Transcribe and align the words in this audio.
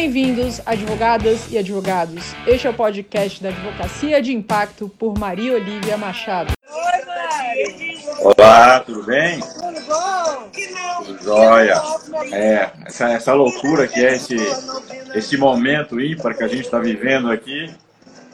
Bem-vindos, 0.00 0.62
advogadas 0.64 1.52
e 1.52 1.58
advogados. 1.58 2.34
Este 2.46 2.66
é 2.66 2.70
o 2.70 2.72
podcast 2.72 3.42
da 3.42 3.50
Advocacia 3.50 4.22
de 4.22 4.32
Impacto 4.32 4.88
por 4.88 5.18
Maria 5.18 5.52
Olivia 5.52 5.98
Machado. 5.98 6.54
Oi. 6.66 8.34
Olá, 8.34 8.80
tudo 8.80 9.02
bem? 9.02 9.40
Tudo 9.40 9.86
bom? 9.86 11.04
Tudo 11.04 11.22
jóia. 11.22 11.74
É, 12.32 12.70
essa, 12.86 13.10
essa 13.10 13.34
loucura 13.34 13.86
que 13.86 14.00
é 14.00 14.14
esse, 14.14 14.36
esse 15.14 15.36
momento 15.36 16.00
ímpar 16.00 16.34
que 16.34 16.44
a 16.44 16.48
gente 16.48 16.62
está 16.62 16.78
vivendo 16.78 17.30
aqui, 17.30 17.70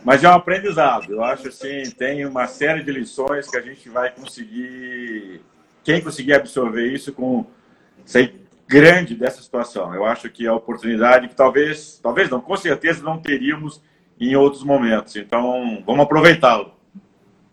mas 0.04 0.22
é 0.22 0.28
um 0.28 0.34
aprendizado. 0.34 1.12
Eu 1.12 1.24
acho 1.24 1.48
assim, 1.48 1.90
tem 1.98 2.24
uma 2.24 2.46
série 2.46 2.84
de 2.84 2.92
lições 2.92 3.50
que 3.50 3.56
a 3.56 3.60
gente 3.60 3.88
vai 3.88 4.12
conseguir, 4.12 5.40
quem 5.82 6.00
conseguir 6.00 6.34
absorver 6.34 6.86
isso 6.92 7.12
com, 7.12 7.44
sei, 8.04 8.45
grande 8.66 9.14
dessa 9.14 9.40
situação. 9.40 9.94
Eu 9.94 10.04
acho 10.04 10.28
que 10.28 10.44
é 10.44 10.48
a 10.48 10.54
oportunidade 10.54 11.28
que 11.28 11.36
talvez, 11.36 11.98
talvez 12.02 12.28
não, 12.28 12.40
com 12.40 12.56
certeza 12.56 13.02
não 13.02 13.18
teríamos 13.18 13.80
em 14.18 14.34
outros 14.34 14.64
momentos. 14.64 15.14
Então, 15.16 15.82
vamos 15.86 16.04
aproveitá-lo. 16.04 16.74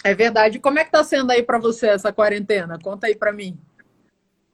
É 0.04 0.14
verdade. 0.14 0.60
Como 0.60 0.80
é 0.80 0.84
que 0.84 0.90
está 0.90 1.04
sendo 1.04 1.32
aí 1.32 1.44
para 1.44 1.60
você 1.60 1.88
essa 1.88 2.12
quarentena? 2.12 2.78
Conta 2.82 3.08
aí 3.08 3.16
para 3.16 3.32
mim. 3.32 3.58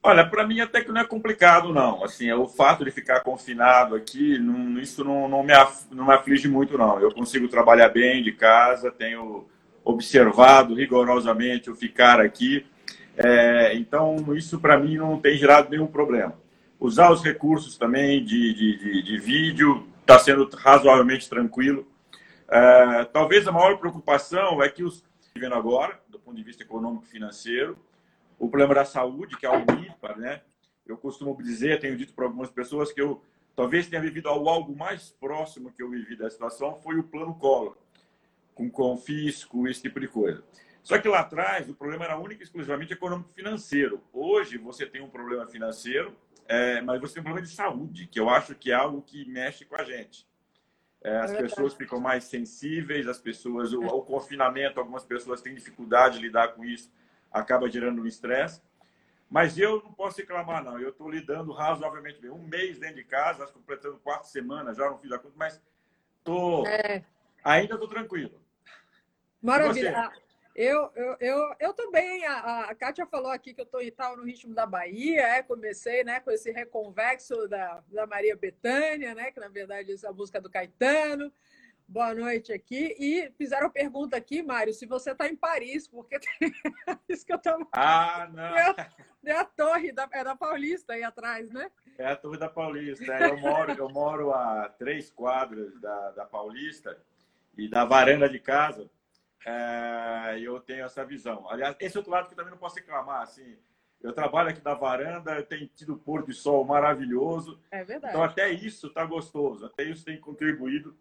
Olha, 0.02 0.24
para 0.24 0.46
mim 0.46 0.60
até 0.60 0.82
que 0.82 0.90
não 0.90 1.00
é 1.00 1.04
complicado, 1.04 1.72
não. 1.72 2.04
Assim, 2.04 2.28
é 2.28 2.34
o 2.34 2.48
fato 2.48 2.84
de 2.84 2.90
ficar 2.90 3.20
confinado 3.20 3.94
aqui, 3.94 4.38
não, 4.38 4.78
isso 4.78 5.04
não, 5.04 5.28
não, 5.28 5.42
me 5.42 5.52
af, 5.52 5.84
não 5.90 6.06
me 6.06 6.14
aflige 6.14 6.48
muito, 6.48 6.78
não. 6.78 6.98
Eu 6.98 7.12
consigo 7.12 7.48
trabalhar 7.48 7.90
bem 7.90 8.22
de 8.22 8.32
casa, 8.32 8.90
tenho 8.90 9.46
observado 9.84 10.74
rigorosamente 10.74 11.70
o 11.70 11.74
ficar 11.74 12.18
aqui. 12.18 12.64
É, 13.16 13.74
então, 13.74 14.34
isso 14.34 14.58
para 14.58 14.78
mim 14.78 14.96
não 14.96 15.20
tem 15.20 15.36
gerado 15.36 15.68
nenhum 15.68 15.86
problema 15.86 16.39
usar 16.80 17.12
os 17.12 17.22
recursos 17.22 17.76
também 17.76 18.24
de, 18.24 18.54
de, 18.54 18.78
de, 18.78 19.02
de 19.02 19.18
vídeo 19.18 19.86
está 20.00 20.18
sendo 20.18 20.48
razoavelmente 20.56 21.28
tranquilo. 21.28 21.86
É, 22.48 23.04
talvez 23.04 23.46
a 23.46 23.52
maior 23.52 23.78
preocupação 23.78 24.62
é 24.62 24.68
que 24.68 24.82
os 24.82 25.04
vivendo 25.32 25.54
agora, 25.54 26.00
do 26.08 26.18
ponto 26.18 26.36
de 26.36 26.42
vista 26.42 26.62
econômico 26.62 27.06
financeiro, 27.06 27.78
o 28.38 28.48
problema 28.48 28.74
da 28.74 28.84
saúde, 28.84 29.36
que 29.36 29.46
é 29.46 29.50
o 29.50 29.60
ímpar, 29.60 30.18
né? 30.18 30.40
Eu 30.84 30.96
costumo 30.96 31.36
dizer, 31.40 31.78
tenho 31.78 31.96
dito 31.96 32.12
para 32.12 32.24
algumas 32.24 32.50
pessoas 32.50 32.90
que 32.92 33.00
eu 33.00 33.22
talvez 33.54 33.86
tenha 33.86 34.02
vivido 34.02 34.28
algo 34.28 34.74
mais 34.74 35.10
próximo 35.20 35.72
que 35.72 35.82
eu 35.82 35.90
vivi 35.90 36.16
da 36.16 36.30
situação 36.30 36.74
foi 36.76 36.98
o 36.98 37.04
plano 37.04 37.34
Collor, 37.34 37.76
com 38.54 38.70
confisco, 38.70 39.68
esse 39.68 39.82
tipo 39.82 40.00
de 40.00 40.08
coisa. 40.08 40.42
Só 40.82 40.98
que 40.98 41.08
lá 41.08 41.20
atrás 41.20 41.68
o 41.68 41.74
problema 41.74 42.06
era 42.06 42.18
único 42.18 42.42
e 42.42 42.44
exclusivamente 42.44 42.92
econômico-financeiro. 42.92 44.00
Hoje 44.12 44.56
você 44.56 44.86
tem 44.86 45.02
um 45.02 45.10
problema 45.10 45.46
financeiro 45.46 46.16
é, 46.50 46.80
mas 46.80 47.00
você 47.00 47.14
tem 47.14 47.20
um 47.20 47.24
problema 47.24 47.46
de 47.46 47.54
saúde, 47.54 48.08
que 48.08 48.18
eu 48.18 48.28
acho 48.28 48.56
que 48.56 48.72
é 48.72 48.74
algo 48.74 49.00
que 49.02 49.24
mexe 49.24 49.64
com 49.64 49.76
a 49.76 49.84
gente. 49.84 50.26
É, 51.00 51.16
as 51.18 51.30
é 51.30 51.36
pessoas 51.42 51.74
ficam 51.74 52.00
mais 52.00 52.24
sensíveis, 52.24 53.06
as 53.06 53.20
pessoas, 53.20 53.72
o, 53.72 53.80
o, 53.80 54.02
confinamento, 54.02 54.80
algumas 54.80 55.04
pessoas 55.04 55.40
têm 55.40 55.54
dificuldade 55.54 56.18
de 56.18 56.24
lidar 56.24 56.48
com 56.48 56.64
isso, 56.64 56.92
acaba 57.30 57.70
gerando 57.70 58.02
um 58.02 58.06
estresse. 58.06 58.60
Mas 59.30 59.56
eu 59.56 59.80
não 59.80 59.92
posso 59.92 60.18
reclamar, 60.18 60.64
não. 60.64 60.76
Eu 60.76 60.88
estou 60.88 61.08
lidando 61.08 61.52
razoavelmente 61.52 62.20
bem. 62.20 62.32
Um 62.32 62.42
mês 62.48 62.80
dentro 62.80 62.96
de 62.96 63.04
casa, 63.04 63.44
acho 63.44 63.52
completando 63.52 63.98
quatro 63.98 64.28
semanas, 64.28 64.76
já 64.76 64.90
não 64.90 64.98
fiz 64.98 65.12
a 65.12 65.20
conta, 65.20 65.36
mas 65.36 65.62
tô, 66.24 66.66
é. 66.66 67.04
ainda 67.44 67.74
estou 67.74 67.88
tranquilo. 67.88 68.42
Maravilha. 69.40 70.10
Eu, 70.62 70.92
eu, 70.94 71.16
eu, 71.20 71.54
eu 71.58 71.72
também, 71.72 72.22
a, 72.26 72.64
a 72.64 72.74
Kátia 72.74 73.06
falou 73.06 73.32
aqui 73.32 73.54
que 73.54 73.62
eu 73.62 73.80
estava 73.80 74.14
no 74.14 74.24
ritmo 74.24 74.54
da 74.54 74.66
Bahia, 74.66 75.22
é, 75.22 75.42
comecei 75.42 76.04
né, 76.04 76.20
com 76.20 76.30
esse 76.30 76.52
reconvexo 76.52 77.48
da, 77.48 77.82
da 77.88 78.06
Maria 78.06 78.36
Betânia, 78.36 79.14
né, 79.14 79.30
que 79.30 79.40
na 79.40 79.48
verdade 79.48 79.90
é 79.90 80.06
a 80.06 80.12
música 80.12 80.38
do 80.38 80.50
Caetano. 80.50 81.32
Boa 81.88 82.14
noite 82.14 82.52
aqui. 82.52 82.94
E 83.00 83.32
fizeram 83.38 83.68
a 83.68 83.70
pergunta 83.70 84.18
aqui, 84.18 84.42
Mário, 84.42 84.74
se 84.74 84.84
você 84.84 85.12
está 85.12 85.26
em 85.26 85.34
Paris, 85.34 85.88
porque 85.88 86.20
tem 86.20 86.52
isso 87.08 87.24
que 87.24 87.32
eu 87.32 87.38
estava. 87.38 87.66
Ah, 87.72 88.28
não! 88.30 88.54
É, 88.54 88.90
é 89.24 89.32
a 89.32 89.46
torre 89.46 89.92
da, 89.92 90.06
é 90.12 90.22
da 90.22 90.36
Paulista 90.36 90.92
aí 90.92 91.02
atrás, 91.02 91.48
né? 91.50 91.70
É 91.96 92.08
a 92.08 92.16
torre 92.16 92.36
da 92.36 92.50
Paulista. 92.50 93.10
É, 93.10 93.30
eu 93.30 93.38
moro, 93.38 93.72
eu 93.72 93.88
moro 93.88 94.34
a 94.34 94.68
três 94.68 95.10
quadras 95.10 95.80
da, 95.80 96.10
da 96.10 96.26
Paulista 96.26 97.02
e 97.56 97.66
da 97.66 97.86
varanda 97.86 98.28
de 98.28 98.38
casa 98.38 98.90
é, 99.44 100.38
eu 100.40 100.60
tenho 100.60 100.84
essa 100.84 101.04
visão. 101.04 101.48
Aliás, 101.48 101.76
esse 101.80 101.96
outro 101.96 102.12
lado 102.12 102.28
que 102.28 102.34
também 102.34 102.50
não 102.50 102.58
posso 102.58 102.76
reclamar, 102.76 103.22
assim, 103.22 103.58
eu 104.02 104.12
trabalho 104.12 104.48
aqui 104.48 104.62
na 104.64 104.74
varanda, 104.74 105.42
tem 105.42 105.70
tido 105.74 105.96
pôr 105.96 106.24
de 106.24 106.32
sol 106.32 106.64
maravilhoso. 106.64 107.60
É 107.70 107.84
verdade. 107.84 108.14
Então 108.14 108.22
até 108.22 108.50
isso 108.50 108.86
está 108.86 109.04
gostoso, 109.04 109.66
até 109.66 109.84
isso 109.84 110.04
tem 110.04 110.18
contribuído 110.18 110.96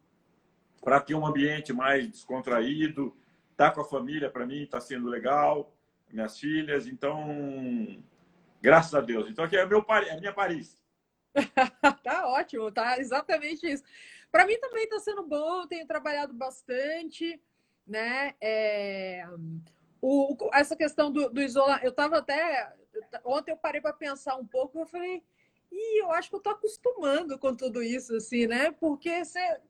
para 0.82 1.00
ter 1.00 1.16
um 1.16 1.26
ambiente 1.26 1.72
mais 1.74 2.08
descontraído. 2.10 3.16
Tá 3.56 3.72
com 3.72 3.82
a 3.82 3.86
família 3.86 4.30
para 4.30 4.46
mim 4.46 4.64
está 4.64 4.80
sendo 4.80 5.08
legal, 5.08 5.74
minhas 6.10 6.38
filhas, 6.38 6.88
então 6.88 8.04
graças 8.62 8.94
a 8.94 9.02
Deus. 9.02 9.30
Então 9.30 9.46
aqui 9.46 9.58
é 9.58 9.66
meu 9.66 9.86
é 9.90 10.20
minha 10.20 10.34
Paris. 10.34 10.78
tá 12.04 12.28
ótimo, 12.28 12.72
tá 12.72 13.00
exatamente 13.00 13.66
isso. 13.66 13.84
Para 14.32 14.46
mim 14.46 14.58
também 14.60 14.84
está 14.84 15.00
sendo 15.00 15.24
bom, 15.24 15.66
tenho 15.68 15.88
trabalhado 15.88 16.34
bastante 16.34 17.40
né? 17.90 18.36
É, 18.40 19.26
o, 20.02 20.38
essa 20.54 20.76
questão 20.76 21.12
do, 21.12 21.30
do 21.30 21.42
isolamento, 21.42 21.84
eu 21.86 21.90
estava 21.90 22.20
até 22.20 22.74
ontem 23.26 23.52
eu 23.52 23.58
parei 23.58 23.82
para 23.82 23.94
pensar 23.94 24.36
um 24.36 24.46
pouco, 24.46 24.80
eu 24.80 24.86
falei, 24.86 25.24
e 25.72 26.02
eu 26.02 26.12
acho 26.12 26.30
que 26.30 26.36
eu 26.36 26.40
estou 26.40 26.54
acostumando 26.54 27.38
com 27.38 27.56
tudo 27.56 27.84
isso, 27.84 28.16
assim, 28.16 28.48
né? 28.48 28.72
Porque, 28.72 29.22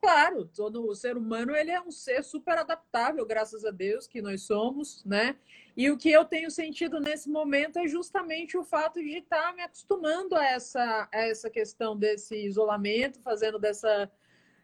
claro, 0.01 0.45
todo 0.45 0.87
o 0.87 0.95
ser 0.95 1.17
humano 1.17 1.53
ele 1.53 1.71
é 1.71 1.81
um 1.81 1.91
ser 1.91 2.23
super 2.23 2.57
adaptável, 2.57 3.25
graças 3.25 3.65
a 3.65 3.71
Deus 3.71 4.07
que 4.07 4.21
nós 4.21 4.43
somos, 4.43 5.03
né? 5.03 5.35
E 5.75 5.89
o 5.91 5.97
que 5.97 6.09
eu 6.09 6.23
tenho 6.23 6.49
sentido 6.49 6.99
nesse 6.99 7.29
momento 7.29 7.79
é 7.79 7.87
justamente 7.87 8.57
o 8.57 8.63
fato 8.63 9.01
de 9.01 9.17
estar 9.17 9.53
me 9.53 9.61
acostumando 9.61 10.35
a 10.35 10.45
essa, 10.45 11.09
a 11.11 11.19
essa 11.19 11.49
questão 11.49 11.97
desse 11.97 12.45
isolamento, 12.45 13.19
fazendo 13.21 13.59
dessa 13.59 14.09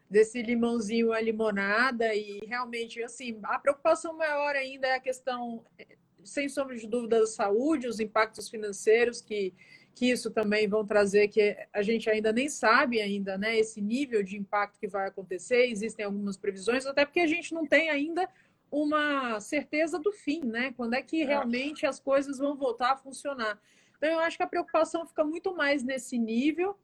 desse 0.08 0.40
limãozinho 0.42 1.12
a 1.12 1.20
limonada 1.20 2.14
e 2.14 2.40
realmente 2.46 3.02
assim 3.02 3.38
a 3.42 3.58
preocupação 3.58 4.16
maior 4.16 4.54
ainda 4.54 4.86
é 4.86 4.94
a 4.94 5.00
questão 5.00 5.64
sem 6.22 6.48
sombra 6.48 6.76
de 6.76 6.86
dúvida 6.86 7.20
da 7.20 7.26
saúde 7.26 7.88
os 7.88 8.00
impactos 8.00 8.48
financeiros 8.48 9.20
que 9.20 9.52
que 9.96 10.10
isso 10.10 10.30
também 10.30 10.68
vão 10.68 10.84
trazer 10.84 11.26
que 11.28 11.56
a 11.72 11.80
gente 11.80 12.08
ainda 12.10 12.30
nem 12.30 12.50
sabe 12.50 13.00
ainda 13.00 13.38
né 13.38 13.58
esse 13.58 13.80
nível 13.80 14.22
de 14.22 14.36
impacto 14.36 14.78
que 14.78 14.86
vai 14.86 15.08
acontecer. 15.08 15.70
Existem 15.70 16.04
algumas 16.04 16.36
previsões 16.36 16.84
até 16.84 17.06
porque 17.06 17.20
a 17.20 17.26
gente 17.26 17.54
não 17.54 17.66
tem 17.66 17.88
ainda 17.88 18.28
uma 18.70 19.40
certeza 19.40 19.98
do 19.98 20.12
fim 20.12 20.44
né 20.44 20.74
quando 20.76 20.92
é 20.92 21.02
que 21.02 21.24
realmente 21.24 21.86
as 21.86 21.98
coisas 21.98 22.36
vão 22.36 22.54
voltar 22.54 22.92
a 22.92 22.96
funcionar. 22.96 23.58
Então 23.96 24.10
eu 24.10 24.18
acho 24.18 24.36
que 24.36 24.42
a 24.42 24.46
preocupação 24.46 25.06
fica 25.06 25.24
muito 25.24 25.56
mais 25.56 25.82
nesse 25.82 26.18
nível. 26.18 26.76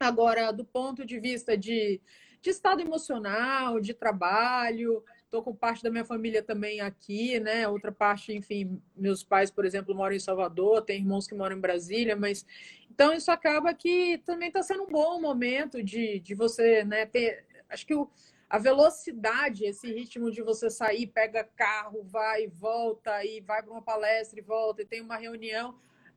Agora 0.00 0.50
do 0.50 0.64
ponto 0.64 1.06
de 1.06 1.20
vista 1.20 1.56
de 1.56 2.00
de 2.42 2.50
estado 2.50 2.82
emocional, 2.82 3.80
de 3.80 3.94
trabalho. 3.94 5.02
Estou 5.24 5.42
com 5.42 5.54
parte 5.54 5.82
da 5.82 5.90
minha 5.90 6.04
família 6.04 6.42
também 6.42 6.80
aqui, 6.80 7.40
né? 7.40 7.66
Outra 7.66 7.90
parte, 7.90 8.34
enfim, 8.34 8.82
meus 8.94 9.22
pais, 9.22 9.50
por 9.50 9.64
exemplo, 9.64 9.94
moram 9.94 10.14
em 10.14 10.20
Salvador, 10.20 10.82
tem 10.82 10.98
irmãos 10.98 11.26
que 11.26 11.34
moram 11.34 11.56
em 11.56 11.60
Brasília, 11.60 12.14
mas 12.16 12.44
então 12.90 13.14
isso 13.14 13.30
acaba 13.30 13.72
que 13.72 14.18
também 14.26 14.48
está 14.48 14.62
sendo 14.62 14.82
um 14.82 14.88
bom 14.88 15.18
momento 15.20 15.82
de, 15.82 16.18
de 16.20 16.34
você, 16.34 16.84
né, 16.84 17.06
ter. 17.06 17.46
Acho 17.70 17.86
que 17.86 17.94
o, 17.94 18.10
a 18.50 18.58
velocidade, 18.58 19.64
esse 19.64 19.90
ritmo 19.90 20.30
de 20.30 20.42
você 20.42 20.68
sair, 20.68 21.06
pega 21.06 21.48
carro, 21.56 22.02
vai 22.02 22.44
e 22.44 22.48
volta, 22.48 23.24
e 23.24 23.40
vai 23.40 23.62
para 23.62 23.72
uma 23.72 23.80
palestra 23.80 24.38
e 24.38 24.42
volta, 24.42 24.82
e 24.82 24.86
tem 24.86 25.00
uma 25.00 25.16
reunião, 25.16 25.74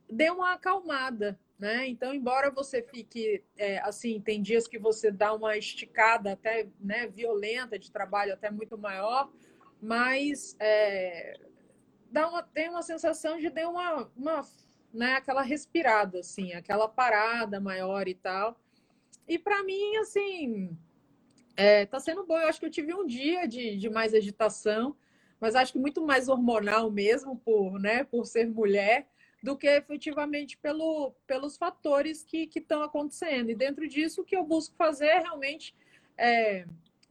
deu 0.10 0.34
uma 0.34 0.54
acalmada, 0.54 1.40
né? 1.58 1.88
Então, 1.88 2.14
embora 2.14 2.52
você 2.52 2.82
fique 2.82 3.44
é, 3.58 3.80
assim, 3.80 4.20
tem 4.20 4.42
dias 4.42 4.68
que 4.68 4.78
você 4.78 5.12
dá 5.12 5.34
uma 5.34 5.58
esticada 5.58 6.34
até 6.34 6.68
né, 6.80 7.08
violenta 7.08 7.80
de 7.80 7.92
trabalho, 7.92 8.34
até 8.34 8.52
muito 8.52 8.78
maior, 8.78 9.32
mas 9.82 10.56
é, 10.60 11.40
dá 12.12 12.28
uma, 12.28 12.44
tem 12.44 12.70
uma 12.70 12.82
sensação 12.82 13.40
de 13.40 13.50
ter 13.50 13.66
uma, 13.68 14.12
uma 14.16 14.46
né, 14.94 15.14
aquela 15.14 15.42
respirada, 15.42 16.20
assim, 16.20 16.54
aquela 16.54 16.88
parada 16.88 17.60
maior 17.60 18.08
e 18.08 18.16
tal. 18.16 18.60
E 19.28 19.40
para 19.40 19.64
mim, 19.64 19.98
assim, 19.98 20.78
é, 21.56 21.86
tá 21.86 22.00
sendo 22.00 22.26
bom. 22.26 22.38
Eu 22.38 22.48
acho 22.48 22.60
que 22.60 22.66
eu 22.66 22.72
tive 22.72 22.94
um 22.94 23.06
dia 23.06 23.48
de, 23.48 23.78
de 23.78 23.90
mais 23.90 24.14
agitação, 24.14 24.96
mas 25.40 25.56
acho 25.56 25.74
que 25.74 25.80
muito 25.80 26.06
mais 26.06 26.28
hormonal 26.28 26.92
mesmo, 26.92 27.38
por, 27.38 27.80
né, 27.80 28.04
por 28.04 28.26
ser 28.26 28.48
mulher 28.48 29.08
do 29.46 29.56
que 29.56 29.68
efetivamente 29.68 30.58
pelo, 30.58 31.14
pelos 31.28 31.56
fatores 31.56 32.24
que 32.24 32.50
estão 32.56 32.82
acontecendo. 32.82 33.52
E 33.52 33.56
dentro 33.56 33.88
disso, 33.88 34.22
o 34.22 34.26
que 34.26 34.36
eu 34.36 34.44
busco 34.44 34.76
fazer 34.76 35.06
é 35.06 35.20
realmente 35.20 35.76
é, 36.18 36.66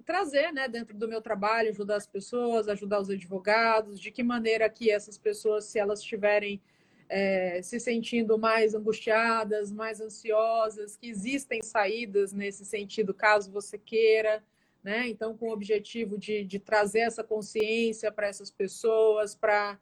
trazer, 0.04 0.52
né, 0.52 0.66
dentro 0.66 0.96
do 0.96 1.06
meu 1.06 1.22
trabalho, 1.22 1.68
ajudar 1.68 1.94
as 1.94 2.08
pessoas, 2.08 2.66
ajudar 2.66 2.98
os 2.98 3.08
advogados, 3.08 4.00
de 4.00 4.10
que 4.10 4.24
maneira 4.24 4.68
que 4.68 4.90
essas 4.90 5.16
pessoas, 5.16 5.66
se 5.66 5.78
elas 5.78 6.02
tiverem 6.02 6.60
é, 7.08 7.62
se 7.62 7.78
sentindo 7.78 8.36
mais 8.36 8.74
angustiadas, 8.74 9.70
mais 9.70 10.00
ansiosas, 10.00 10.96
que 10.96 11.06
existem 11.06 11.62
saídas 11.62 12.32
nesse 12.32 12.64
sentido, 12.64 13.14
caso 13.14 13.52
você 13.52 13.78
queira. 13.78 14.42
Né? 14.82 15.06
Então, 15.08 15.36
com 15.36 15.50
o 15.50 15.52
objetivo 15.52 16.18
de, 16.18 16.42
de 16.42 16.58
trazer 16.58 17.00
essa 17.00 17.22
consciência 17.22 18.10
para 18.10 18.26
essas 18.26 18.50
pessoas, 18.50 19.36
para 19.36 19.78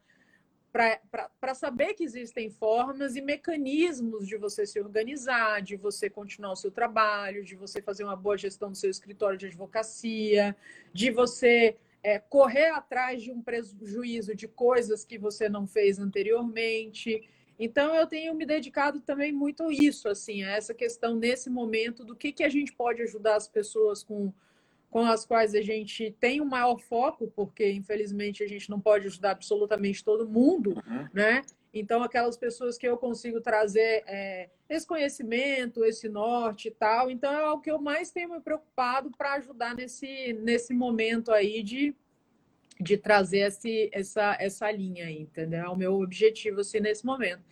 para 0.72 1.54
saber 1.54 1.92
que 1.92 2.02
existem 2.02 2.48
formas 2.48 3.14
e 3.14 3.20
mecanismos 3.20 4.26
de 4.26 4.38
você 4.38 4.64
se 4.66 4.80
organizar, 4.80 5.60
de 5.60 5.76
você 5.76 6.08
continuar 6.08 6.52
o 6.52 6.56
seu 6.56 6.70
trabalho, 6.70 7.44
de 7.44 7.54
você 7.54 7.82
fazer 7.82 8.04
uma 8.04 8.16
boa 8.16 8.38
gestão 8.38 8.70
do 8.70 8.76
seu 8.76 8.90
escritório 8.90 9.38
de 9.38 9.46
advocacia, 9.46 10.56
de 10.90 11.10
você 11.10 11.76
é, 12.02 12.18
correr 12.18 12.70
atrás 12.70 13.22
de 13.22 13.30
um 13.30 13.42
prejuízo 13.42 14.34
de 14.34 14.48
coisas 14.48 15.04
que 15.04 15.18
você 15.18 15.46
não 15.46 15.66
fez 15.66 15.98
anteriormente. 15.98 17.28
Então, 17.58 17.94
eu 17.94 18.06
tenho 18.06 18.34
me 18.34 18.46
dedicado 18.46 19.00
também 19.00 19.30
muito 19.30 19.64
a 19.64 19.72
isso, 19.72 20.08
assim, 20.08 20.42
a 20.42 20.52
essa 20.52 20.72
questão 20.72 21.16
nesse 21.16 21.50
momento 21.50 22.02
do 22.02 22.16
que, 22.16 22.32
que 22.32 22.42
a 22.42 22.48
gente 22.48 22.72
pode 22.72 23.02
ajudar 23.02 23.36
as 23.36 23.46
pessoas 23.46 24.02
com 24.02 24.32
com 24.92 25.06
as 25.06 25.24
quais 25.24 25.54
a 25.54 25.62
gente 25.62 26.14
tem 26.20 26.42
um 26.42 26.44
maior 26.44 26.78
foco, 26.78 27.32
porque 27.34 27.72
infelizmente 27.72 28.44
a 28.44 28.46
gente 28.46 28.68
não 28.68 28.78
pode 28.78 29.06
ajudar 29.06 29.30
absolutamente 29.30 30.04
todo 30.04 30.28
mundo, 30.28 30.74
uhum. 30.86 31.08
né? 31.14 31.42
Então, 31.72 32.02
aquelas 32.02 32.36
pessoas 32.36 32.76
que 32.76 32.86
eu 32.86 32.98
consigo 32.98 33.40
trazer 33.40 34.04
é, 34.06 34.50
esse 34.68 34.86
conhecimento, 34.86 35.82
esse 35.82 36.10
norte 36.10 36.68
e 36.68 36.70
tal. 36.70 37.10
Então, 37.10 37.32
é 37.32 37.50
o 37.50 37.58
que 37.58 37.70
eu 37.70 37.80
mais 37.80 38.10
tenho 38.10 38.32
me 38.32 38.40
preocupado 38.40 39.10
para 39.16 39.32
ajudar 39.36 39.74
nesse, 39.74 40.34
nesse 40.34 40.74
momento 40.74 41.32
aí 41.32 41.62
de, 41.62 41.94
de 42.78 42.98
trazer 42.98 43.46
esse, 43.46 43.88
essa, 43.90 44.36
essa 44.38 44.70
linha 44.70 45.06
aí, 45.06 45.22
entendeu? 45.22 45.60
É 45.60 45.68
o 45.70 45.76
meu 45.76 45.94
objetivo, 45.94 46.60
assim, 46.60 46.80
nesse 46.80 47.06
momento. 47.06 47.42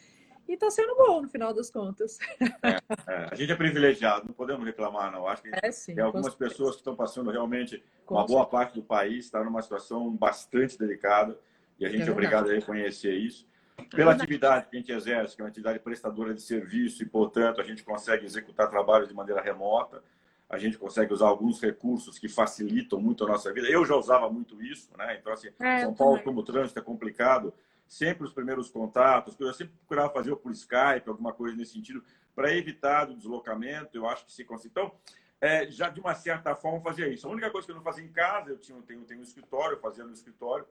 E 0.50 0.54
está 0.54 0.68
sendo 0.68 0.96
bom, 0.96 1.22
no 1.22 1.28
final 1.28 1.54
das 1.54 1.70
contas. 1.70 2.18
É, 2.40 2.70
é. 3.06 3.28
A 3.30 3.34
gente 3.36 3.52
é 3.52 3.54
privilegiado, 3.54 4.26
não 4.26 4.34
podemos 4.34 4.66
reclamar, 4.66 5.12
não. 5.12 5.28
Acho 5.28 5.42
que 5.42 5.50
é, 5.52 5.70
sim, 5.70 5.94
tem 5.94 6.02
algumas 6.02 6.34
pessoas 6.34 6.72
que 6.72 6.80
estão 6.80 6.96
passando 6.96 7.30
realmente, 7.30 7.80
com 8.04 8.16
uma 8.16 8.26
boa 8.26 8.44
parte 8.44 8.74
do 8.74 8.82
país 8.82 9.26
está 9.26 9.44
numa 9.44 9.62
situação 9.62 10.10
bastante 10.10 10.76
delicada 10.76 11.38
e 11.78 11.86
a 11.86 11.88
gente 11.88 12.02
é, 12.02 12.08
é 12.08 12.10
obrigado 12.10 12.50
a 12.50 12.52
reconhecer 12.52 13.14
isso. 13.14 13.46
É 13.78 13.96
Pela 13.96 14.10
atividade 14.10 14.66
que 14.68 14.76
a 14.76 14.80
gente 14.80 14.90
exerce, 14.90 15.36
que 15.36 15.40
é 15.40 15.44
uma 15.44 15.50
atividade 15.50 15.78
prestadora 15.78 16.34
de 16.34 16.42
serviço 16.42 17.00
e, 17.04 17.06
portanto, 17.06 17.60
a 17.60 17.64
gente 17.64 17.84
consegue 17.84 18.26
executar 18.26 18.68
trabalhos 18.68 19.08
de 19.08 19.14
maneira 19.14 19.40
remota, 19.40 20.02
a 20.48 20.58
gente 20.58 20.76
consegue 20.76 21.12
usar 21.12 21.28
alguns 21.28 21.60
recursos 21.60 22.18
que 22.18 22.28
facilitam 22.28 23.00
muito 23.00 23.24
a 23.24 23.28
nossa 23.28 23.52
vida. 23.52 23.68
Eu 23.68 23.86
já 23.86 23.94
usava 23.94 24.28
muito 24.28 24.60
isso, 24.60 24.90
né? 24.98 25.16
Então, 25.20 25.32
assim, 25.32 25.50
é, 25.60 25.82
São 25.82 25.94
Paulo, 25.94 26.20
como 26.24 26.40
o 26.40 26.42
trânsito 26.42 26.80
é 26.80 26.82
complicado, 26.82 27.54
sempre 27.90 28.24
os 28.24 28.32
primeiros 28.32 28.70
contatos, 28.70 29.36
eu 29.40 29.52
sempre 29.52 29.74
procurava 29.78 30.12
fazer 30.12 30.36
por 30.36 30.52
Skype, 30.52 31.08
alguma 31.08 31.32
coisa 31.32 31.56
nesse 31.56 31.72
sentido, 31.72 32.04
para 32.36 32.54
evitar 32.56 33.10
o 33.10 33.16
deslocamento, 33.16 33.96
eu 33.96 34.08
acho 34.08 34.24
que 34.24 34.32
se 34.32 34.44
consegue. 34.44 34.68
Então, 34.70 34.94
é, 35.40 35.68
já 35.68 35.88
de 35.88 35.98
uma 35.98 36.14
certa 36.14 36.54
forma 36.54 36.80
fazia 36.80 37.08
isso. 37.08 37.26
A 37.26 37.30
única 37.30 37.50
coisa 37.50 37.66
que 37.66 37.72
eu 37.72 37.76
não 37.76 37.82
fazia 37.82 38.04
em 38.04 38.12
casa, 38.12 38.50
eu 38.50 38.58
tinha, 38.58 38.80
tenho, 38.82 39.04
tenho 39.04 39.18
um 39.18 39.24
escritório, 39.24 39.74
eu 39.74 39.80
fazia 39.80 40.04
no 40.04 40.12
escritório, 40.12 40.64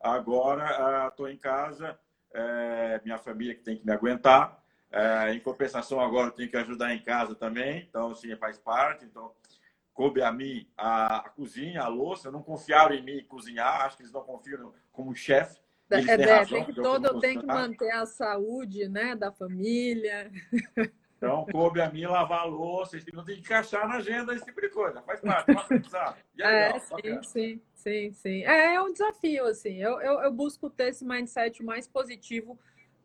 agora 0.00 1.06
estou 1.06 1.26
ah, 1.26 1.32
em 1.32 1.36
casa, 1.36 1.96
é, 2.32 3.00
minha 3.04 3.18
família 3.18 3.54
que 3.54 3.62
tem 3.62 3.76
que 3.76 3.86
me 3.86 3.92
aguentar, 3.92 4.60
é, 4.90 5.32
em 5.32 5.38
compensação 5.38 6.00
agora 6.00 6.26
eu 6.26 6.32
tenho 6.32 6.50
que 6.50 6.56
ajudar 6.56 6.92
em 6.92 7.02
casa 7.04 7.36
também, 7.36 7.86
então 7.88 8.10
assim, 8.10 8.34
faz 8.34 8.58
parte, 8.58 9.04
então 9.04 9.32
coube 9.92 10.20
a 10.22 10.32
mim 10.32 10.68
a, 10.76 11.18
a 11.18 11.28
cozinha, 11.28 11.82
a 11.82 11.88
louça, 11.88 12.32
não 12.32 12.42
confiaram 12.42 12.96
em 12.96 13.02
mim 13.02 13.24
cozinhar, 13.28 13.82
acho 13.82 13.96
que 13.96 14.02
eles 14.02 14.12
não 14.12 14.22
confiam 14.22 14.74
como 14.90 15.14
chefe, 15.14 15.62
é, 15.96 16.14
é, 16.14 16.44
tem 16.44 16.64
que 16.64 16.74
todo 16.74 17.20
tem 17.20 17.38
que 17.38 17.46
manter 17.46 17.90
a 17.90 18.06
saúde, 18.06 18.88
né, 18.88 19.14
da 19.14 19.32
família. 19.32 20.30
Então, 21.16 21.46
coube 21.50 21.80
a 21.80 21.90
mim 21.90 22.04
lavar 22.04 22.40
a 22.40 22.44
louça, 22.44 22.98
não 23.14 23.24
tem 23.24 23.36
que 23.36 23.40
encaixar 23.40 23.88
na 23.88 23.96
agenda 23.96 24.34
esse 24.34 24.44
tipo 24.44 24.60
de 24.60 24.68
coisa, 24.68 25.00
faz 25.02 25.20
parte, 25.20 25.50
é 25.50 25.54
aprendizado. 25.54 26.16
É, 26.38 26.68
é 26.68 26.78
sim, 26.78 27.22
sim, 27.22 27.60
sim, 27.72 28.12
sim. 28.12 28.44
É, 28.44 28.74
é 28.74 28.82
um 28.82 28.92
desafio, 28.92 29.46
assim, 29.46 29.76
eu, 29.76 30.00
eu, 30.02 30.20
eu 30.20 30.32
busco 30.32 30.68
ter 30.68 30.88
esse 30.88 31.04
mindset 31.04 31.62
mais 31.62 31.88
positivo 31.88 32.58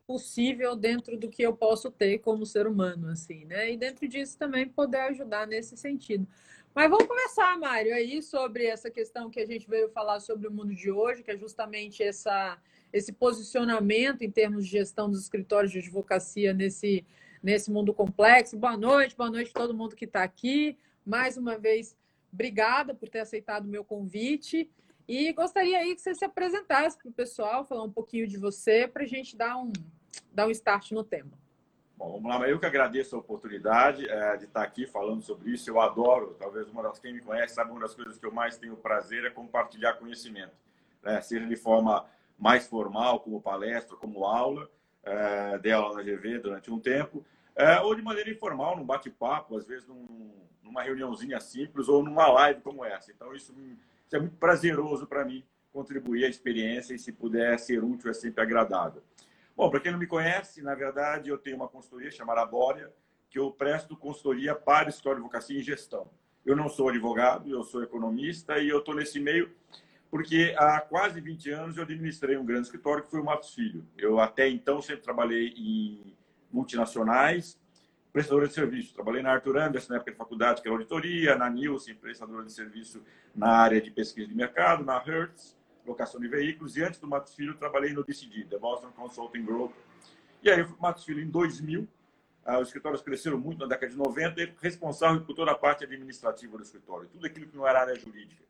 possível 0.06 0.74
dentro 0.74 1.16
do 1.16 1.30
que 1.30 1.40
eu 1.40 1.56
posso 1.56 1.90
ter 1.90 2.18
como 2.18 2.44
ser 2.44 2.66
humano, 2.66 3.08
assim, 3.08 3.44
né? 3.44 3.72
E 3.72 3.76
dentro 3.76 4.08
disso 4.08 4.36
também 4.36 4.68
poder 4.68 5.02
ajudar 5.02 5.46
nesse 5.46 5.76
sentido. 5.76 6.26
Mas 6.74 6.90
vamos 6.90 7.06
conversar, 7.06 7.58
Mário, 7.58 7.94
aí 7.94 8.20
sobre 8.22 8.66
essa 8.66 8.90
questão 8.90 9.30
que 9.30 9.40
a 9.40 9.46
gente 9.46 9.68
veio 9.68 9.88
falar 9.90 10.20
sobre 10.20 10.46
o 10.46 10.52
mundo 10.52 10.74
de 10.74 10.90
hoje, 10.90 11.22
que 11.22 11.30
é 11.30 11.36
justamente 11.36 12.02
essa, 12.02 12.58
esse 12.92 13.12
posicionamento 13.12 14.22
em 14.22 14.30
termos 14.30 14.64
de 14.64 14.72
gestão 14.72 15.08
dos 15.08 15.22
escritórios 15.22 15.72
de 15.72 15.78
advocacia 15.78 16.52
nesse, 16.52 17.04
nesse 17.42 17.70
mundo 17.70 17.94
complexo. 17.94 18.56
Boa 18.56 18.76
noite, 18.76 19.16
boa 19.16 19.30
noite 19.30 19.50
a 19.54 19.58
todo 19.58 19.74
mundo 19.74 19.96
que 19.96 20.04
está 20.04 20.22
aqui. 20.22 20.76
Mais 21.04 21.36
uma 21.36 21.58
vez, 21.58 21.96
obrigada 22.32 22.94
por 22.94 23.08
ter 23.08 23.20
aceitado 23.20 23.64
o 23.64 23.68
meu 23.68 23.84
convite. 23.84 24.70
E 25.08 25.32
gostaria 25.32 25.78
aí 25.78 25.94
que 25.94 26.00
você 26.00 26.14
se 26.14 26.24
apresentasse 26.24 26.96
para 26.96 27.08
o 27.08 27.12
pessoal, 27.12 27.64
falar 27.64 27.82
um 27.82 27.90
pouquinho 27.90 28.26
de 28.28 28.36
você, 28.36 28.86
para 28.86 29.02
a 29.02 29.06
gente 29.06 29.36
dar 29.36 29.56
um, 29.56 29.72
dar 30.32 30.46
um 30.46 30.50
start 30.50 30.92
no 30.92 31.02
tema. 31.02 31.32
Bom, 31.96 32.12
vamos 32.12 32.30
lá. 32.30 32.48
Eu 32.48 32.58
que 32.58 32.64
agradeço 32.64 33.14
a 33.14 33.18
oportunidade 33.18 34.08
é, 34.08 34.36
de 34.36 34.44
estar 34.44 34.62
aqui 34.62 34.86
falando 34.86 35.20
sobre 35.20 35.50
isso. 35.50 35.68
Eu 35.68 35.80
adoro, 35.80 36.36
talvez 36.38 36.68
uma 36.68 36.82
das 36.82 36.98
quem 36.98 37.12
me 37.12 37.20
conhece 37.20 37.54
sabe 37.54 37.72
uma 37.72 37.80
das 37.80 37.94
coisas 37.94 38.18
que 38.18 38.24
eu 38.24 38.32
mais 38.32 38.56
tenho 38.56 38.76
prazer 38.76 39.24
é 39.24 39.30
compartilhar 39.30 39.94
conhecimento, 39.94 40.54
né? 41.02 41.20
seja 41.20 41.46
de 41.46 41.56
forma 41.56 42.06
mais 42.40 42.66
formal, 42.66 43.20
como 43.20 43.40
palestra, 43.40 43.96
como 43.96 44.24
aula, 44.24 44.68
é, 45.04 45.58
dei 45.58 45.72
aula 45.72 45.96
na 45.96 46.02
GV 46.02 46.38
durante 46.38 46.70
um 46.70 46.80
tempo, 46.80 47.24
é, 47.54 47.78
ou 47.80 47.94
de 47.94 48.00
maneira 48.00 48.30
informal, 48.30 48.76
num 48.76 48.84
bate-papo, 48.84 49.56
às 49.56 49.66
vezes 49.66 49.86
num, 49.86 50.32
numa 50.62 50.82
reuniãozinha 50.82 51.38
simples 51.38 51.88
ou 51.88 52.02
numa 52.02 52.26
live 52.28 52.62
como 52.62 52.84
essa. 52.84 53.12
Então 53.12 53.34
isso, 53.34 53.54
isso 54.06 54.16
é 54.16 54.18
muito 54.18 54.36
prazeroso 54.36 55.06
para 55.06 55.24
mim 55.24 55.44
contribuir 55.70 56.24
à 56.24 56.28
experiência 56.28 56.94
e 56.94 56.98
se 56.98 57.12
puder 57.12 57.58
ser 57.58 57.84
útil 57.84 58.10
é 58.10 58.14
sempre 58.14 58.42
agradável. 58.42 59.02
Bom, 59.54 59.68
para 59.68 59.80
quem 59.80 59.92
não 59.92 59.98
me 59.98 60.06
conhece, 60.06 60.62
na 60.62 60.74
verdade, 60.74 61.28
eu 61.28 61.36
tenho 61.36 61.56
uma 61.56 61.68
consultoria 61.68 62.10
chamada 62.10 62.44
Bória, 62.46 62.90
que 63.28 63.38
eu 63.38 63.50
presto 63.50 63.96
consultoria 63.96 64.54
para 64.54 64.88
escritório 64.88 65.18
de 65.18 65.26
advocacia 65.26 65.58
e 65.58 65.62
gestão. 65.62 66.08
Eu 66.44 66.56
não 66.56 66.68
sou 66.68 66.88
advogado, 66.88 67.50
eu 67.50 67.62
sou 67.62 67.82
economista 67.82 68.58
e 68.58 68.68
eu 68.68 68.78
estou 68.78 68.94
nesse 68.94 69.20
meio 69.20 69.54
porque 70.10 70.54
há 70.58 70.80
quase 70.80 71.20
20 71.20 71.50
anos 71.50 71.76
eu 71.76 71.84
administrei 71.84 72.36
um 72.36 72.44
grande 72.44 72.66
escritório 72.66 73.04
que 73.04 73.10
foi 73.10 73.20
o 73.20 73.24
Matos 73.24 73.54
Filho. 73.54 73.86
Eu 73.96 74.18
até 74.18 74.48
então 74.48 74.82
sempre 74.82 75.02
trabalhei 75.02 75.54
em 75.56 76.16
multinacionais, 76.50 77.58
prestadora 78.12 78.48
de 78.48 78.54
serviço. 78.54 78.92
Trabalhei 78.92 79.22
na 79.22 79.30
Arthur 79.30 79.58
Anderson, 79.58 79.92
na 79.92 79.96
época 79.96 80.10
de 80.10 80.16
faculdade, 80.16 80.60
que 80.60 80.68
era 80.68 80.74
auditoria, 80.74 81.36
na 81.36 81.48
Nielsen, 81.48 81.94
prestadora 81.94 82.44
de 82.44 82.52
serviço 82.52 83.00
na 83.34 83.50
área 83.50 83.80
de 83.80 83.90
pesquisa 83.90 84.26
de 84.26 84.34
mercado, 84.34 84.84
na 84.84 84.98
Hertz, 84.98 85.56
locação 85.86 86.20
de 86.20 86.26
veículos. 86.26 86.76
E 86.76 86.82
antes 86.82 86.98
do 86.98 87.06
Matos 87.06 87.34
Filho, 87.34 87.54
trabalhei 87.54 87.92
no 87.92 88.02
DCD, 88.02 88.46
The 88.46 88.58
Boston 88.58 88.90
Consulting 88.90 89.44
Group. 89.44 89.72
E 90.42 90.50
aí 90.50 90.58
eu 90.58 90.66
fui 90.66 90.76
Matos 90.80 91.04
Filho 91.04 91.22
em 91.22 91.28
2000. 91.28 91.86
Ah, 92.44 92.58
os 92.58 92.68
escritórios 92.68 93.00
cresceram 93.00 93.38
muito 93.38 93.60
na 93.60 93.66
década 93.66 93.92
de 93.92 93.98
90 93.98 94.42
e 94.42 94.52
responsável 94.60 95.20
por 95.20 95.34
toda 95.34 95.52
a 95.52 95.54
parte 95.54 95.84
administrativa 95.84 96.56
do 96.56 96.62
escritório, 96.64 97.06
tudo 97.08 97.26
aquilo 97.26 97.46
que 97.46 97.56
não 97.56 97.66
era 97.66 97.82
área 97.82 97.94
jurídica. 97.94 98.42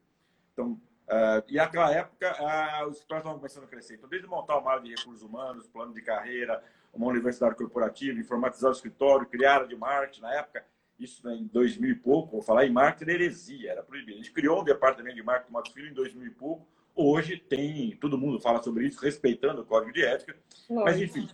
Então, 0.52 0.80
Uh, 1.10 1.42
e 1.48 1.56
naquela 1.56 1.92
época, 1.92 2.30
uh, 2.30 2.88
os 2.88 2.98
escritórios 2.98 3.24
estavam 3.24 3.34
começando 3.34 3.64
a 3.64 3.66
crescer. 3.66 3.94
Então, 3.94 4.08
desde 4.08 4.28
montar 4.28 4.58
uma 4.58 4.70
área 4.70 4.84
de 4.84 4.90
recursos 4.90 5.22
humanos, 5.22 5.66
plano 5.66 5.92
de 5.92 6.00
carreira, 6.02 6.62
uma 6.94 7.08
universidade 7.08 7.56
corporativa, 7.56 8.18
informatizar 8.18 8.70
o 8.70 8.74
escritório, 8.74 9.26
criar 9.26 9.54
área 9.54 9.66
de 9.66 9.74
marketing, 9.74 10.20
na 10.20 10.34
época, 10.34 10.64
isso 10.98 11.26
né, 11.26 11.34
em 11.34 11.46
2000 11.48 11.90
e 11.90 11.94
pouco, 11.96 12.32
vou 12.32 12.42
falar 12.42 12.64
em 12.64 12.70
marketing, 12.70 13.10
heresia, 13.10 13.72
era 13.72 13.82
proibido. 13.82 14.18
A 14.18 14.22
gente 14.22 14.32
criou 14.32 14.60
um 14.60 14.64
departamento 14.64 15.16
de 15.16 15.22
marketing 15.22 15.52
Matos 15.52 15.72
Filho 15.72 15.88
em 15.88 15.94
2000 15.94 16.26
e 16.26 16.30
pouco, 16.30 16.66
Hoje 16.94 17.38
tem, 17.38 17.96
todo 17.96 18.18
mundo 18.18 18.38
fala 18.40 18.62
sobre 18.62 18.86
isso, 18.86 19.00
respeitando 19.00 19.62
o 19.62 19.64
código 19.64 19.92
de 19.92 20.04
ética. 20.04 20.36
Lógico. 20.68 20.84
Mas, 20.84 21.00
enfim, 21.00 21.28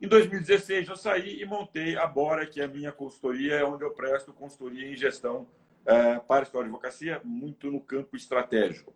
em 0.00 0.08
2016 0.08 0.88
eu 0.88 0.96
saí 0.96 1.40
e 1.40 1.44
montei 1.44 1.96
a 1.96 2.06
Bora, 2.06 2.46
que 2.46 2.60
é 2.60 2.64
a 2.64 2.68
minha 2.68 2.90
consultoria, 2.90 3.66
onde 3.66 3.84
eu 3.84 3.92
presto 3.92 4.32
consultoria 4.32 4.90
em 4.90 4.96
gestão 4.96 5.46
é, 5.86 6.18
para 6.18 6.40
a 6.40 6.42
história 6.42 6.68
de 6.68 6.74
advocacia, 6.74 7.20
muito 7.22 7.70
no 7.70 7.80
campo 7.80 8.16
estratégico. 8.16 8.92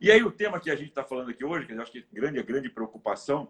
E 0.00 0.12
aí 0.12 0.22
o 0.22 0.30
tema 0.30 0.60
que 0.60 0.70
a 0.70 0.76
gente 0.76 0.90
está 0.90 1.02
falando 1.02 1.30
aqui 1.30 1.44
hoje, 1.44 1.66
que 1.66 1.72
eu 1.72 1.82
acho 1.82 1.90
que 1.90 1.98
é 1.98 2.04
grande, 2.12 2.38
a 2.38 2.42
grande 2.42 2.70
preocupação, 2.70 3.48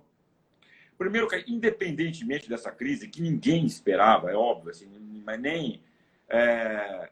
primeiro, 0.97 1.29
que 1.29 1.45
independentemente 1.47 2.49
dessa 2.49 2.73
crise, 2.73 3.09
que 3.09 3.21
ninguém 3.21 3.67
esperava, 3.67 4.31
é 4.31 4.35
óbvio, 4.35 4.71
assim, 4.71 4.89
mas 5.25 5.39
nem 5.39 5.83
é, 6.29 7.11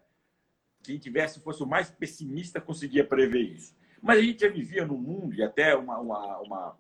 quem 0.82 0.98
tivesse 0.98 1.40
fosse 1.40 1.62
o 1.62 1.66
mais 1.66 1.90
pessimista 1.90 2.60
conseguia 2.60 3.04
prever 3.04 3.42
isso. 3.42 3.76
Mas 4.00 4.18
a 4.18 4.22
gente 4.22 4.40
já 4.40 4.48
vivia 4.48 4.86
no 4.86 4.96
mundo, 4.96 5.34
e 5.34 5.42
até 5.42 5.76
uma, 5.76 5.98
uma, 5.98 6.38
uma, 6.38 6.78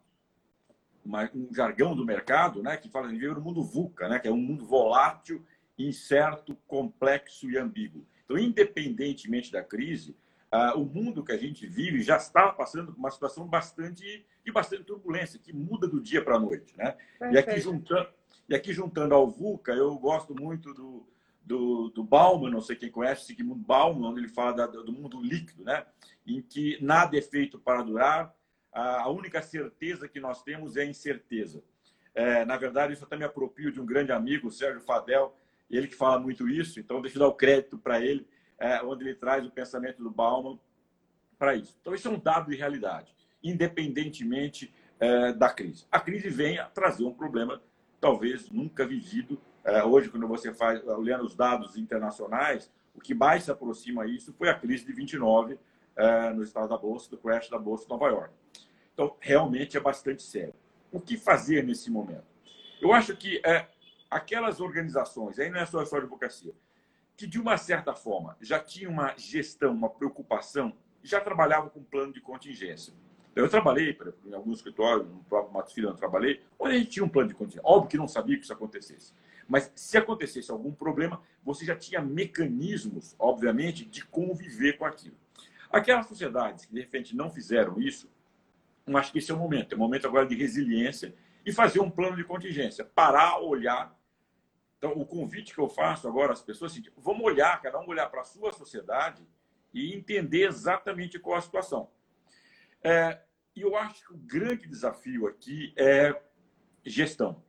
uma 1.04 1.30
um 1.34 1.52
jargão 1.52 1.94
do 1.94 2.06
mercado, 2.06 2.62
né, 2.62 2.76
que 2.78 2.88
fala 2.88 3.08
que 3.08 3.18
vive 3.18 3.34
no 3.34 3.40
mundo 3.40 3.62
VUCA, 3.62 4.08
né, 4.08 4.18
que 4.18 4.28
é 4.28 4.32
um 4.32 4.36
mundo 4.36 4.64
volátil, 4.64 5.44
incerto, 5.78 6.56
complexo 6.66 7.50
e 7.50 7.58
ambíguo. 7.58 8.06
Então, 8.24 8.38
independentemente 8.38 9.52
da 9.52 9.62
crise, 9.62 10.16
o 10.76 10.84
mundo 10.84 11.24
que 11.24 11.32
a 11.32 11.36
gente 11.36 11.66
vive 11.66 12.02
já 12.02 12.16
está 12.16 12.52
passando 12.52 12.92
por 12.92 12.98
uma 12.98 13.10
situação 13.10 13.46
bastante 13.46 14.24
de 14.44 14.52
bastante 14.52 14.84
turbulência, 14.84 15.40
que 15.40 15.52
muda 15.52 15.88
do 15.88 16.00
dia 16.00 16.22
para 16.22 16.36
a 16.36 16.40
noite. 16.40 16.76
Né? 16.76 16.96
E 17.32 17.38
aqui, 17.38 17.60
juntando, 17.60 18.08
e 18.48 18.54
aqui 18.54 18.72
juntando 18.72 19.14
ao 19.14 19.28
VUCA, 19.28 19.72
eu 19.72 19.98
gosto 19.98 20.34
muito 20.34 20.72
do, 20.72 21.06
do, 21.42 21.90
do 21.90 22.04
Bauman, 22.04 22.50
não 22.50 22.60
sei 22.60 22.76
quem 22.76 22.90
conhece, 22.90 23.26
Sigmund 23.26 23.64
Bauman, 23.64 24.08
onde 24.08 24.20
ele 24.20 24.28
fala 24.28 24.52
da, 24.52 24.66
do 24.66 24.92
mundo 24.92 25.20
líquido, 25.20 25.64
né? 25.64 25.84
em 26.26 26.40
que 26.40 26.78
nada 26.80 27.16
é 27.18 27.22
feito 27.22 27.58
para 27.58 27.82
durar, 27.82 28.34
a 28.72 29.08
única 29.08 29.40
certeza 29.40 30.06
que 30.06 30.20
nós 30.20 30.42
temos 30.42 30.76
é 30.76 30.82
a 30.82 30.86
incerteza. 30.86 31.64
É, 32.14 32.44
na 32.44 32.56
verdade, 32.56 32.92
isso 32.92 33.04
até 33.04 33.16
me 33.16 33.24
aproprio 33.24 33.72
de 33.72 33.80
um 33.80 33.86
grande 33.86 34.12
amigo, 34.12 34.48
o 34.48 34.50
Sérgio 34.50 34.80
Fadel, 34.80 35.34
ele 35.70 35.88
que 35.88 35.94
fala 35.94 36.18
muito 36.18 36.48
isso, 36.48 36.78
então 36.78 37.00
deixa 37.00 37.16
eu 37.16 37.20
dar 37.20 37.28
o 37.28 37.34
crédito 37.34 37.78
para 37.78 38.00
ele, 38.00 38.26
é, 38.58 38.82
onde 38.82 39.04
ele 39.04 39.14
traz 39.14 39.44
o 39.44 39.50
pensamento 39.50 40.02
do 40.02 40.10
Bauman 40.10 40.58
para 41.38 41.54
isso. 41.54 41.76
Então, 41.80 41.94
isso 41.94 42.08
é 42.08 42.10
um 42.10 42.18
dado 42.18 42.50
de 42.50 42.56
realidade, 42.56 43.14
independentemente 43.42 44.72
é, 44.98 45.32
da 45.32 45.50
crise. 45.50 45.86
A 45.90 46.00
crise 46.00 46.28
vem 46.28 46.58
a 46.58 46.66
trazer 46.66 47.04
um 47.04 47.12
problema 47.12 47.60
talvez 48.00 48.50
nunca 48.50 48.86
vivido. 48.86 49.40
É, 49.64 49.82
hoje, 49.82 50.08
quando 50.08 50.26
você 50.26 50.52
faz, 50.52 50.84
olhando 50.86 51.24
os 51.24 51.34
dados 51.34 51.76
internacionais, 51.76 52.70
o 52.94 53.00
que 53.00 53.14
mais 53.14 53.44
se 53.44 53.50
aproxima 53.50 54.04
a 54.04 54.06
isso 54.06 54.32
foi 54.32 54.48
a 54.48 54.54
crise 54.54 54.86
de 54.86 54.92
29 54.92 55.58
é, 55.96 56.32
no 56.32 56.42
estado 56.42 56.68
da 56.68 56.78
Bolsa, 56.78 57.10
do 57.10 57.18
crash 57.18 57.48
da 57.48 57.58
Bolsa 57.58 57.84
de 57.84 57.90
Nova 57.90 58.08
York. 58.08 58.32
Então, 58.94 59.16
realmente 59.20 59.76
é 59.76 59.80
bastante 59.80 60.22
sério. 60.22 60.54
O 60.90 61.00
que 61.00 61.16
fazer 61.16 61.62
nesse 61.62 61.90
momento? 61.90 62.24
Eu 62.80 62.92
acho 62.92 63.14
que 63.16 63.40
é, 63.44 63.68
aquelas 64.10 64.60
organizações, 64.60 65.38
aí 65.38 65.50
não 65.50 65.60
é 65.60 65.66
só 65.66 65.80
a 65.80 65.86
sua 65.86 65.98
advocacia, 65.98 66.54
que 67.16 67.26
de 67.26 67.40
uma 67.40 67.56
certa 67.56 67.94
forma 67.94 68.36
já 68.40 68.58
tinham 68.58 68.92
uma 68.92 69.16
gestão, 69.16 69.72
uma 69.72 69.88
preocupação, 69.88 70.72
já 71.02 71.20
trabalhavam 71.20 71.70
com 71.70 71.82
plano 71.82 72.12
de 72.12 72.20
contingência. 72.20 72.92
Eu 73.34 73.48
trabalhei 73.48 73.96
em 74.24 74.34
alguns 74.34 74.58
escritórios, 74.58 75.08
no 75.08 75.22
próprio 75.24 75.52
Matos 75.52 75.72
Filho 75.72 75.90
eu 75.90 75.94
trabalhei, 75.94 76.42
onde 76.58 76.74
a 76.74 76.78
gente 76.78 76.90
tinha 76.90 77.04
um 77.04 77.08
plano 77.08 77.28
de 77.28 77.34
contingência. 77.34 77.62
Óbvio 77.64 77.90
que 77.90 77.96
não 77.98 78.08
sabia 78.08 78.36
que 78.36 78.44
isso 78.44 78.52
acontecesse. 78.52 79.12
Mas 79.48 79.70
se 79.74 79.96
acontecesse 79.96 80.50
algum 80.50 80.72
problema, 80.72 81.20
você 81.44 81.64
já 81.64 81.76
tinha 81.76 82.00
mecanismos, 82.00 83.14
obviamente, 83.18 83.84
de 83.84 84.04
conviver 84.06 84.76
com 84.76 84.84
aquilo. 84.84 85.16
Aquelas 85.70 86.06
sociedades 86.06 86.64
que, 86.64 86.74
de 86.74 86.80
repente, 86.80 87.14
não 87.14 87.30
fizeram 87.30 87.80
isso, 87.80 88.10
acho 88.94 89.12
que 89.12 89.18
esse 89.18 89.30
é 89.30 89.34
o 89.34 89.38
momento. 89.38 89.72
É 89.72 89.76
o 89.76 89.78
momento 89.78 90.06
agora 90.06 90.26
de 90.26 90.34
resiliência 90.34 91.14
e 91.44 91.52
fazer 91.52 91.80
um 91.80 91.90
plano 91.90 92.16
de 92.16 92.24
contingência. 92.24 92.84
Parar, 92.84 93.38
olhar. 93.38 93.95
Então, 94.78 94.92
o 94.92 95.06
convite 95.06 95.54
que 95.54 95.60
eu 95.60 95.68
faço 95.68 96.06
agora 96.06 96.32
às 96.32 96.42
pessoas 96.42 96.72
é 96.72 96.74
seguinte, 96.74 96.92
vamos 96.96 97.24
olhar, 97.24 97.60
cada 97.62 97.80
um 97.80 97.88
olhar 97.88 98.08
para 98.10 98.20
a 98.20 98.24
sua 98.24 98.52
sociedade 98.52 99.26
e 99.72 99.94
entender 99.94 100.46
exatamente 100.46 101.18
qual 101.18 101.36
a 101.36 101.40
situação. 101.40 101.90
É, 102.82 103.20
e 103.54 103.62
eu 103.62 103.76
acho 103.76 104.06
que 104.06 104.12
o 104.12 104.18
grande 104.18 104.68
desafio 104.68 105.26
aqui 105.26 105.72
é 105.76 106.14
gestão. 106.84 107.42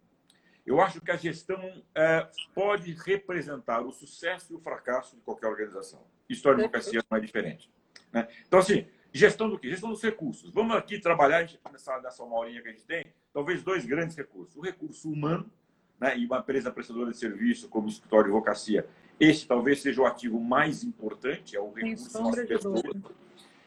Eu 0.66 0.82
acho 0.82 1.00
que 1.00 1.12
a 1.12 1.16
gestão 1.16 1.84
é, 1.96 2.30
pode 2.54 2.92
representar 2.92 3.82
o 3.82 3.92
sucesso 3.92 4.52
e 4.52 4.56
o 4.56 4.60
fracasso 4.60 5.16
de 5.16 5.22
qualquer 5.22 5.48
organização. 5.48 6.06
História 6.28 6.58
de 6.58 6.64
democracia 6.64 7.02
não 7.10 7.18
é 7.18 7.22
diferente. 7.22 7.72
Né? 8.12 8.28
Então, 8.46 8.60
assim, 8.60 8.86
gestão 9.14 9.50
do 9.50 9.58
quê? 9.58 9.70
Gestão 9.70 9.90
dos 9.90 10.02
recursos. 10.02 10.52
Vamos 10.52 10.76
aqui 10.76 11.00
trabalhar, 11.00 11.48
nessa, 11.72 12.02
nessa 12.02 12.24
uma 12.24 12.38
horinha 12.38 12.62
que 12.62 12.68
a 12.68 12.72
gente 12.72 12.84
tem, 12.84 13.14
talvez 13.34 13.64
dois 13.64 13.86
grandes 13.86 14.18
recursos. 14.18 14.58
O 14.58 14.62
recurso 14.62 15.10
humano, 15.10 15.50
né, 16.00 16.18
e 16.18 16.26
uma 16.26 16.40
empresa 16.40 16.72
prestadora 16.72 17.12
de 17.12 17.18
serviço 17.18 17.68
como 17.70 17.88
escritório 17.88 18.26
de 18.26 18.32
advocacia, 18.32 18.88
esse 19.20 19.48
talvez 19.48 19.82
seja 19.82 20.02
o 20.02 20.06
ativo 20.06 20.40
mais 20.40 20.84
importante, 20.84 21.56
é 21.56 21.60
o 21.60 21.72
recurso 21.72 22.14
das 22.14 22.48
pessoas. 22.48 22.82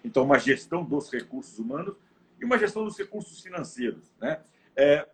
Então, 0.04 0.24
uma 0.24 0.38
gestão 0.38 0.84
dos 0.84 1.10
recursos 1.12 1.58
humanos 1.58 1.96
e 2.40 2.44
uma 2.44 2.56
gestão 2.56 2.84
dos 2.84 2.96
recursos 2.96 3.40
financeiros. 3.40 4.12
Né? 4.20 4.40
É, 4.76 5.06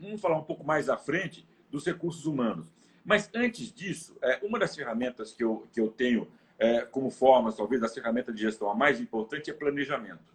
vamos 0.00 0.20
falar 0.20 0.38
um 0.38 0.44
pouco 0.44 0.64
mais 0.64 0.88
à 0.88 0.96
frente 0.96 1.46
dos 1.70 1.84
recursos 1.86 2.26
humanos. 2.26 2.72
Mas 3.04 3.28
antes 3.34 3.72
disso, 3.72 4.16
é, 4.22 4.40
uma 4.42 4.58
das 4.58 4.74
ferramentas 4.74 5.32
que 5.32 5.44
eu, 5.44 5.66
que 5.72 5.80
eu 5.80 5.88
tenho 5.88 6.28
é, 6.58 6.82
como 6.82 7.10
forma, 7.10 7.52
talvez, 7.52 7.80
da 7.80 7.88
ferramenta 7.88 8.32
de 8.32 8.40
gestão 8.40 8.70
a 8.70 8.74
mais 8.74 9.00
importante 9.00 9.50
é 9.50 9.54
planejamento. 9.54 10.32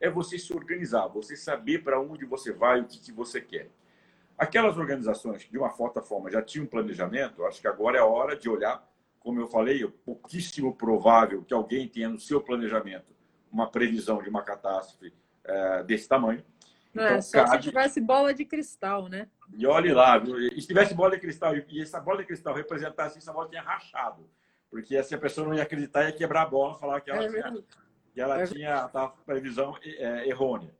É 0.00 0.10
você 0.10 0.38
se 0.38 0.52
organizar, 0.52 1.06
você 1.06 1.36
saber 1.36 1.82
para 1.82 2.00
onde 2.00 2.24
você 2.24 2.52
vai, 2.52 2.80
o 2.80 2.84
que, 2.84 2.98
que 2.98 3.12
você 3.12 3.40
quer. 3.40 3.70
Aquelas 4.38 4.76
organizações 4.76 5.44
que, 5.44 5.50
de 5.50 5.58
uma 5.58 5.70
certa 5.70 6.02
forma, 6.02 6.30
já 6.30 6.42
tinham 6.42 6.66
planejamento, 6.66 7.44
acho 7.44 7.60
que 7.60 7.68
agora 7.68 7.96
é 7.96 8.00
a 8.00 8.06
hora 8.06 8.36
de 8.36 8.48
olhar, 8.48 8.86
como 9.18 9.40
eu 9.40 9.46
falei, 9.46 9.82
é 9.82 9.88
pouquíssimo 10.04 10.74
provável 10.74 11.42
que 11.42 11.54
alguém 11.54 11.88
tenha 11.88 12.08
no 12.08 12.20
seu 12.20 12.40
planejamento 12.40 13.16
uma 13.50 13.70
previsão 13.70 14.22
de 14.22 14.28
uma 14.28 14.42
catástrofe 14.42 15.12
é, 15.44 15.82
desse 15.84 16.08
tamanho. 16.08 16.44
Não, 16.92 17.04
então, 17.04 17.22
só 17.22 17.44
cabe... 17.44 17.56
se 17.56 17.68
tivesse 17.68 18.00
bola 18.00 18.32
de 18.32 18.44
cristal, 18.44 19.08
né? 19.08 19.28
E 19.54 19.66
olhe 19.66 19.92
lá, 19.92 20.16
e 20.18 20.60
se 20.60 20.66
tivesse 20.66 20.94
bola 20.94 21.10
de 21.12 21.20
cristal 21.20 21.54
e 21.54 21.80
essa 21.80 22.00
bola 22.00 22.18
de 22.18 22.24
cristal 22.24 22.54
representasse 22.54 23.18
essa 23.18 23.32
bola 23.32 23.48
tinha 23.48 23.62
rachado. 23.62 24.28
Porque 24.70 24.96
assim 24.96 25.14
a 25.14 25.18
pessoa 25.18 25.46
não 25.46 25.54
ia 25.54 25.62
acreditar, 25.62 26.04
ia 26.04 26.12
quebrar 26.12 26.42
a 26.42 26.46
bola, 26.46 26.78
falar 26.78 27.00
que 27.00 27.10
ela 27.10 27.24
é 27.24 27.28
tinha, 27.28 27.64
que 28.14 28.20
ela 28.20 28.40
é 28.40 28.46
tinha 28.46 28.90
a 28.92 29.08
previsão 29.08 29.76
é, 29.82 30.28
errônea. 30.28 30.74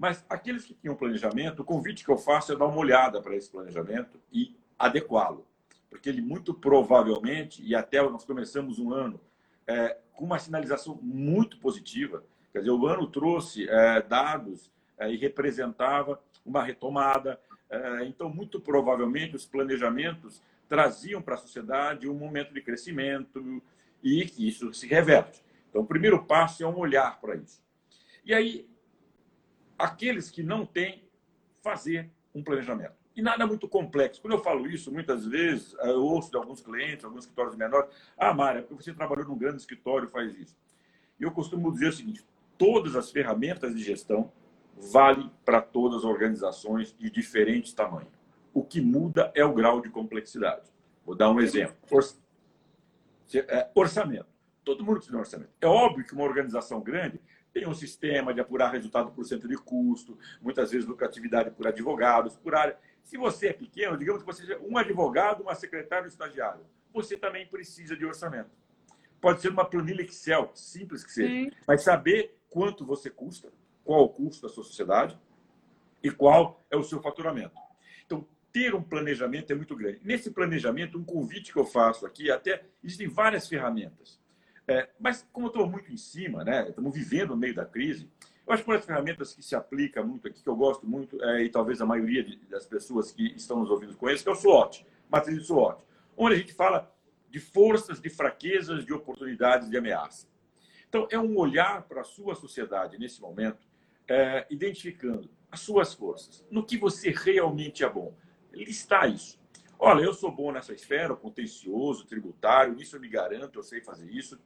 Mas 0.00 0.24
aqueles 0.30 0.64
que 0.64 0.72
tinham 0.72 0.96
planejamento, 0.96 1.60
o 1.60 1.64
convite 1.64 2.06
que 2.06 2.10
eu 2.10 2.16
faço 2.16 2.54
é 2.54 2.56
dar 2.56 2.64
uma 2.64 2.78
olhada 2.78 3.20
para 3.20 3.36
esse 3.36 3.50
planejamento 3.50 4.18
e 4.32 4.56
adequá-lo. 4.78 5.46
Porque 5.90 6.08
ele 6.08 6.22
muito 6.22 6.54
provavelmente, 6.54 7.62
e 7.62 7.74
até 7.74 8.00
nós 8.00 8.24
começamos 8.24 8.78
um 8.78 8.94
ano 8.94 9.20
é, 9.66 9.98
com 10.14 10.24
uma 10.24 10.38
sinalização 10.38 10.98
muito 11.02 11.58
positiva, 11.58 12.24
quer 12.50 12.60
dizer, 12.60 12.70
o 12.70 12.86
ano 12.86 13.06
trouxe 13.08 13.68
é, 13.68 14.00
dados 14.00 14.70
é, 14.96 15.12
e 15.12 15.18
representava 15.18 16.18
uma 16.46 16.62
retomada. 16.62 17.38
É, 17.68 18.06
então, 18.06 18.30
muito 18.30 18.58
provavelmente, 18.58 19.36
os 19.36 19.44
planejamentos 19.44 20.42
traziam 20.66 21.20
para 21.20 21.34
a 21.34 21.38
sociedade 21.38 22.08
um 22.08 22.14
momento 22.14 22.54
de 22.54 22.62
crescimento 22.62 23.62
e 24.02 24.24
que 24.24 24.48
isso 24.48 24.72
se 24.72 24.86
reverte. 24.86 25.44
Então, 25.68 25.82
o 25.82 25.86
primeiro 25.86 26.24
passo 26.24 26.64
é 26.64 26.66
um 26.66 26.78
olhar 26.78 27.20
para 27.20 27.36
isso. 27.36 27.62
E 28.24 28.32
aí, 28.32 28.70
aqueles 29.80 30.30
que 30.30 30.42
não 30.42 30.66
têm, 30.66 31.02
fazer 31.62 32.10
um 32.34 32.42
planejamento. 32.42 32.94
E 33.16 33.22
nada 33.22 33.46
muito 33.46 33.68
complexo. 33.68 34.20
Quando 34.20 34.34
eu 34.34 34.42
falo 34.42 34.66
isso, 34.66 34.92
muitas 34.92 35.26
vezes, 35.26 35.74
eu 35.80 36.02
ouço 36.02 36.30
de 36.30 36.36
alguns 36.36 36.60
clientes, 36.60 37.04
alguns 37.04 37.24
escritórios 37.24 37.56
menores, 37.56 37.90
ah, 38.16 38.32
Mária, 38.32 38.62
porque 38.62 38.84
você 38.84 38.94
trabalhou 38.94 39.26
num 39.26 39.36
grande 39.36 39.58
escritório 39.58 40.08
faz 40.08 40.34
isso. 40.38 40.56
E 41.18 41.24
eu 41.24 41.30
costumo 41.32 41.72
dizer 41.72 41.88
o 41.88 41.92
seguinte, 41.92 42.24
todas 42.56 42.94
as 42.94 43.10
ferramentas 43.10 43.74
de 43.74 43.82
gestão 43.82 44.32
valem 44.76 45.30
para 45.44 45.60
todas 45.60 45.98
as 45.98 46.04
organizações 46.04 46.96
de 46.96 47.10
diferentes 47.10 47.72
tamanhos. 47.72 48.12
O 48.54 48.62
que 48.62 48.80
muda 48.80 49.30
é 49.34 49.44
o 49.44 49.52
grau 49.52 49.80
de 49.80 49.90
complexidade. 49.90 50.70
Vou 51.04 51.14
dar 51.14 51.30
um 51.30 51.40
exemplo. 51.40 51.76
É, 53.34 53.70
orçamento. 53.74 54.26
Todo 54.64 54.84
mundo 54.84 54.96
precisa 54.96 55.12
de 55.12 55.16
um 55.16 55.20
orçamento. 55.20 55.50
É 55.60 55.66
óbvio 55.66 56.04
que 56.04 56.14
uma 56.14 56.24
organização 56.24 56.80
grande 56.80 57.20
tem 57.52 57.66
um 57.66 57.74
sistema 57.74 58.32
de 58.32 58.40
apurar 58.40 58.70
resultado 58.70 59.10
por 59.10 59.24
cento 59.24 59.48
de 59.48 59.56
custo, 59.56 60.18
muitas 60.40 60.70
vezes 60.70 60.86
lucratividade 60.86 61.50
por 61.50 61.66
advogados, 61.66 62.36
por 62.36 62.54
área. 62.54 62.78
Se 63.02 63.16
você 63.16 63.48
é 63.48 63.52
pequeno, 63.52 63.96
digamos 63.96 64.22
que 64.22 64.26
você 64.26 64.42
seja 64.42 64.58
um 64.60 64.76
advogado, 64.76 65.42
uma 65.42 65.54
secretária 65.54 66.04
um 66.04 66.08
estagiário, 66.08 66.64
você 66.92 67.16
também 67.16 67.46
precisa 67.46 67.96
de 67.96 68.04
orçamento. 68.04 68.50
Pode 69.20 69.40
ser 69.40 69.48
uma 69.48 69.64
planilha 69.64 70.02
Excel, 70.02 70.50
simples 70.54 71.04
que 71.04 71.12
seja, 71.12 71.28
Sim. 71.28 71.50
mas 71.66 71.82
saber 71.82 72.38
quanto 72.48 72.84
você 72.84 73.10
custa, 73.10 73.52
qual 73.84 74.04
o 74.04 74.08
custo 74.08 74.46
da 74.46 74.52
sua 74.52 74.64
sociedade 74.64 75.18
e 76.02 76.10
qual 76.10 76.64
é 76.70 76.76
o 76.76 76.82
seu 76.82 77.00
faturamento 77.00 77.60
ter 78.52 78.74
um 78.74 78.82
planejamento 78.82 79.52
é 79.52 79.54
muito 79.54 79.76
grande. 79.76 80.00
Nesse 80.02 80.30
planejamento, 80.30 80.98
um 80.98 81.04
convite 81.04 81.52
que 81.52 81.58
eu 81.58 81.64
faço 81.64 82.04
aqui, 82.04 82.30
até 82.30 82.64
existem 82.82 83.08
várias 83.08 83.48
ferramentas. 83.48 84.19
É, 84.70 84.88
mas 85.00 85.26
como 85.32 85.46
eu 85.46 85.50
estou 85.50 85.68
muito 85.68 85.92
em 85.92 85.96
cima, 85.96 86.44
né, 86.44 86.68
estamos 86.68 86.94
vivendo 86.94 87.30
no 87.30 87.36
meio 87.36 87.52
da 87.52 87.66
crise, 87.66 88.08
eu 88.46 88.52
acho 88.52 88.62
que 88.62 88.70
uma 88.70 88.76
das 88.76 88.86
ferramentas 88.86 89.34
que 89.34 89.42
se 89.42 89.56
aplica 89.56 90.00
muito 90.00 90.28
aqui, 90.28 90.40
que 90.40 90.48
eu 90.48 90.54
gosto 90.54 90.86
muito, 90.86 91.20
é, 91.24 91.42
e 91.42 91.48
talvez 91.48 91.80
a 91.80 91.86
maioria 91.86 92.22
de, 92.22 92.36
das 92.46 92.66
pessoas 92.66 93.10
que 93.10 93.34
estão 93.34 93.58
nos 93.58 93.68
ouvindo 93.68 93.96
conheçam, 93.96 94.22
que 94.22 94.28
é 94.28 94.32
o 94.32 94.36
SWOT, 94.36 94.86
matriz 95.10 95.36
de 95.36 95.44
SWOT, 95.44 95.82
onde 96.16 96.36
a 96.36 96.38
gente 96.38 96.52
fala 96.52 96.88
de 97.28 97.40
forças, 97.40 98.00
de 98.00 98.08
fraquezas, 98.08 98.86
de 98.86 98.92
oportunidades, 98.92 99.68
de 99.68 99.76
ameaça. 99.76 100.28
Então, 100.88 101.08
é 101.10 101.18
um 101.18 101.36
olhar 101.36 101.82
para 101.82 102.02
a 102.02 102.04
sua 102.04 102.36
sociedade 102.36 102.96
nesse 102.96 103.20
momento, 103.20 103.66
é, 104.06 104.46
identificando 104.50 105.28
as 105.50 105.58
suas 105.58 105.92
forças, 105.94 106.46
no 106.48 106.64
que 106.64 106.78
você 106.78 107.10
realmente 107.10 107.82
é 107.82 107.90
bom 107.90 108.14
listar 108.52 109.10
isso. 109.10 109.39
Olha, 109.82 110.04
eu 110.04 110.12
sou 110.12 110.30
bom 110.30 110.52
nessa 110.52 110.74
esfera, 110.74 111.16
contencioso, 111.16 112.04
tributário, 112.04 112.74
nisso 112.74 112.96
eu 112.96 113.00
me 113.00 113.08
garanto, 113.08 113.58
eu 113.58 113.62
sei 113.62 113.80
fazer 113.80 114.10
isso. 114.10 114.38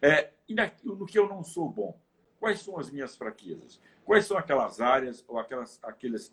É, 0.00 0.30
e 0.48 0.56
no 0.82 1.04
que 1.04 1.18
eu 1.18 1.28
não 1.28 1.44
sou 1.44 1.68
bom? 1.68 2.00
Quais 2.40 2.60
são 2.60 2.78
as 2.78 2.90
minhas 2.90 3.14
fraquezas? 3.14 3.78
Quais 4.02 4.24
são 4.24 4.38
aquelas 4.38 4.80
áreas 4.80 5.22
ou 5.28 5.38
aquelas, 5.38 5.78
aqueles, 5.82 6.28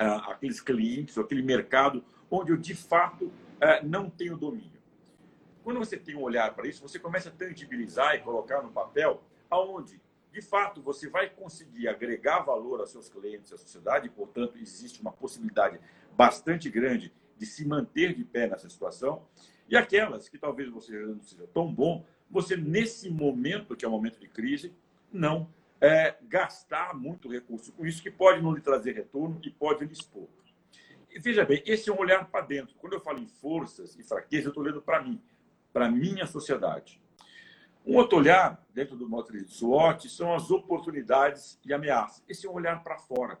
uh, 0.00 0.30
aqueles 0.30 0.60
clientes 0.60 1.16
ou 1.16 1.24
aquele 1.24 1.42
mercado 1.42 2.04
onde 2.30 2.52
eu, 2.52 2.56
de 2.56 2.72
fato, 2.72 3.24
uh, 3.24 3.84
não 3.84 4.08
tenho 4.08 4.36
domínio? 4.36 4.80
Quando 5.64 5.80
você 5.80 5.96
tem 5.96 6.14
um 6.14 6.22
olhar 6.22 6.54
para 6.54 6.68
isso, 6.68 6.86
você 6.86 7.00
começa 7.00 7.30
a 7.30 7.32
tangibilizar 7.32 8.14
e 8.14 8.20
colocar 8.20 8.62
no 8.62 8.70
papel 8.70 9.24
aonde, 9.50 10.00
de 10.30 10.40
fato, 10.40 10.80
você 10.80 11.08
vai 11.08 11.28
conseguir 11.30 11.88
agregar 11.88 12.42
valor 12.42 12.78
aos 12.78 12.92
seus 12.92 13.08
clientes, 13.08 13.52
à 13.52 13.56
sociedade, 13.56 14.06
e, 14.06 14.10
portanto, 14.10 14.56
existe 14.56 15.00
uma 15.00 15.10
possibilidade 15.10 15.80
bastante 16.16 16.70
grande 16.70 17.12
de 17.36 17.46
se 17.46 17.66
manter 17.66 18.14
de 18.14 18.24
pé 18.24 18.48
nessa 18.48 18.68
situação. 18.68 19.26
E 19.68 19.76
aquelas 19.76 20.28
que 20.28 20.38
talvez 20.38 20.68
você 20.68 20.92
não 20.98 21.22
seja 21.22 21.46
tão 21.52 21.72
bom, 21.72 22.04
você, 22.30 22.56
nesse 22.56 23.10
momento, 23.10 23.76
que 23.76 23.84
é 23.84 23.88
um 23.88 23.92
momento 23.92 24.18
de 24.18 24.28
crise, 24.28 24.72
não 25.12 25.48
é, 25.80 26.16
gastar 26.22 26.94
muito 26.94 27.28
recurso 27.28 27.72
com 27.72 27.84
isso, 27.84 28.02
que 28.02 28.10
pode 28.10 28.40
não 28.40 28.54
lhe 28.54 28.60
trazer 28.60 28.92
retorno 28.94 29.40
e 29.42 29.50
pode 29.50 29.84
lhe 29.84 29.92
expor. 29.92 30.28
E 31.10 31.18
veja 31.18 31.44
bem, 31.44 31.62
esse 31.66 31.90
é 31.90 31.92
um 31.92 31.98
olhar 31.98 32.26
para 32.30 32.46
dentro. 32.46 32.74
Quando 32.76 32.94
eu 32.94 33.00
falo 33.00 33.18
em 33.18 33.26
forças 33.26 33.98
e 33.98 34.02
fraquezas, 34.02 34.46
eu 34.46 34.50
estou 34.50 34.62
olhando 34.62 34.80
para 34.80 35.02
mim, 35.02 35.20
para 35.72 35.90
minha 35.90 36.26
sociedade. 36.26 37.02
Um 37.84 37.96
outro 37.96 38.18
olhar, 38.18 38.64
dentro 38.72 38.96
do 38.96 39.08
motor 39.08 39.36
de 39.36 39.52
SWOT, 39.52 40.08
são 40.08 40.34
as 40.34 40.50
oportunidades 40.50 41.58
e 41.64 41.72
ameaças. 41.72 42.22
Esse 42.28 42.46
é 42.46 42.50
um 42.50 42.54
olhar 42.54 42.82
para 42.82 42.96
fora. 42.96 43.38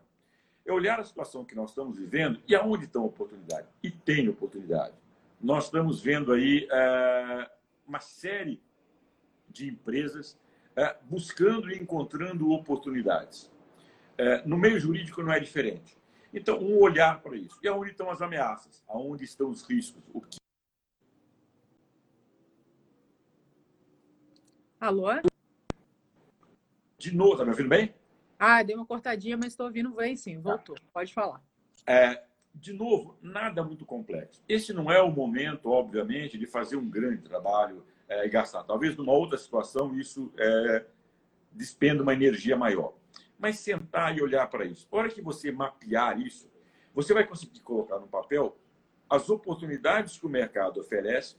É 0.64 0.72
olhar 0.72 1.00
a 1.00 1.04
situação 1.04 1.44
que 1.44 1.54
nós 1.54 1.70
estamos 1.70 1.98
vivendo 1.98 2.40
e 2.46 2.54
aonde 2.54 2.84
estão 2.84 3.04
oportunidades. 3.04 3.68
E 3.82 3.90
tem 3.90 4.28
oportunidade. 4.28 4.94
Nós 5.40 5.64
estamos 5.64 6.00
vendo 6.00 6.32
aí 6.32 6.68
é, 6.70 7.50
uma 7.86 8.00
série 8.00 8.62
de 9.48 9.68
empresas 9.68 10.38
é, 10.76 10.96
buscando 11.02 11.70
e 11.70 11.76
encontrando 11.76 12.50
oportunidades. 12.52 13.50
É, 14.16 14.46
no 14.46 14.56
meio 14.56 14.78
jurídico 14.78 15.22
não 15.22 15.32
é 15.32 15.40
diferente. 15.40 15.98
Então, 16.32 16.58
um 16.58 16.78
olhar 16.78 17.20
para 17.20 17.36
isso. 17.36 17.58
E 17.62 17.68
aonde 17.68 17.90
estão 17.90 18.10
as 18.10 18.22
ameaças? 18.22 18.82
Aonde 18.88 19.24
estão 19.24 19.50
os 19.50 19.62
riscos? 19.68 20.02
O 20.14 20.20
que... 20.20 20.38
Alô? 24.80 25.08
De 26.96 27.14
novo, 27.14 27.36
tá 27.36 27.44
me 27.44 27.50
ouvindo 27.50 27.68
bem? 27.68 27.94
Ah, 28.44 28.60
deu 28.60 28.76
uma 28.76 28.84
cortadinha, 28.84 29.36
mas 29.36 29.52
estou 29.52 29.66
ouvindo 29.66 29.90
bem 29.90 30.16
sim. 30.16 30.36
Voltou. 30.40 30.74
Tá. 30.74 30.82
Pode 30.92 31.14
falar. 31.14 31.40
É, 31.86 32.24
de 32.52 32.72
novo, 32.72 33.16
nada 33.22 33.62
muito 33.62 33.86
complexo. 33.86 34.42
Esse 34.48 34.72
não 34.72 34.90
é 34.90 35.00
o 35.00 35.12
momento, 35.12 35.70
obviamente, 35.70 36.36
de 36.36 36.44
fazer 36.44 36.74
um 36.74 36.90
grande 36.90 37.22
trabalho 37.22 37.86
é, 38.08 38.26
e 38.26 38.28
gastar. 38.28 38.64
Talvez 38.64 38.96
numa 38.96 39.12
outra 39.12 39.38
situação 39.38 39.96
isso 39.96 40.32
é, 40.36 40.84
despenda 41.52 42.02
uma 42.02 42.14
energia 42.14 42.56
maior. 42.56 42.94
Mas 43.38 43.60
sentar 43.60 44.18
e 44.18 44.20
olhar 44.20 44.50
para 44.50 44.64
isso. 44.64 44.88
A 44.90 44.96
hora 44.96 45.08
que 45.08 45.22
você 45.22 45.52
mapear 45.52 46.18
isso, 46.20 46.50
você 46.92 47.14
vai 47.14 47.24
conseguir 47.24 47.60
colocar 47.60 48.00
no 48.00 48.08
papel 48.08 48.58
as 49.08 49.30
oportunidades 49.30 50.18
que 50.18 50.26
o 50.26 50.28
mercado 50.28 50.80
oferece 50.80 51.36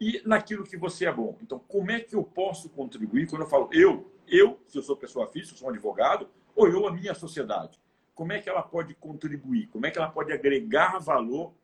e 0.00 0.20
naquilo 0.26 0.64
que 0.64 0.76
você 0.76 1.06
é 1.06 1.12
bom. 1.12 1.38
Então, 1.40 1.60
como 1.68 1.92
é 1.92 2.00
que 2.00 2.16
eu 2.16 2.24
posso 2.24 2.68
contribuir? 2.68 3.28
Quando 3.28 3.42
eu 3.42 3.48
falo 3.48 3.70
eu, 3.72 4.10
eu, 4.32 4.58
se 4.66 4.78
eu 4.78 4.82
sou 4.82 4.96
pessoa 4.96 5.26
física, 5.26 5.58
sou 5.58 5.68
um 5.68 5.70
advogado, 5.70 6.28
ou 6.56 6.66
eu, 6.66 6.86
a 6.88 6.92
minha 6.92 7.14
sociedade, 7.14 7.78
como 8.14 8.32
é 8.32 8.40
que 8.40 8.48
ela 8.48 8.62
pode 8.62 8.94
contribuir? 8.94 9.66
Como 9.68 9.86
é 9.86 9.90
que 9.90 9.98
ela 9.98 10.10
pode 10.10 10.32
agregar 10.32 10.98
valor 10.98 11.54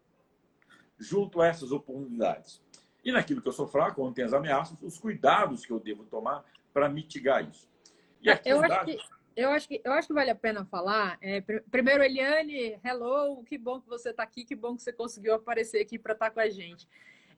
junto 0.99 1.41
a 1.41 1.47
essas 1.47 1.73
oportunidades? 1.73 2.63
E 3.03 3.11
naquilo 3.11 3.41
que 3.41 3.49
eu 3.49 3.53
sou 3.53 3.67
fraco, 3.67 4.03
onde 4.03 4.17
tem 4.17 4.25
as 4.25 4.35
ameaças, 4.35 4.77
os 4.83 4.99
cuidados 4.99 5.65
que 5.65 5.73
eu 5.73 5.81
devo 5.81 6.05
tomar 6.05 6.45
para 6.73 6.89
mitigar 6.89 7.49
isso. 7.49 7.67
E 8.21 8.31
aqui 8.31 8.51
eu, 8.51 8.61
acho 8.61 8.85
que, 8.85 8.99
eu, 9.35 9.51
acho 9.51 9.69
que, 9.69 9.81
eu 9.83 9.93
acho 9.93 10.09
que 10.09 10.15
vale 10.15 10.31
a 10.31 10.35
pena 10.35 10.65
falar. 10.67 11.17
É, 11.23 11.41
primeiro, 11.71 12.03
Eliane, 12.03 12.79
hello, 12.85 13.43
que 13.45 13.57
bom 13.57 13.81
que 13.81 13.89
você 13.89 14.11
está 14.11 14.23
aqui, 14.25 14.45
que 14.45 14.55
bom 14.55 14.77
que 14.77 14.83
você 14.83 14.93
conseguiu 14.93 15.35
aparecer 15.35 15.81
aqui 15.81 15.99
para 15.99 16.13
estar 16.13 16.27
tá 16.27 16.31
com 16.33 16.41
a 16.41 16.51
gente. 16.51 16.87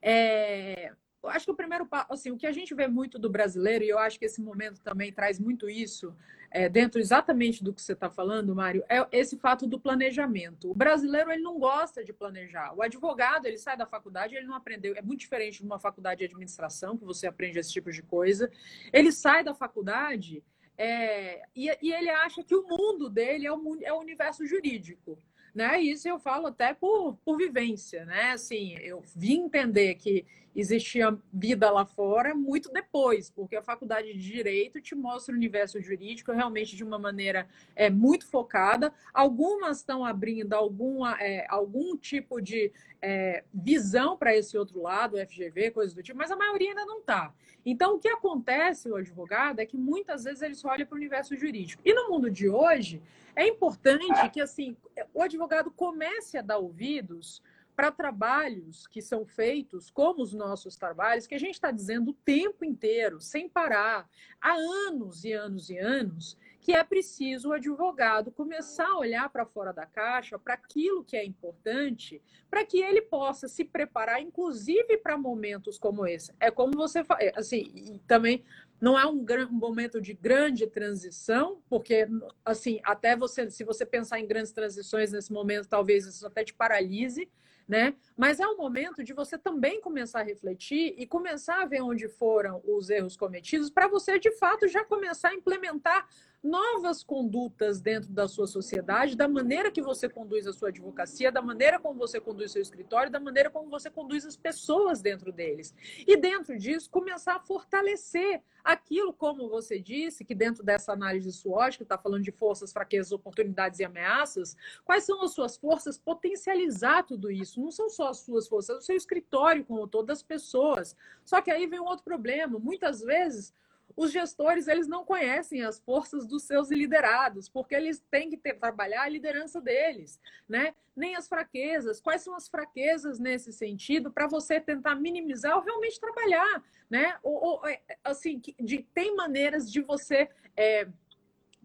É, 0.03 0.93
eu 1.23 1.29
acho 1.29 1.45
que 1.45 1.51
o 1.51 1.55
primeiro 1.55 1.87
assim, 2.09 2.31
o 2.31 2.37
que 2.37 2.47
a 2.47 2.53
gente 2.53 2.75
vê 2.75 2.87
muito 2.87 3.19
do 3.19 3.29
brasileiro, 3.29 3.85
e 3.85 3.89
eu 3.89 3.99
acho 3.99 4.19
que 4.19 4.25
esse 4.25 4.41
momento 4.41 4.81
também 4.81 5.13
traz 5.13 5.39
muito 5.39 5.69
isso, 5.69 6.15
é, 6.51 6.69
dentro 6.69 7.01
exatamente 7.01 7.63
do 7.63 7.73
que 7.73 7.81
você 7.81 7.93
está 7.93 8.11
falando, 8.11 8.55
Mário, 8.55 8.83
é 8.89 9.07
esse 9.13 9.37
fato 9.37 9.67
do 9.67 9.79
planejamento. 9.79 10.71
O 10.71 10.75
brasileiro 10.75 11.31
ele 11.31 11.43
não 11.43 11.59
gosta 11.59 12.03
de 12.03 12.13
planejar. 12.13 12.75
O 12.75 12.83
advogado 12.83 13.47
ele 13.47 13.59
sai 13.59 13.77
da 13.77 13.87
faculdade, 13.87 14.35
ele 14.35 14.47
não 14.47 14.55
aprendeu. 14.55 14.95
É 14.97 15.03
muito 15.03 15.21
diferente 15.21 15.59
de 15.59 15.65
uma 15.65 15.79
faculdade 15.79 16.21
de 16.21 16.25
administração 16.25 16.97
que 16.97 17.05
você 17.05 17.27
aprende 17.27 17.59
esse 17.59 17.73
tipo 17.73 17.93
de 17.93 18.03
coisa. 18.03 18.51
Ele 18.93 19.13
sai 19.13 19.45
da 19.45 19.55
faculdade 19.55 20.43
é, 20.77 21.43
e, 21.55 21.69
e, 21.83 21.93
ele 21.93 22.09
acha 22.09 22.43
que 22.43 22.55
o 22.55 22.67
mundo 22.67 23.11
dele 23.11 23.47
é 23.47 23.53
o, 23.53 23.79
é 23.83 23.93
o 23.93 24.01
universo 24.01 24.47
jurídico 24.47 25.19
né? 25.55 25.81
Isso 25.81 26.09
eu 26.09 26.19
falo 26.19 26.49
até 26.49 26.75
por, 26.75 27.17
por 27.25 27.37
vivência, 27.37 28.05
né? 28.05 28.33
Assim, 28.33 28.77
eu 28.79 29.03
vim 29.15 29.45
entender 29.45 29.95
que 29.97 30.25
existia 30.55 31.17
vida 31.33 31.71
lá 31.71 31.85
fora 31.85 32.35
muito 32.35 32.73
depois, 32.73 33.31
porque 33.31 33.57
a 33.57 33.63
faculdade 33.63 34.13
de 34.13 34.19
direito 34.19 34.81
te 34.81 34.95
mostra 34.95 35.33
o 35.33 35.37
universo 35.37 35.81
jurídico 35.81 36.33
realmente 36.33 36.75
de 36.75 36.83
uma 36.83 36.99
maneira 36.99 37.49
é, 37.77 37.89
muito 37.89 38.27
focada. 38.27 38.93
Algumas 39.15 39.79
estão 39.79 40.05
abrindo 40.05 40.53
alguma, 40.55 41.17
é, 41.21 41.47
algum 41.49 41.97
tipo 41.97 42.41
de 42.41 42.73
é, 43.01 43.45
visão 43.53 44.17
para 44.17 44.37
esse 44.37 44.57
outro 44.59 44.83
lado, 44.83 45.17
FGV, 45.17 45.71
coisas 45.71 45.95
do 45.95 46.03
tipo, 46.03 46.19
mas 46.19 46.31
a 46.31 46.37
maioria 46.37 46.71
ainda 46.71 46.85
não 46.85 46.99
está. 46.99 47.33
Então, 47.65 47.97
o 47.97 47.99
que 47.99 48.09
acontece, 48.09 48.91
o 48.91 48.97
advogado, 48.97 49.61
é 49.61 49.67
que 49.67 49.77
muitas 49.77 50.25
vezes 50.25 50.43
ele 50.43 50.55
só 50.55 50.71
olha 50.71 50.87
para 50.87 50.95
o 50.95 50.99
universo 50.99 51.37
jurídico. 51.37 51.83
E 51.85 51.93
no 51.93 52.09
mundo 52.09 52.31
de 52.31 52.49
hoje, 52.49 53.03
é 53.35 53.47
importante 53.47 54.29
que 54.31 54.41
assim 54.41 54.77
o 55.15 55.23
advogado 55.23 55.71
comece 55.71 56.37
a 56.39 56.43
dar 56.43 56.59
ouvidos 56.59 57.43
para 57.81 57.91
trabalhos 57.91 58.87
que 58.87 59.01
são 59.01 59.25
feitos, 59.25 59.91
como 59.91 60.23
os 60.23 60.35
nossos 60.35 60.77
trabalhos, 60.77 61.27
que 61.27 61.35
a 61.35 61.39
gente 61.39 61.55
está 61.55 61.71
dizendo 61.71 62.11
o 62.11 62.15
tempo 62.15 62.63
inteiro, 62.63 63.21
sem 63.21 63.49
parar, 63.49 64.07
há 64.41 64.53
anos 64.53 65.25
e 65.25 65.33
anos 65.33 65.71
e 65.71 65.79
anos, 65.79 66.37
que 66.61 66.73
é 66.73 66.85
preciso 66.85 67.49
o 67.49 67.53
advogado 67.53 68.31
começar 68.31 68.87
a 68.87 68.99
olhar 68.99 69.29
para 69.31 69.47
fora 69.47 69.73
da 69.73 69.87
caixa, 69.87 70.39
para 70.39 70.55
aquilo 70.55 71.03
que 71.03 71.17
é 71.17 71.25
importante, 71.25 72.23
para 72.51 72.65
que 72.65 72.79
ele 72.79 73.01
possa 73.01 73.49
se 73.49 73.65
preparar, 73.65 74.21
inclusive 74.21 74.99
para 74.99 75.17
momentos 75.17 75.79
como 75.79 76.07
esse. 76.07 76.33
É 76.39 76.51
como 76.51 76.73
você 76.77 77.03
é, 77.19 77.33
assim, 77.35 78.01
também 78.07 78.45
não 78.81 78.99
é 78.99 79.07
um, 79.07 79.25
um, 79.49 79.53
momento 79.53 80.01
de 80.01 80.13
grande 80.13 80.67
transição, 80.67 81.63
porque 81.69 82.07
assim, 82.45 82.81
até 82.85 83.17
você, 83.17 83.51
se 83.51 83.65
você 83.65 83.87
pensar 83.87 84.21
em 84.21 84.27
grandes 84.27 84.53
transições 84.53 85.13
nesse 85.13 85.33
momento, 85.33 85.69
talvez 85.69 86.07
isso 86.07 86.27
até 86.27 86.45
te 86.45 86.53
paralise, 86.53 87.31
né? 87.71 87.95
Mas 88.17 88.41
é 88.41 88.47
o 88.47 88.57
momento 88.57 89.05
de 89.05 89.13
você 89.13 89.39
também 89.39 89.81
começar 89.81 90.21
a 90.21 90.25
refletir 90.25 90.95
e 90.99 91.07
começar 91.07 91.63
a 91.63 91.67
ver 91.67 91.81
onde 91.83 92.09
foram 92.09 92.61
os 92.65 92.91
erros 92.91 93.17
cometidos 93.17 93.71
para 93.71 93.87
você 93.87 94.19
de 94.19 94.33
fato 94.33 94.67
já 94.67 94.85
começar 94.85 95.29
a 95.29 95.35
implementar 95.35 96.09
novas 96.43 97.03
condutas 97.03 97.81
dentro 97.81 98.11
da 98.11 98.27
sua 98.27 98.47
sociedade, 98.47 99.17
da 99.17 99.29
maneira 99.29 99.71
que 99.71 99.83
você 99.83 100.09
conduz 100.09 100.47
a 100.47 100.53
sua 100.53 100.69
advocacia, 100.69 101.31
da 101.31 101.43
maneira 101.43 101.79
como 101.79 101.99
você 101.99 102.19
conduz 102.19 102.53
seu 102.53 102.63
escritório, 102.63 103.13
da 103.13 103.21
maneira 103.21 103.51
como 103.51 103.69
você 103.69 103.91
conduz 103.91 104.25
as 104.25 104.37
pessoas 104.37 105.03
dentro 105.03 105.31
deles. 105.33 105.75
E 106.07 106.17
dentro 106.17 106.57
disso, 106.57 106.89
começar 106.91 107.37
a 107.37 107.41
fortalecer 107.41 108.43
aquilo, 108.65 109.13
como 109.13 109.49
você 109.51 109.79
disse, 109.79 110.25
que 110.25 110.35
dentro 110.35 110.65
dessa 110.65 110.93
análise 110.93 111.31
SWOT, 111.31 111.77
que 111.77 111.83
está 111.83 111.99
falando 111.99 112.25
de 112.25 112.33
forças, 112.33 112.73
fraquezas, 112.73 113.13
oportunidades 113.13 113.79
e 113.79 113.85
ameaças, 113.85 114.57
quais 114.85 115.05
são 115.05 115.23
as 115.23 115.33
suas 115.33 115.59
forças, 115.59 115.99
potencializar 115.99 117.03
tudo 117.03 117.31
isso. 117.31 117.61
Não 117.61 117.71
são 117.71 117.91
só 117.91 118.09
as 118.09 118.19
suas 118.21 118.49
forças, 118.49 118.77
é 118.77 118.79
o 118.79 118.83
seu 118.83 118.97
escritório 118.97 119.65
como 119.65 119.87
todas 119.87 120.19
as 120.19 120.23
pessoas. 120.23 120.97
Só 121.23 121.43
que 121.43 121.51
aí 121.51 121.67
vem 121.67 121.81
um 121.81 121.85
outro 121.85 122.05
problema. 122.05 122.59
Muitas 122.59 123.03
vezes 123.03 123.53
os 124.01 124.11
gestores 124.13 124.67
eles 124.67 124.89
não 124.89 125.05
conhecem 125.05 125.61
as 125.63 125.79
forças 125.79 126.27
dos 126.27 126.45
seus 126.45 126.71
liderados, 126.71 127.51
porque 127.51 127.75
eles 127.75 128.03
têm 128.11 128.31
que 128.31 128.37
ter, 128.39 128.55
trabalhar 128.55 129.03
a 129.03 129.09
liderança 129.11 129.61
deles, 129.61 130.19
né? 130.49 130.75
Nem 130.97 131.17
as 131.17 131.29
fraquezas. 131.29 132.01
Quais 132.01 132.23
são 132.23 132.35
as 132.35 132.49
fraquezas 132.49 133.19
nesse 133.19 133.53
sentido 133.53 134.11
para 134.11 134.27
você 134.27 134.59
tentar 134.59 134.95
minimizar 134.95 135.55
ou 135.55 135.63
realmente 135.63 136.01
trabalhar, 136.01 136.65
né? 136.89 137.19
Ou, 137.23 137.45
ou 137.45 137.69
é, 137.69 137.79
assim, 138.03 138.41
de, 138.59 138.79
tem 138.95 139.15
maneiras 139.15 139.71
de 139.71 139.83
você 139.83 140.31
é, 140.57 140.89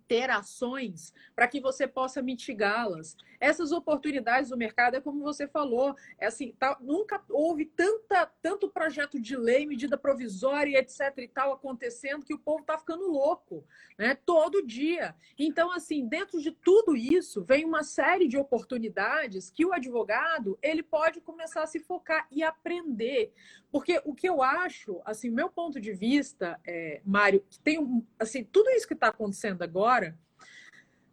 ter 0.08 0.30
ações 0.30 1.13
para 1.36 1.48
que 1.48 1.60
você 1.60 1.88
possa 1.88 2.22
mitigá-las. 2.22 3.15
Essas 3.39 3.72
oportunidades 3.72 4.50
do 4.50 4.58
mercado 4.58 4.96
é 4.96 5.02
como 5.02 5.22
você 5.22 5.48
falou, 5.48 5.96
é 6.18 6.28
assim, 6.28 6.54
tá, 6.58 6.78
nunca 6.80 7.22
houve 7.30 7.65
tanta, 7.65 8.26
tanto 8.41 8.70
projeto 8.70 9.20
de 9.20 9.36
lei, 9.36 9.65
medida 9.65 9.98
provisória, 9.98 10.80
etc 10.80 11.13
e 11.18 11.28
tal 11.28 11.54
acontecendo 11.54 12.26
que 12.26 12.34
o 12.34 12.39
povo 12.39 12.62
está 12.62 12.78
ficando 12.78 13.12
louco, 13.12 13.65
né? 13.98 14.15
Todo 14.26 14.65
dia. 14.65 15.15
Então, 15.38 15.72
assim, 15.72 16.08
dentro 16.08 16.41
de 16.41 16.52
tudo 16.52 16.96
isso 16.96 17.44
vem 17.44 17.65
uma 17.65 17.84
série 17.84 18.28
de 18.28 18.38
oportunidades 18.38 19.50
que 19.50 19.65
o 19.65 19.74
advogado 19.74 20.58
ele 20.62 20.84
pode 20.84 21.22
começar 21.22 21.63
a 21.63 21.68
se 21.68 21.80
focar 21.80 22.28
e 22.32 22.44
aprender, 22.44 23.34
porque 23.72 24.02
o 24.06 24.15
que 24.15 24.28
eu 24.28 24.41
acho, 24.41 25.02
assim, 25.04 25.30
meu 25.30 25.50
ponto 25.50 25.82
de 25.82 25.91
vista, 25.91 26.60
é, 26.65 27.02
Mário, 27.04 27.44
que 27.50 27.60
tem 27.60 28.04
assim 28.18 28.44
tudo 28.44 28.70
isso 28.70 28.88
que 28.88 28.94
está 28.94 29.10
acontecendo 29.10 29.62
agora 29.62 29.94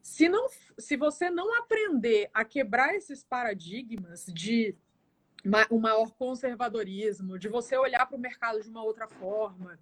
se, 0.03 0.29
não, 0.29 0.47
se 0.79 0.97
você 0.97 1.31
não 1.31 1.57
aprender 1.57 2.29
a 2.35 2.45
quebrar 2.45 2.95
esses 2.95 3.25
paradigmas 3.25 4.27
de 4.27 4.75
um 5.71 5.79
maior 5.79 6.11
conservadorismo, 6.13 7.39
de 7.39 7.49
você 7.49 7.77
olhar 7.77 8.07
para 8.07 8.17
o 8.17 8.21
mercado 8.21 8.61
de 8.63 8.69
uma 8.69 8.83
outra 8.83 9.09
forma, 9.09 9.79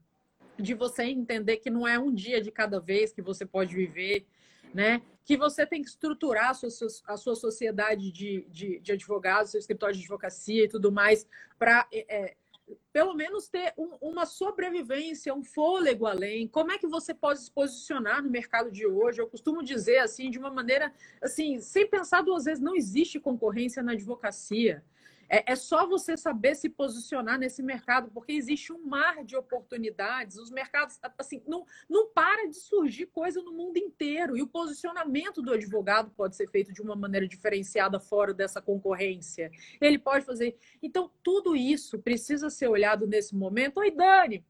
de 0.58 0.74
você 0.74 1.04
entender 1.04 1.58
que 1.58 1.70
não 1.70 1.86
é 1.86 1.98
um 1.98 2.12
dia 2.12 2.40
de 2.40 2.50
cada 2.50 2.78
vez 2.78 3.12
que 3.12 3.22
você 3.22 3.44
pode 3.44 3.74
viver, 3.74 4.26
né? 4.74 5.02
Que 5.24 5.36
você 5.36 5.66
tem 5.66 5.82
que 5.82 5.88
estruturar 5.88 6.50
a 6.50 6.54
sua, 6.54 6.68
a 7.06 7.16
sua 7.16 7.34
sociedade 7.34 8.10
de, 8.10 8.46
de, 8.48 8.78
de 8.80 8.92
advogados, 8.92 9.50
seu 9.50 9.60
escritório 9.60 9.94
de 9.94 10.02
advocacia 10.02 10.64
e 10.64 10.68
tudo 10.68 10.92
mais, 10.92 11.26
para 11.58 11.86
é, 11.92 12.36
pelo 12.92 13.14
menos 13.14 13.48
ter 13.48 13.72
um, 13.76 13.96
uma 14.00 14.26
sobrevivência, 14.26 15.34
um 15.34 15.42
fôlego 15.42 16.06
além. 16.06 16.48
Como 16.48 16.72
é 16.72 16.78
que 16.78 16.86
você 16.86 17.14
pode 17.14 17.40
se 17.40 17.50
posicionar 17.50 18.22
no 18.22 18.30
mercado 18.30 18.70
de 18.70 18.86
hoje? 18.86 19.20
Eu 19.20 19.28
costumo 19.28 19.62
dizer 19.62 19.98
assim, 19.98 20.30
de 20.30 20.38
uma 20.38 20.50
maneira 20.50 20.92
assim, 21.20 21.60
sem 21.60 21.86
pensar 21.86 22.22
duas 22.22 22.44
vezes, 22.44 22.62
não 22.62 22.74
existe 22.74 23.20
concorrência 23.20 23.82
na 23.82 23.92
advocacia. 23.92 24.82
É, 25.30 25.52
é 25.52 25.56
só 25.56 25.86
você 25.86 26.16
saber 26.16 26.56
se 26.56 26.68
posicionar 26.68 27.38
nesse 27.38 27.62
mercado, 27.62 28.10
porque 28.12 28.32
existe 28.32 28.72
um 28.72 28.84
mar 28.84 29.24
de 29.24 29.36
oportunidades. 29.36 30.36
Os 30.36 30.50
mercados, 30.50 30.98
assim, 31.16 31.40
não, 31.46 31.64
não 31.88 32.08
para 32.08 32.48
de 32.48 32.56
surgir 32.56 33.06
coisa 33.06 33.40
no 33.40 33.52
mundo 33.52 33.76
inteiro. 33.76 34.36
E 34.36 34.42
o 34.42 34.48
posicionamento 34.48 35.40
do 35.40 35.52
advogado 35.52 36.10
pode 36.10 36.34
ser 36.34 36.50
feito 36.50 36.72
de 36.72 36.82
uma 36.82 36.96
maneira 36.96 37.28
diferenciada 37.28 38.00
fora 38.00 38.34
dessa 38.34 38.60
concorrência. 38.60 39.52
Ele 39.80 40.00
pode 40.00 40.24
fazer. 40.24 40.58
Então, 40.82 41.08
tudo 41.22 41.54
isso 41.54 42.00
precisa 42.00 42.50
ser 42.50 42.66
olhado 42.66 43.06
nesse 43.06 43.36
momento. 43.36 43.78
Oi, 43.78 43.92
Dani! 43.92 44.44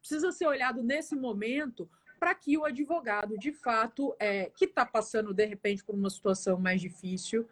Precisa 0.00 0.32
ser 0.32 0.46
olhado 0.46 0.82
nesse 0.82 1.14
momento 1.14 1.88
para 2.18 2.34
que 2.34 2.58
o 2.58 2.64
advogado, 2.64 3.38
de 3.38 3.52
fato, 3.52 4.16
é, 4.18 4.50
que 4.56 4.64
está 4.64 4.84
passando, 4.84 5.32
de 5.32 5.44
repente, 5.44 5.84
por 5.84 5.94
uma 5.94 6.10
situação 6.10 6.58
mais 6.58 6.80
difícil, 6.80 7.46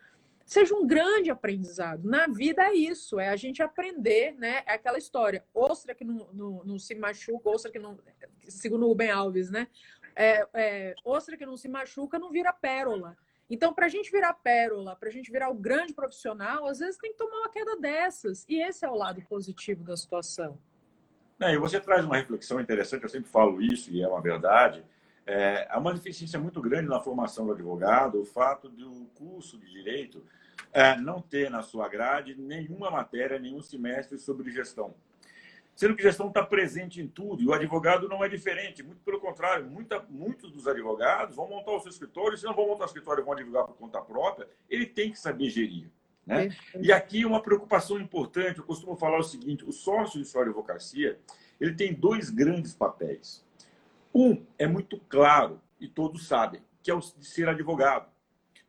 seja 0.45 0.75
um 0.75 0.87
grande 0.87 1.31
aprendizado. 1.31 2.09
Na 2.09 2.27
vida 2.27 2.63
é 2.63 2.75
isso, 2.75 3.19
é 3.19 3.29
a 3.29 3.37
gente 3.37 3.63
aprender, 3.63 4.35
né? 4.39 4.63
É 4.67 4.75
aquela 4.75 4.99
história, 4.99 5.45
ostra 5.55 5.95
que 5.95 6.05
não, 6.05 6.29
não, 6.33 6.65
não 6.65 6.79
se 6.79 6.95
machuca, 6.95 7.51
ostra 7.51 7.71
que 7.71 7.79
não. 7.79 7.99
Segundo 8.49 8.85
o 8.85 8.89
Rubem 8.89 9.11
Alves, 9.11 9.51
né? 9.51 9.69
É, 10.15 10.47
é, 10.55 10.95
ostra 11.05 11.37
que 11.37 11.47
não 11.47 11.57
se 11.57 11.69
machuca 11.69 12.19
não 12.19 12.31
vira 12.31 12.53
pérola. 12.53 13.17
Então, 13.49 13.75
para 13.75 13.87
a 13.87 13.89
gente 13.89 14.11
virar 14.11 14.33
pérola, 14.35 14.97
para 14.97 15.09
a 15.09 15.13
gente 15.13 15.31
virar 15.31 15.51
o 15.51 15.55
grande 15.55 15.93
profissional, 15.93 16.67
às 16.67 16.79
vezes 16.79 16.97
tem 16.97 17.13
que 17.13 17.19
tomar 17.19 17.37
uma 17.37 17.51
queda 17.51 17.77
dessas. 17.77 18.47
E 18.49 18.63
esse 18.63 18.85
é 18.85 18.89
o 18.89 18.95
lado 18.95 19.23
positivo 19.29 19.85
da 19.85 19.97
situação. 19.97 20.59
É, 21.39 21.53
e 21.53 21.59
você 21.59 21.81
traz 21.81 22.05
uma 22.05 22.17
reflexão 22.17 22.61
interessante, 22.61 23.03
eu 23.03 23.09
sempre 23.09 23.29
falo 23.29 23.61
isso 23.61 23.91
e 23.91 24.01
é 24.01 24.09
uma 24.09 24.23
verdade. 24.23 24.85
É, 25.27 25.67
há 25.71 25.79
uma 25.79 25.95
deficiência 25.95 26.39
muito 26.39 26.61
grande 26.61 26.89
na 26.89 27.01
formação 27.01 27.47
do 27.47 27.53
advogado, 27.53 28.21
o 28.21 28.25
fato 28.25 28.69
do 28.69 29.07
curso 29.15 29.59
de 29.59 29.71
direito 29.71 30.25
é, 30.73 30.97
não 30.97 31.21
ter 31.21 31.51
na 31.51 31.63
sua 31.63 31.89
grade 31.89 32.35
nenhuma 32.35 32.91
matéria, 32.91 33.39
nenhum 33.39 33.63
semestre 33.63 34.19
sobre 34.19 34.51
gestão. 34.51 34.95
Sendo 35.75 35.97
que 35.97 36.03
gestão 36.03 36.29
está 36.29 36.45
presente 36.45 37.01
em 37.01 37.09
tudo, 37.09 37.43
e 37.43 37.47
o 37.47 37.53
advogado 37.53 38.09
não 38.09 38.23
é 38.23 38.29
diferente, 38.29 38.83
muito 38.83 39.01
pelo 39.03 39.21
contrário, 39.21 39.65
muita, 39.65 40.05
muitos 40.11 40.51
dos 40.51 40.69
advogados 40.69 41.35
vão 41.35 41.49
montar 41.49 41.73
o 41.73 41.81
seu 41.81 41.91
escritório, 41.91 42.37
se 42.37 42.45
não 42.45 42.55
vão 42.55 42.67
montar 42.67 42.85
o 42.85 42.87
escritório 42.87 43.23
e 43.23 43.25
vão 43.25 43.33
advogar 43.33 43.65
por 43.65 43.77
conta 43.77 44.01
própria, 44.01 44.49
ele 44.69 44.87
tem 44.87 45.11
que 45.11 45.19
saber 45.19 45.49
gerir. 45.49 45.91
Né? 46.27 46.55
E 46.79 46.93
aqui 46.93 47.25
uma 47.25 47.43
preocupação 47.43 47.99
importante, 47.99 48.59
eu 48.59 48.65
costumo 48.65 48.95
falar 48.97 49.19
o 49.19 49.25
seguinte, 49.25 49.65
o 49.65 49.73
sócio 49.73 50.21
de 50.21 50.29
sua 50.29 50.43
advocacia, 50.43 51.19
ele 51.61 51.75
tem 51.75 51.95
dois 51.95 52.29
grandes 52.29 52.75
papéis. 52.75 53.45
Um 54.15 54.45
é 54.59 54.67
muito 54.67 54.99
claro, 55.09 55.61
e 55.81 55.89
todos 55.89 56.27
sabem, 56.27 56.63
que 56.83 56.91
é 56.91 56.95
o 56.95 57.01
de 57.01 57.27
ser 57.27 57.49
advogado. 57.49 58.11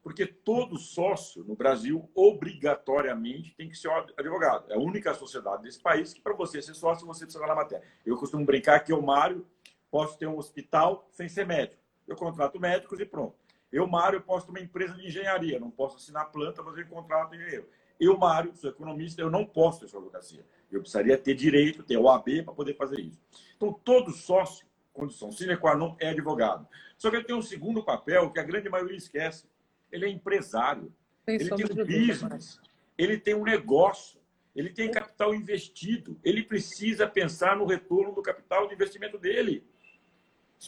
Porque 0.02 0.26
todo 0.26 0.78
sócio 0.78 1.44
no 1.46 1.56
Brasil, 1.56 2.10
obrigatoriamente, 2.14 3.56
tem 3.56 3.70
que 3.70 3.78
ser 3.78 3.90
advogado. 4.18 4.70
É 4.70 4.76
a 4.76 4.80
única 4.80 5.14
sociedade 5.14 5.64
desse 5.64 5.82
país 5.82 6.14
que, 6.14 6.22
para 6.22 6.34
você 6.34 6.62
ser 6.62 6.74
sócio, 6.74 7.08
você 7.08 7.26
precisa 7.26 7.48
na 7.48 7.56
matéria. 7.56 7.86
Eu 8.06 8.18
costumo 8.18 8.46
brincar 8.46 8.82
que 8.82 8.92
eu, 8.92 9.02
Mário, 9.02 9.48
posso 9.90 10.18
ter 10.18 10.28
um 10.28 10.38
hospital 10.38 11.08
sem 11.12 11.30
ser 11.30 11.46
médico. 11.46 11.82
Eu 12.06 12.18
contrato 12.18 12.60
médicos 12.60 13.00
e 13.00 13.06
pronto. 13.06 13.36
Eu, 13.72 13.88
Mário, 13.88 14.22
posso 14.22 14.46
ter 14.46 14.52
uma 14.52 14.60
empresa 14.60 14.94
de 14.94 15.08
engenharia. 15.08 15.60
Não 15.60 15.72
posso 15.72 15.96
assinar 15.96 16.32
planta, 16.32 16.62
eu 16.62 16.88
contrato 16.88 17.34
engenheiro. 17.34 17.68
Eu, 18.00 18.18
Mário, 18.18 18.54
sou 18.56 18.70
economista, 18.70 19.22
eu 19.22 19.30
não 19.30 19.46
posso 19.46 19.80
ter 19.80 19.88
sua 19.88 20.00
advocacia. 20.00 20.46
Eu 20.70 20.82
precisaria 20.82 21.18
ter 21.18 21.34
direito, 21.34 21.82
ter 21.82 21.98
OAB 21.98 22.44
para 22.44 22.54
poder 22.54 22.76
fazer 22.76 23.00
isso. 23.00 23.22
Então, 23.56 23.72
todo 23.72 24.12
sócio, 24.12 24.66
condição 24.94 25.32
sine 25.32 25.58
qua 25.58 25.76
non, 25.76 25.96
é 26.00 26.10
advogado. 26.10 26.68
Só 26.98 27.10
que 27.10 27.18
ele 27.18 27.26
tem 27.26 27.36
um 27.36 27.42
segundo 27.42 27.84
papel 27.84 28.32
que 28.32 28.40
a 28.40 28.44
grande 28.44 28.70
maioria 28.70 28.98
esquece 28.98 29.46
ele 29.94 30.08
é 30.08 30.10
empresário, 30.10 30.92
ele 31.28 31.50
tem 31.50 31.66
um 31.66 31.86
business, 31.86 32.60
ele 32.98 33.18
tem 33.18 33.36
um 33.36 33.44
negócio, 33.44 34.20
ele 34.56 34.72
tem 34.72 34.90
capital 34.90 35.36
investido, 35.36 36.20
ele 36.24 36.44
precisa 36.44 37.08
pensar 37.08 37.56
no 37.56 37.66
retorno 37.66 38.14
do 38.14 38.22
capital 38.24 38.68
de 38.68 38.74
investimento 38.74 39.20
dele. 39.20 39.64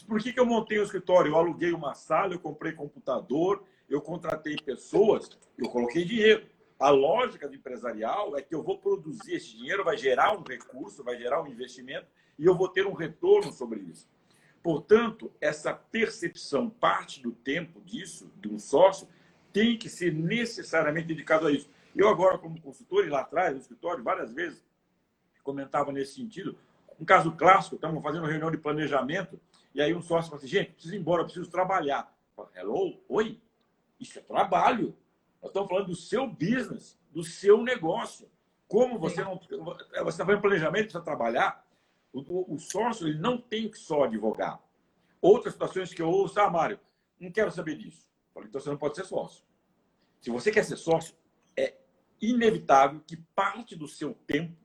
Por 0.06 0.20
que, 0.20 0.32
que 0.32 0.38
eu 0.38 0.46
montei 0.46 0.78
um 0.78 0.84
escritório? 0.84 1.32
Eu 1.32 1.36
aluguei 1.36 1.72
uma 1.72 1.94
sala, 1.94 2.34
eu 2.34 2.38
comprei 2.38 2.72
computador, 2.72 3.64
eu 3.88 4.00
contratei 4.00 4.56
pessoas, 4.56 5.28
eu 5.58 5.68
coloquei 5.68 6.04
dinheiro. 6.04 6.46
A 6.78 6.90
lógica 6.90 7.48
do 7.48 7.54
empresarial 7.54 8.36
é 8.36 8.42
que 8.42 8.54
eu 8.54 8.62
vou 8.62 8.78
produzir 8.78 9.34
esse 9.34 9.56
dinheiro, 9.56 9.82
vai 9.82 9.96
gerar 9.96 10.38
um 10.38 10.42
recurso, 10.42 11.02
vai 11.02 11.16
gerar 11.16 11.42
um 11.42 11.48
investimento 11.48 12.06
e 12.38 12.44
eu 12.44 12.54
vou 12.54 12.68
ter 12.68 12.86
um 12.86 12.92
retorno 12.92 13.50
sobre 13.50 13.80
isso. 13.80 14.06
Portanto, 14.66 15.32
essa 15.40 15.72
percepção, 15.72 16.68
parte 16.68 17.22
do 17.22 17.30
tempo 17.30 17.80
disso, 17.82 18.32
de 18.40 18.48
um 18.48 18.58
sócio, 18.58 19.06
tem 19.52 19.78
que 19.78 19.88
ser 19.88 20.12
necessariamente 20.12 21.06
dedicado 21.06 21.46
a 21.46 21.52
isso. 21.52 21.70
Eu 21.94 22.08
agora, 22.08 22.36
como 22.36 22.60
consultor, 22.60 23.06
e 23.06 23.08
lá 23.08 23.20
atrás, 23.20 23.54
no 23.54 23.60
escritório, 23.60 24.02
várias 24.02 24.32
vezes 24.32 24.66
comentava 25.44 25.92
nesse 25.92 26.14
sentido. 26.14 26.58
Um 26.98 27.04
caso 27.04 27.30
clássico, 27.30 27.76
estamos 27.76 28.02
fazendo 28.02 28.24
uma 28.24 28.28
reunião 28.28 28.50
de 28.50 28.58
planejamento, 28.58 29.40
e 29.72 29.80
aí 29.80 29.94
um 29.94 30.02
sócio 30.02 30.30
fala 30.30 30.42
assim, 30.42 30.48
gente, 30.48 30.72
preciso 30.72 30.96
ir 30.96 30.98
embora, 30.98 31.22
preciso 31.22 31.48
trabalhar. 31.48 32.12
Falo, 32.34 32.50
Hello? 32.52 33.00
Oi? 33.08 33.40
Isso 34.00 34.18
é 34.18 34.22
trabalho. 34.22 34.96
Nós 35.40 35.50
estamos 35.50 35.68
falando 35.68 35.86
do 35.86 35.94
seu 35.94 36.26
business, 36.26 36.98
do 37.12 37.22
seu 37.22 37.62
negócio. 37.62 38.28
Como 38.66 38.98
você 38.98 39.22
não... 39.22 39.38
Você 39.38 39.84
está 40.08 40.26
fazendo 40.26 40.40
planejamento, 40.40 40.86
precisa 40.86 41.04
trabalhar. 41.04 41.64
O, 42.24 42.54
o, 42.54 42.58
sócio 42.58 43.06
ele 43.06 43.18
não 43.18 43.36
tem 43.36 43.68
que 43.68 43.78
só 43.78 44.04
advogar. 44.04 44.58
Outras 45.20 45.52
situações 45.52 45.92
que 45.92 46.00
eu 46.00 46.08
ouço, 46.08 46.40
ah, 46.40 46.48
Mário, 46.48 46.80
não 47.20 47.30
quero 47.30 47.50
saber 47.50 47.76
disso. 47.76 48.08
Falei, 48.32 48.48
então 48.48 48.60
você 48.60 48.70
não 48.70 48.78
pode 48.78 48.96
ser 48.96 49.04
sócio. 49.04 49.44
Se 50.20 50.30
você 50.30 50.50
quer 50.50 50.64
ser 50.64 50.76
sócio, 50.76 51.14
é 51.56 51.74
inevitável 52.20 53.02
que 53.06 53.16
parte 53.34 53.76
do 53.76 53.86
seu 53.86 54.14
tempo 54.26 54.56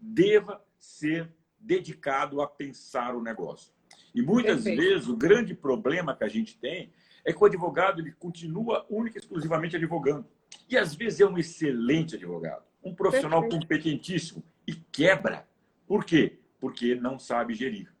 deva 0.00 0.64
ser 0.78 1.32
dedicado 1.58 2.40
a 2.40 2.46
pensar 2.46 3.14
o 3.14 3.22
negócio. 3.22 3.72
E 4.14 4.20
muitas 4.20 4.64
Perfeito. 4.64 4.80
vezes 4.80 5.08
o 5.08 5.16
grande 5.16 5.54
problema 5.54 6.16
que 6.16 6.24
a 6.24 6.28
gente 6.28 6.58
tem 6.58 6.92
é 7.24 7.32
que 7.32 7.42
o 7.42 7.46
advogado 7.46 8.00
ele 8.00 8.12
continua 8.12 8.84
única 8.90 9.18
e 9.18 9.20
exclusivamente 9.20 9.76
advogando. 9.76 10.26
E 10.68 10.76
às 10.76 10.94
vezes 10.94 11.20
é 11.20 11.26
um 11.26 11.38
excelente 11.38 12.16
advogado, 12.16 12.64
um 12.82 12.94
profissional 12.94 13.42
Perfeito. 13.42 13.62
competentíssimo 13.62 14.42
e 14.66 14.74
quebra. 14.74 15.48
Por 15.86 16.04
quê? 16.04 16.40
Porque 16.60 16.94
não 16.94 17.18
sabe 17.18 17.54
gerir. 17.54 17.92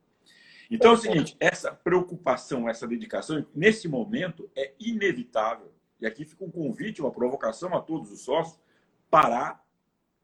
Então 0.70 0.92
é 0.92 0.94
o 0.94 0.98
seguinte, 0.98 1.36
essa 1.38 1.72
preocupação, 1.72 2.68
essa 2.68 2.86
dedicação, 2.86 3.46
nesse 3.54 3.88
momento, 3.88 4.50
é 4.56 4.74
inevitável. 4.80 5.72
E 6.00 6.06
aqui 6.06 6.24
fica 6.24 6.44
um 6.44 6.50
convite, 6.50 7.00
uma 7.00 7.12
provocação 7.12 7.74
a 7.74 7.80
todos 7.80 8.10
os 8.10 8.20
sócios, 8.20 8.58
parar 9.08 9.64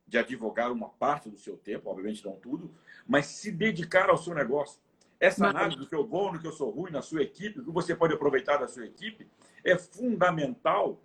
de 0.06 0.18
advogar 0.18 0.70
uma 0.70 0.88
parte 0.88 1.30
do 1.30 1.38
seu 1.38 1.56
tempo, 1.56 1.88
obviamente 1.88 2.24
não 2.24 2.36
tudo, 2.36 2.74
mas 3.06 3.26
se 3.26 3.50
dedicar 3.50 4.10
ao 4.10 4.18
seu 4.18 4.34
negócio. 4.34 4.80
Essa 5.18 5.46
análise 5.46 5.78
do 5.78 5.86
que 5.86 5.94
eu 5.94 6.04
bom, 6.04 6.32
do 6.32 6.40
que 6.40 6.46
eu 6.46 6.52
sou 6.52 6.68
ruim 6.70 6.90
na 6.90 7.00
sua 7.00 7.22
equipe, 7.22 7.60
o 7.60 7.64
que 7.64 7.70
você 7.70 7.94
pode 7.94 8.12
aproveitar 8.12 8.56
da 8.56 8.66
sua 8.66 8.84
equipe, 8.84 9.28
é 9.64 9.78
fundamental 9.78 11.00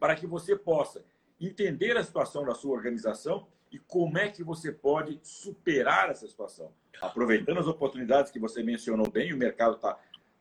para 0.00 0.16
que 0.16 0.26
você 0.26 0.56
possa 0.56 1.04
entender 1.38 1.96
a 1.96 2.02
situação 2.02 2.44
da 2.44 2.54
sua 2.54 2.74
organização 2.74 3.46
e 3.70 3.78
como 3.78 4.18
é 4.18 4.28
que 4.28 4.42
você 4.42 4.72
pode 4.72 5.18
superar 5.22 6.10
essa 6.10 6.26
situação. 6.26 6.72
Aproveitando 7.00 7.58
as 7.58 7.66
oportunidades 7.66 8.32
que 8.32 8.38
você 8.38 8.62
mencionou 8.62 9.08
bem, 9.08 9.32
o 9.32 9.36
mercado 9.36 9.76
está 9.76 9.98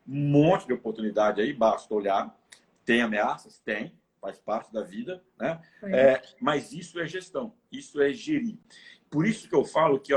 um 0.07 0.29
monte 0.29 0.65
de 0.65 0.73
oportunidade 0.73 1.41
aí, 1.41 1.53
basta 1.53 1.93
olhar. 1.93 2.35
Tem 2.85 3.01
ameaças? 3.01 3.59
Tem, 3.59 3.93
faz 4.21 4.39
parte 4.39 4.71
da 4.71 4.81
vida, 4.81 5.21
né? 5.37 5.59
É, 5.83 6.21
mas 6.39 6.71
isso 6.71 6.99
é 6.99 7.05
gestão, 7.05 7.53
isso 7.71 8.01
é 8.01 8.13
gerir. 8.13 8.57
Por 9.09 9.25
isso 9.25 9.47
que 9.47 9.55
eu 9.55 9.63
falo 9.65 9.99
que 9.99 10.13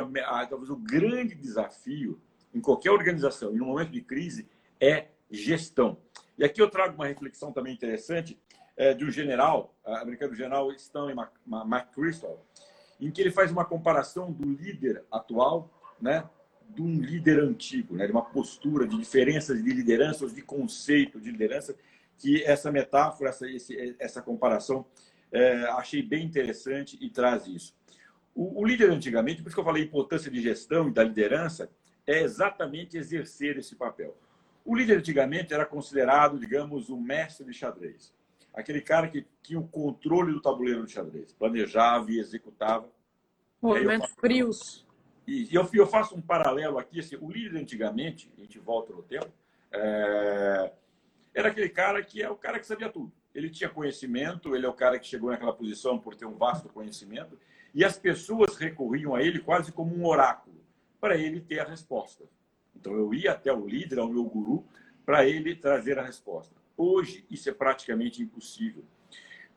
talvez 0.49 0.71
o 0.71 0.77
grande 0.77 1.35
desafio 1.35 2.21
em 2.55 2.61
qualquer 2.61 2.91
organização 2.91 3.55
e 3.55 3.59
no 3.59 3.67
momento 3.67 3.91
de 3.91 4.01
crise 4.01 4.49
é 4.81 5.09
gestão. 5.31 5.99
E 6.37 6.45
aqui 6.45 6.61
eu 6.61 6.71
trago 6.71 6.95
uma 6.95 7.07
reflexão 7.07 7.53
também 7.53 7.73
interessante 7.73 8.39
é, 8.77 8.95
de 8.95 9.05
um 9.05 9.11
general, 9.11 9.75
americano, 9.85 10.35
general 10.35 10.73
Stanley 10.73 11.15
McChrystal, 11.47 12.45
em 13.01 13.11
que 13.11 13.21
ele 13.21 13.31
faz 13.31 13.51
uma 13.51 13.65
comparação 13.65 14.31
do 14.31 14.49
líder 14.51 15.05
atual, 15.11 15.71
né, 16.01 16.29
de 16.69 16.83
um 16.83 17.01
líder 17.01 17.41
antigo, 17.41 17.97
né, 17.97 18.07
de 18.07 18.13
uma 18.13 18.25
postura, 18.25 18.87
de 18.87 18.97
diferenças 18.97 19.63
de 19.63 19.71
lideranças, 19.73 20.35
de 20.35 20.43
conceito 20.43 21.21
de 21.21 21.31
liderança, 21.31 21.75
que 22.19 22.45
essa 22.45 22.71
metáfora, 22.71 23.31
essa, 23.31 23.49
esse, 23.49 23.97
essa 23.99 24.21
comparação 24.21 24.85
é, 25.33 25.65
achei 25.71 26.03
bem 26.03 26.25
interessante 26.25 26.99
e 27.01 27.09
traz 27.09 27.47
isso. 27.47 27.75
O, 28.35 28.61
o, 28.61 28.67
líder 28.67 28.91
antigamente, 28.91 29.43
por 29.43 29.49
isso 29.49 29.57
que 29.57 29.61
eu 29.61 29.65
falei 29.65 29.83
importância 29.83 30.31
de 30.31 30.41
gestão 30.41 30.89
e 30.89 30.93
da 30.93 31.03
liderança, 31.03 31.71
é 32.07 32.23
exatamente 32.23 32.97
exercer 32.97 33.57
esse 33.59 33.75
papel. 33.75 34.17
O 34.65 34.77
líder 34.77 34.99
antigamente 34.99 35.55
era 35.55 35.65
considerado, 35.65 36.39
digamos, 36.39 36.91
o 36.91 36.97
mestre 36.97 37.47
de 37.47 37.53
xadrez. 37.53 38.13
Aquele 38.53 38.81
cara 38.81 39.09
que 39.09 39.27
tinha 39.43 39.59
o 39.59 39.69
controle 39.69 40.33
do 40.33 40.41
tabuleiro 40.41 40.85
de 40.85 40.93
xadrez, 40.93 41.33
planejava 41.33 42.11
e 42.11 42.19
executava. 42.19 42.89
Movimentos 43.63 44.09
faço... 44.09 44.21
frios. 44.21 44.87
E 45.27 45.49
eu, 45.55 45.69
eu 45.73 45.87
faço 45.87 46.17
um 46.17 46.21
paralelo 46.21 46.79
aqui. 46.79 47.01
Assim, 47.01 47.17
o 47.21 47.31
líder 47.31 47.59
antigamente, 47.59 48.33
a 48.37 48.41
gente 48.41 48.59
volta 48.59 48.93
no 48.93 49.03
tempo, 49.03 49.31
é... 49.73 50.73
era 51.35 51.49
aquele 51.49 51.69
cara 51.69 52.03
que 52.03 52.23
é 52.23 52.29
o 52.29 52.37
cara 52.37 52.59
que 52.59 52.67
sabia 52.67 52.89
tudo. 52.89 53.13
Ele 53.33 53.49
tinha 53.49 53.71
conhecimento, 53.71 54.57
ele 54.57 54.67
é 54.67 54.69
o 54.69 54.75
cara 54.75 54.99
que 54.99 55.07
chegou 55.07 55.31
naquela 55.31 55.53
posição 55.53 55.99
por 55.99 56.17
ter 56.17 56.27
um 56.27 56.35
vasto 56.35 56.69
conhecimento, 56.69 57.39
e 57.73 57.85
as 57.85 57.97
pessoas 57.97 58.57
recorriam 58.57 59.15
a 59.15 59.23
ele 59.23 59.39
quase 59.39 59.71
como 59.71 59.95
um 59.95 60.05
oráculo, 60.05 60.57
para 61.01 61.17
ele 61.17 61.41
ter 61.41 61.61
a 61.61 61.65
resposta. 61.65 62.25
Então 62.75 62.93
eu 62.93 63.15
ia 63.15 63.31
até 63.33 63.53
o 63.53 63.67
líder, 63.67 64.01
ao 64.01 64.09
meu 64.09 64.25
guru, 64.25 64.65
para 65.07 65.25
ele 65.25 65.55
trazer 65.55 65.99
a 65.99 66.03
resposta. 66.03 66.60
Hoje 66.83 67.27
isso 67.31 67.47
é 67.47 67.53
praticamente 67.53 68.23
impossível, 68.23 68.83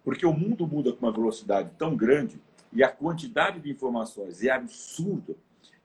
porque 0.03 0.25
o 0.25 0.33
mundo 0.33 0.67
muda 0.67 0.91
com 0.91 1.05
uma 1.05 1.11
velocidade 1.13 1.71
tão 1.77 1.95
grande 1.95 2.37
e 2.73 2.83
a 2.83 2.89
quantidade 2.89 3.61
de 3.61 3.71
informações 3.71 4.43
é 4.43 4.49
absurda 4.49 5.33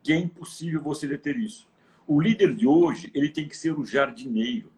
que 0.02 0.12
é 0.12 0.16
impossível 0.16 0.82
você 0.82 1.06
deter 1.06 1.36
isso. 1.36 1.70
O 2.08 2.20
líder 2.20 2.56
de 2.56 2.66
hoje 2.66 3.08
ele 3.14 3.28
tem 3.28 3.46
que 3.46 3.56
ser 3.56 3.70
o 3.78 3.86
jardineiro. 3.86 4.72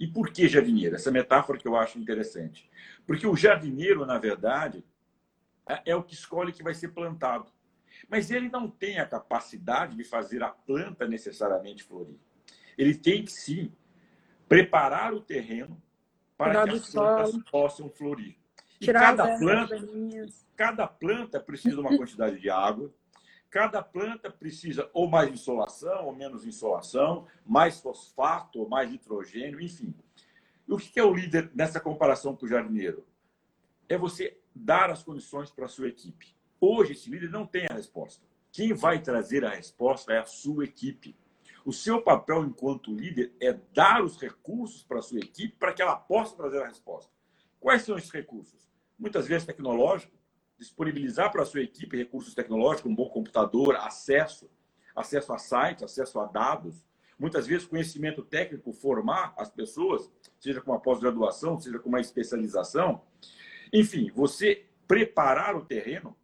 E 0.00 0.08
por 0.08 0.32
que 0.32 0.48
jardineiro? 0.48 0.96
Essa 0.96 1.12
metáfora 1.12 1.56
que 1.56 1.68
eu 1.68 1.76
acho 1.76 2.00
interessante. 2.00 2.68
Porque 3.06 3.24
o 3.24 3.36
jardineiro, 3.36 4.04
na 4.04 4.18
verdade, 4.18 4.84
é, 5.68 5.92
é 5.92 5.94
o 5.94 6.02
que 6.02 6.14
escolhe 6.14 6.52
que 6.52 6.64
vai 6.64 6.74
ser 6.74 6.88
plantado. 6.88 7.48
Mas 8.08 8.28
ele 8.28 8.48
não 8.48 8.68
tem 8.68 8.98
a 8.98 9.06
capacidade 9.06 9.96
de 9.96 10.02
fazer 10.02 10.42
a 10.42 10.48
planta 10.48 11.06
necessariamente 11.06 11.84
florir. 11.84 12.16
Ele 12.76 12.92
tem 12.92 13.24
que 13.24 13.30
sim 13.30 13.70
preparar 14.48 15.14
o 15.14 15.20
terreno 15.20 15.80
para 16.36 16.64
que 16.64 16.70
as 16.70 16.90
plantas 16.90 17.30
sol. 17.30 17.42
possam 17.50 17.90
florir. 17.90 18.36
E 18.80 18.86
cada 18.86 19.38
planta, 19.38 19.76
cada 20.56 20.86
planta 20.86 21.40
precisa 21.40 21.76
de 21.76 21.80
uma 21.80 21.96
quantidade 21.96 22.40
de 22.40 22.50
água, 22.50 22.92
cada 23.48 23.82
planta 23.82 24.30
precisa 24.30 24.90
ou 24.92 25.08
mais 25.08 25.30
insolação 25.30 26.06
ou 26.06 26.14
menos 26.14 26.46
insolação, 26.46 27.26
mais 27.46 27.80
fosfato 27.80 28.60
ou 28.60 28.68
mais 28.68 28.90
nitrogênio, 28.90 29.60
enfim. 29.60 29.94
E 30.66 30.72
o 30.72 30.76
que 30.76 30.98
é 30.98 31.04
o 31.04 31.14
líder 31.14 31.50
nessa 31.54 31.78
comparação 31.78 32.34
com 32.34 32.46
o 32.46 32.48
jardineiro? 32.48 33.06
É 33.88 33.96
você 33.96 34.38
dar 34.54 34.90
as 34.90 35.02
condições 35.02 35.50
para 35.50 35.66
a 35.66 35.68
sua 35.68 35.88
equipe. 35.88 36.34
Hoje, 36.60 36.92
esse 36.92 37.10
líder 37.10 37.30
não 37.30 37.46
tem 37.46 37.66
a 37.68 37.74
resposta. 37.74 38.24
Quem 38.50 38.72
vai 38.72 39.00
trazer 39.00 39.44
a 39.44 39.50
resposta 39.50 40.12
é 40.12 40.18
a 40.18 40.26
sua 40.26 40.64
equipe. 40.64 41.16
O 41.64 41.72
seu 41.72 42.02
papel 42.02 42.44
enquanto 42.44 42.94
líder 42.94 43.32
é 43.40 43.52
dar 43.72 44.02
os 44.02 44.20
recursos 44.20 44.82
para 44.82 44.98
a 44.98 45.02
sua 45.02 45.20
equipe 45.20 45.56
para 45.56 45.72
que 45.72 45.80
ela 45.80 45.96
possa 45.96 46.36
trazer 46.36 46.62
a 46.62 46.66
resposta. 46.66 47.12
Quais 47.60 47.82
são 47.82 47.96
esses 47.96 48.10
recursos? 48.10 48.68
Muitas 48.98 49.26
vezes 49.28 49.46
tecnológico, 49.46 50.16
disponibilizar 50.58 51.30
para 51.30 51.42
a 51.42 51.46
sua 51.46 51.62
equipe 51.62 51.96
recursos 51.96 52.34
tecnológicos, 52.34 52.90
um 52.90 52.94
bom 52.94 53.08
computador, 53.08 53.76
acesso, 53.76 54.50
acesso 54.94 55.32
a 55.32 55.38
sites, 55.38 55.82
acesso 55.82 56.18
a 56.18 56.26
dados, 56.26 56.84
muitas 57.18 57.46
vezes 57.46 57.66
conhecimento 57.66 58.22
técnico, 58.22 58.72
formar 58.72 59.32
as 59.36 59.48
pessoas, 59.48 60.10
seja 60.40 60.60
com 60.60 60.72
uma 60.72 60.80
pós-graduação, 60.80 61.60
seja 61.60 61.78
com 61.78 61.88
uma 61.88 62.00
especialização. 62.00 63.02
Enfim, 63.72 64.10
você 64.12 64.66
preparar 64.88 65.56
o 65.56 65.64
terreno 65.64 66.16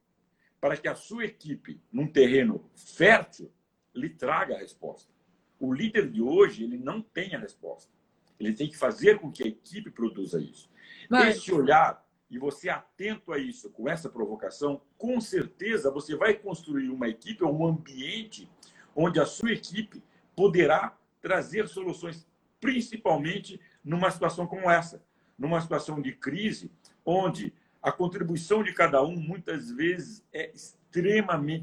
para 0.60 0.76
que 0.76 0.88
a 0.88 0.94
sua 0.94 1.24
equipe, 1.24 1.80
num 1.92 2.06
terreno 2.06 2.68
fértil, 2.74 3.52
lhe 3.94 4.10
traga 4.10 4.56
a 4.56 4.58
resposta. 4.58 5.17
O 5.58 5.72
líder 5.72 6.10
de 6.10 6.22
hoje, 6.22 6.64
ele 6.64 6.78
não 6.78 7.02
tem 7.02 7.34
a 7.34 7.38
resposta. 7.38 7.90
Ele 8.38 8.52
tem 8.52 8.68
que 8.68 8.76
fazer 8.76 9.18
com 9.18 9.30
que 9.30 9.42
a 9.42 9.46
equipe 9.46 9.90
produza 9.90 10.40
isso. 10.40 10.70
Mas... 11.08 11.36
Esse 11.36 11.52
olhar 11.52 12.06
e 12.30 12.38
você 12.38 12.68
atento 12.68 13.32
a 13.32 13.38
isso, 13.38 13.70
com 13.70 13.88
essa 13.88 14.08
provocação, 14.08 14.82
com 14.98 15.20
certeza 15.20 15.90
você 15.90 16.14
vai 16.14 16.34
construir 16.34 16.90
uma 16.90 17.08
equipe 17.08 17.42
ou 17.42 17.58
um 17.58 17.66
ambiente 17.66 18.50
onde 18.94 19.18
a 19.18 19.24
sua 19.24 19.52
equipe 19.52 20.02
poderá 20.36 20.96
trazer 21.22 21.66
soluções, 21.68 22.26
principalmente 22.60 23.60
numa 23.82 24.10
situação 24.10 24.46
como 24.46 24.70
essa, 24.70 25.02
numa 25.38 25.60
situação 25.60 26.02
de 26.02 26.12
crise, 26.12 26.70
onde 27.04 27.52
a 27.82 27.90
contribuição 27.90 28.62
de 28.62 28.74
cada 28.74 29.02
um 29.02 29.16
muitas 29.16 29.70
vezes 29.70 30.22
é 30.32 30.50
extremamente 30.50 30.77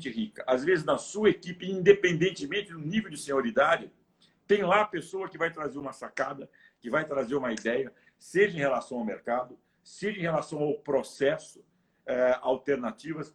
rica. 0.09 0.43
Às 0.47 0.63
vezes, 0.63 0.85
na 0.85 0.97
sua 0.97 1.29
equipe, 1.29 1.69
independentemente 1.69 2.71
do 2.71 2.79
nível 2.79 3.09
de 3.09 3.17
senioridade, 3.17 3.91
tem 4.47 4.63
lá 4.63 4.81
a 4.81 4.87
pessoa 4.87 5.27
que 5.27 5.37
vai 5.37 5.51
trazer 5.51 5.77
uma 5.79 5.93
sacada, 5.93 6.49
que 6.79 6.89
vai 6.89 7.05
trazer 7.05 7.35
uma 7.35 7.51
ideia, 7.51 7.91
seja 8.17 8.55
em 8.55 8.59
relação 8.59 8.99
ao 8.99 9.05
mercado, 9.05 9.57
seja 9.83 10.19
em 10.19 10.23
relação 10.23 10.59
ao 10.59 10.75
processo, 10.75 11.63
é, 12.05 12.37
alternativas. 12.41 13.33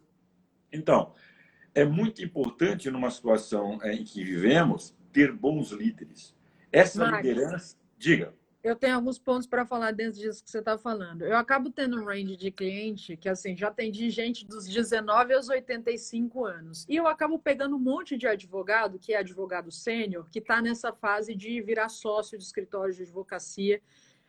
Então, 0.71 1.13
é 1.75 1.83
muito 1.83 2.23
importante 2.23 2.89
numa 2.89 3.11
situação 3.11 3.79
é, 3.81 3.93
em 3.93 4.03
que 4.03 4.23
vivemos 4.23 4.95
ter 5.11 5.31
bons 5.31 5.71
líderes. 5.71 6.35
Essa 6.71 7.05
Marcos, 7.05 7.29
liderança, 7.29 7.77
diga 7.97 8.33
eu 8.63 8.75
tenho 8.75 8.95
alguns 8.95 9.17
pontos 9.17 9.47
para 9.47 9.65
falar 9.65 9.91
dentro 9.91 10.19
disso 10.19 10.43
que 10.43 10.51
você 10.51 10.59
está 10.59 10.77
falando. 10.77 11.23
Eu 11.23 11.35
acabo 11.35 11.71
tendo 11.71 11.99
um 11.99 12.05
range 12.05 12.37
de 12.37 12.51
cliente 12.51 13.17
que, 13.17 13.27
assim, 13.27 13.57
já 13.57 13.69
atendi 13.69 14.09
gente 14.09 14.45
dos 14.45 14.67
19 14.67 15.33
aos 15.33 15.49
85 15.49 16.45
anos. 16.45 16.85
E 16.87 16.95
eu 16.95 17.07
acabo 17.07 17.39
pegando 17.39 17.75
um 17.75 17.79
monte 17.79 18.15
de 18.17 18.27
advogado, 18.27 18.99
que 18.99 19.13
é 19.13 19.17
advogado 19.17 19.71
sênior, 19.71 20.29
que 20.29 20.39
está 20.39 20.61
nessa 20.61 20.93
fase 20.93 21.33
de 21.33 21.59
virar 21.61 21.89
sócio 21.89 22.37
de 22.37 22.43
escritório 22.43 22.93
de 22.93 23.01
advocacia, 23.01 23.81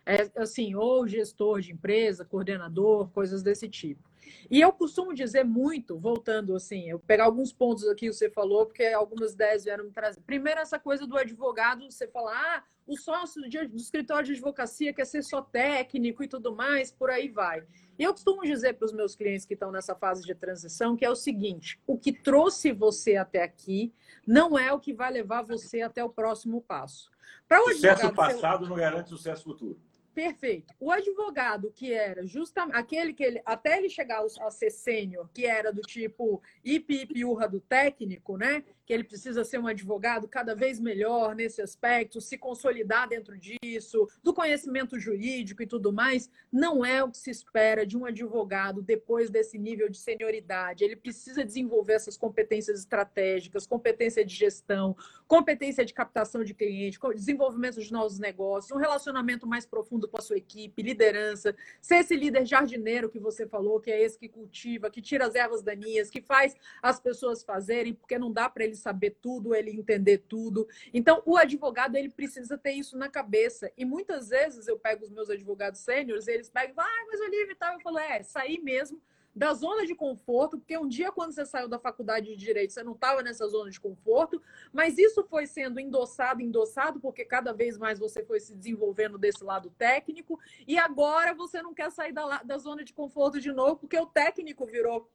é, 0.06 0.30
assim, 0.36 0.74
ou 0.74 1.06
gestor 1.06 1.60
de 1.60 1.72
empresa, 1.72 2.24
coordenador, 2.24 3.10
coisas 3.10 3.42
desse 3.42 3.68
tipo. 3.68 4.10
E 4.50 4.60
eu 4.60 4.72
costumo 4.72 5.14
dizer 5.14 5.44
muito, 5.44 5.98
voltando 5.98 6.54
assim, 6.54 6.88
eu 6.88 6.98
pegar 6.98 7.24
alguns 7.24 7.52
pontos 7.52 7.86
aqui 7.88 8.06
que 8.06 8.12
você 8.12 8.30
falou, 8.30 8.66
porque 8.66 8.84
algumas 8.84 9.32
ideias 9.32 9.64
vieram 9.64 9.84
me 9.84 9.90
trazer. 9.90 10.20
Primeiro, 10.22 10.60
essa 10.60 10.78
coisa 10.78 11.06
do 11.06 11.16
advogado, 11.16 11.90
você 11.90 12.08
falar, 12.08 12.58
ah, 12.58 12.64
o 12.86 12.96
sócio 12.96 13.40
do 13.42 13.76
escritório 13.76 14.26
de 14.26 14.32
advocacia 14.32 14.92
quer 14.92 15.04
ser 15.04 15.22
só 15.22 15.40
técnico 15.40 16.22
e 16.22 16.28
tudo 16.28 16.54
mais, 16.54 16.90
por 16.90 17.10
aí 17.10 17.28
vai. 17.28 17.64
E 17.98 18.02
eu 18.02 18.12
costumo 18.12 18.42
dizer 18.42 18.74
para 18.74 18.86
os 18.86 18.92
meus 18.92 19.14
clientes 19.14 19.44
que 19.44 19.54
estão 19.54 19.70
nessa 19.70 19.94
fase 19.94 20.22
de 20.22 20.34
transição 20.34 20.96
que 20.96 21.04
é 21.04 21.10
o 21.10 21.14
seguinte: 21.14 21.80
o 21.86 21.98
que 21.98 22.12
trouxe 22.12 22.72
você 22.72 23.16
até 23.16 23.42
aqui 23.42 23.92
não 24.26 24.58
é 24.58 24.72
o 24.72 24.80
que 24.80 24.92
vai 24.92 25.12
levar 25.12 25.42
você 25.42 25.82
até 25.82 26.02
o 26.04 26.10
próximo 26.10 26.60
passo. 26.62 27.10
Para 27.48 27.62
o 27.62 27.72
sucesso 27.72 28.12
passado 28.12 28.68
não 28.68 28.76
garante 28.76 29.10
sucesso 29.10 29.44
futuro. 29.44 29.80
Perfeito. 30.14 30.74
O 30.78 30.90
advogado 30.90 31.72
que 31.74 31.92
era 31.92 32.26
justamente 32.26 32.76
aquele 32.76 33.14
que 33.14 33.24
ele, 33.24 33.40
até 33.46 33.78
ele 33.78 33.88
chegar 33.88 34.22
a 34.22 34.50
ser 34.50 34.70
sênior, 34.70 35.28
que 35.32 35.46
era 35.46 35.72
do 35.72 35.80
tipo 35.80 36.42
ipipiurra 36.62 37.48
do 37.48 37.60
técnico, 37.60 38.36
né? 38.36 38.62
Que 38.84 38.92
ele 38.92 39.04
precisa 39.04 39.42
ser 39.42 39.58
um 39.58 39.66
advogado 39.66 40.28
cada 40.28 40.54
vez 40.54 40.78
melhor 40.78 41.34
nesse 41.34 41.62
aspecto, 41.62 42.20
se 42.20 42.36
consolidar 42.36 43.08
dentro 43.08 43.38
disso, 43.38 44.06
do 44.22 44.34
conhecimento 44.34 44.98
jurídico 44.98 45.62
e 45.62 45.66
tudo 45.66 45.92
mais, 45.92 46.30
não 46.52 46.84
é 46.84 47.02
o 47.02 47.10
que 47.10 47.16
se 47.16 47.30
espera 47.30 47.86
de 47.86 47.96
um 47.96 48.04
advogado 48.04 48.82
depois 48.82 49.30
desse 49.30 49.56
nível 49.56 49.88
de 49.88 49.96
senioridade. 49.96 50.84
Ele 50.84 50.96
precisa 50.96 51.42
desenvolver 51.42 51.94
essas 51.94 52.18
competências 52.18 52.80
estratégicas, 52.80 53.66
competência 53.66 54.24
de 54.24 54.34
gestão, 54.34 54.94
competência 55.26 55.84
de 55.86 55.94
captação 55.94 56.44
de 56.44 56.52
cliente, 56.52 56.98
desenvolvimento 57.14 57.80
de 57.80 57.90
novos 57.90 58.18
negócios, 58.18 58.76
um 58.76 58.80
relacionamento 58.80 59.46
mais 59.46 59.64
profundo 59.64 60.01
com 60.08 60.18
a 60.18 60.20
sua 60.20 60.36
equipe, 60.36 60.82
liderança, 60.82 61.54
ser 61.80 61.96
esse 61.96 62.16
líder 62.16 62.46
jardineiro 62.46 63.08
que 63.08 63.18
você 63.18 63.46
falou, 63.46 63.80
que 63.80 63.90
é 63.90 64.02
esse 64.02 64.18
que 64.18 64.28
cultiva, 64.28 64.90
que 64.90 65.02
tira 65.02 65.26
as 65.26 65.34
ervas 65.34 65.62
daninhas, 65.62 66.10
que 66.10 66.20
faz 66.20 66.54
as 66.82 67.00
pessoas 67.00 67.42
fazerem, 67.42 67.94
porque 67.94 68.18
não 68.18 68.32
dá 68.32 68.48
para 68.48 68.64
ele 68.64 68.76
saber 68.76 69.16
tudo, 69.20 69.54
ele 69.54 69.70
entender 69.70 70.18
tudo. 70.28 70.68
Então, 70.92 71.22
o 71.24 71.36
advogado 71.36 71.96
ele 71.96 72.08
precisa 72.08 72.56
ter 72.58 72.72
isso 72.72 72.96
na 72.96 73.08
cabeça. 73.08 73.70
E 73.76 73.84
muitas 73.84 74.28
vezes 74.28 74.68
eu 74.68 74.78
pego 74.78 75.04
os 75.04 75.10
meus 75.10 75.30
advogados 75.30 75.80
sêniores, 75.80 76.28
eles 76.28 76.50
pegam, 76.50 76.74
ah, 76.78 77.06
mas 77.06 77.20
Olivia 77.20 77.52
e 77.52 77.56
tal, 77.56 77.74
eu 77.74 77.80
falo, 77.80 77.98
é, 77.98 78.22
sair 78.22 78.58
mesmo 78.60 79.00
da 79.34 79.54
zona 79.54 79.86
de 79.86 79.94
conforto, 79.94 80.58
porque 80.58 80.76
um 80.76 80.86
dia, 80.86 81.10
quando 81.10 81.32
você 81.32 81.46
saiu 81.46 81.66
da 81.66 81.78
faculdade 81.78 82.26
de 82.26 82.36
Direito, 82.36 82.72
você 82.72 82.82
não 82.82 82.92
estava 82.92 83.22
nessa 83.22 83.48
zona 83.48 83.70
de 83.70 83.80
conforto, 83.80 84.42
mas 84.72 84.98
isso 84.98 85.24
foi 85.24 85.46
sendo 85.46 85.80
endossado, 85.80 86.42
endossado, 86.42 87.00
porque 87.00 87.24
cada 87.24 87.52
vez 87.52 87.78
mais 87.78 87.98
você 87.98 88.22
foi 88.24 88.40
se 88.40 88.54
desenvolvendo 88.54 89.16
desse 89.16 89.42
lado 89.42 89.70
técnico, 89.70 90.38
e 90.66 90.78
agora 90.78 91.32
você 91.34 91.62
não 91.62 91.72
quer 91.72 91.90
sair 91.90 92.12
da, 92.12 92.42
da 92.42 92.58
zona 92.58 92.84
de 92.84 92.92
conforto 92.92 93.40
de 93.40 93.50
novo, 93.52 93.76
porque 93.76 93.98
o 93.98 94.06
técnico 94.06 94.66
virou 94.66 95.10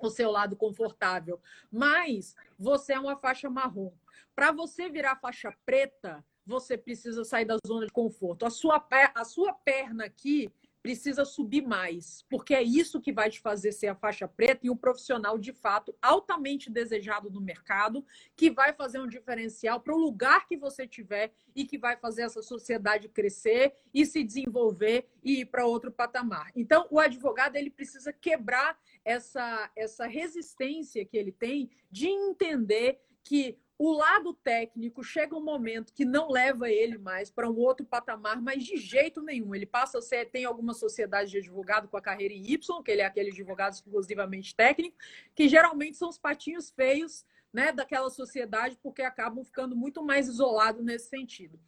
o 0.00 0.08
seu 0.08 0.30
lado 0.30 0.56
confortável. 0.56 1.38
Mas 1.70 2.34
você 2.58 2.94
é 2.94 3.00
uma 3.00 3.16
faixa 3.16 3.50
marrom. 3.50 3.92
Para 4.34 4.52
você 4.52 4.88
virar 4.88 5.16
faixa 5.16 5.54
preta, 5.66 6.24
você 6.46 6.78
precisa 6.78 7.24
sair 7.24 7.44
da 7.44 7.56
zona 7.66 7.84
de 7.84 7.92
conforto. 7.92 8.46
A 8.46 8.50
sua, 8.50 8.82
a 9.14 9.24
sua 9.24 9.52
perna 9.52 10.04
aqui 10.06 10.50
precisa 10.82 11.24
subir 11.24 11.62
mais, 11.62 12.24
porque 12.28 12.54
é 12.54 12.62
isso 12.62 13.00
que 13.00 13.12
vai 13.12 13.30
te 13.30 13.40
fazer 13.40 13.72
ser 13.72 13.88
a 13.88 13.94
faixa 13.94 14.26
preta 14.26 14.66
e 14.66 14.70
um 14.70 14.76
profissional 14.76 15.38
de 15.38 15.52
fato 15.52 15.94
altamente 16.00 16.70
desejado 16.70 17.30
no 17.30 17.40
mercado, 17.40 18.04
que 18.34 18.50
vai 18.50 18.72
fazer 18.72 18.98
um 18.98 19.06
diferencial 19.06 19.80
para 19.80 19.94
o 19.94 19.98
lugar 19.98 20.46
que 20.46 20.56
você 20.56 20.86
tiver 20.86 21.32
e 21.54 21.64
que 21.64 21.76
vai 21.76 21.96
fazer 21.96 22.22
essa 22.22 22.42
sociedade 22.42 23.08
crescer 23.08 23.74
e 23.92 24.06
se 24.06 24.24
desenvolver 24.24 25.08
e 25.22 25.40
ir 25.40 25.46
para 25.46 25.66
outro 25.66 25.92
patamar. 25.92 26.50
Então, 26.56 26.86
o 26.90 26.98
advogado 26.98 27.56
ele 27.56 27.70
precisa 27.70 28.12
quebrar 28.12 28.78
essa, 29.04 29.70
essa 29.76 30.06
resistência 30.06 31.04
que 31.04 31.16
ele 31.16 31.32
tem 31.32 31.70
de 31.90 32.06
entender 32.08 33.00
que 33.22 33.58
o 33.82 33.92
lado 33.92 34.34
técnico 34.34 35.02
chega 35.02 35.34
um 35.34 35.42
momento 35.42 35.94
que 35.94 36.04
não 36.04 36.28
leva 36.30 36.68
ele 36.68 36.98
mais 36.98 37.30
para 37.30 37.48
um 37.48 37.56
outro 37.56 37.86
patamar, 37.86 38.38
mas 38.38 38.62
de 38.62 38.76
jeito 38.76 39.22
nenhum. 39.22 39.54
Ele 39.54 39.64
passa 39.64 39.96
a 39.96 40.02
ser, 40.02 40.26
tem 40.26 40.44
alguma 40.44 40.74
sociedade 40.74 41.30
de 41.30 41.38
advogado 41.38 41.88
com 41.88 41.96
a 41.96 42.02
carreira 42.02 42.34
em 42.34 42.44
Y, 42.44 42.82
que 42.82 42.90
ele 42.90 43.00
é 43.00 43.06
aquele 43.06 43.30
advogado 43.30 43.72
exclusivamente 43.72 44.54
técnico, 44.54 44.98
que 45.34 45.48
geralmente 45.48 45.96
são 45.96 46.10
os 46.10 46.18
patinhos 46.18 46.68
feios 46.68 47.24
né, 47.50 47.72
daquela 47.72 48.10
sociedade, 48.10 48.78
porque 48.82 49.00
acabam 49.00 49.42
ficando 49.42 49.74
muito 49.74 50.04
mais 50.04 50.28
isolados 50.28 50.84
nesse 50.84 51.08
sentido. 51.08 51.58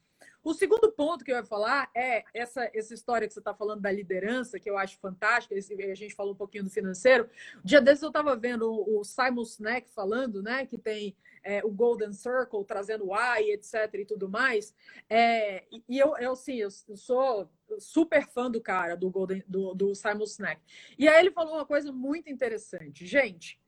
O 0.44 0.52
segundo 0.52 0.90
ponto 0.90 1.24
que 1.24 1.30
eu 1.30 1.36
ia 1.36 1.44
falar 1.44 1.88
é 1.94 2.24
essa, 2.34 2.68
essa 2.74 2.92
história 2.92 3.28
que 3.28 3.32
você 3.32 3.38
está 3.38 3.54
falando 3.54 3.80
da 3.80 3.92
liderança, 3.92 4.58
que 4.58 4.68
eu 4.68 4.76
acho 4.76 4.98
fantástica. 4.98 5.54
A 5.54 5.94
gente 5.94 6.14
falou 6.14 6.32
um 6.32 6.36
pouquinho 6.36 6.64
do 6.64 6.70
financeiro. 6.70 7.30
dia 7.64 7.80
desses 7.80 8.02
eu 8.02 8.08
estava 8.08 8.34
vendo 8.34 8.68
o 8.68 9.04
Simon 9.04 9.44
Sinek 9.44 9.88
falando, 9.90 10.42
né, 10.42 10.66
que 10.66 10.76
tem 10.76 11.16
é, 11.44 11.64
o 11.64 11.70
Golden 11.70 12.12
Circle, 12.12 12.64
trazendo 12.64 13.06
o 13.06 13.14
AI, 13.14 13.50
etc. 13.52 13.74
e 13.94 14.04
tudo 14.04 14.28
mais. 14.28 14.74
É, 15.08 15.64
e 15.88 15.98
eu, 15.98 16.16
eu, 16.16 16.34
sim, 16.34 16.56
eu, 16.56 16.70
sou 16.70 17.48
super 17.78 18.26
fã 18.26 18.50
do 18.50 18.60
cara, 18.60 18.96
do, 18.96 19.10
Golden, 19.10 19.44
do, 19.46 19.74
do 19.74 19.94
Simon 19.94 20.26
Sinek. 20.26 20.60
E 20.98 21.08
aí 21.08 21.20
ele 21.20 21.30
falou 21.30 21.54
uma 21.54 21.66
coisa 21.66 21.92
muito 21.92 22.28
interessante. 22.28 23.06
Gente, 23.06 23.60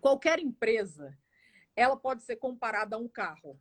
qualquer 0.00 0.40
empresa, 0.40 1.16
ela 1.76 1.96
pode 1.96 2.24
ser 2.24 2.36
comparada 2.36 2.96
a 2.96 2.98
um 2.98 3.08
carro. 3.08 3.58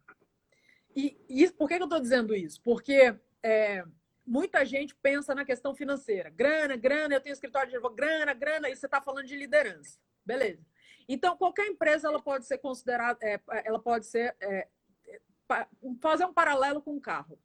E, 0.99 1.17
e 1.29 1.49
por 1.51 1.69
que, 1.69 1.75
eu 1.75 1.83
estou 1.85 2.01
dizendo 2.01 2.35
isso? 2.35 2.61
Porque 2.61 3.15
é, 3.41 3.85
muita 4.27 4.65
gente 4.65 4.93
pensa 4.95 5.33
na 5.33 5.45
questão 5.45 5.73
financeira. 5.73 6.29
Grana, 6.29 6.75
grana, 6.75 7.13
eu 7.13 7.21
tenho 7.21 7.31
escritório 7.31 7.69
de 7.69 7.75
advogado, 7.77 7.95
grana, 7.95 8.33
grana, 8.33 8.69
e 8.69 8.75
você 8.75 8.85
está 8.85 9.01
falando 9.01 9.25
de 9.25 9.37
liderança. 9.37 9.97
Beleza. 10.25 10.61
Então, 11.07 11.37
qualquer 11.37 11.67
empresa 11.67 12.09
ela 12.09 12.21
pode 12.21 12.45
ser 12.45 12.57
considerada, 12.57 13.17
é, 13.23 13.39
ela 13.63 13.79
pode 13.79 14.07
ser 14.07 14.35
é, 14.41 14.67
fazer 16.01 16.25
um 16.25 16.33
paralelo 16.33 16.81
com 16.81 16.97
o 16.97 17.01
carro. 17.01 17.39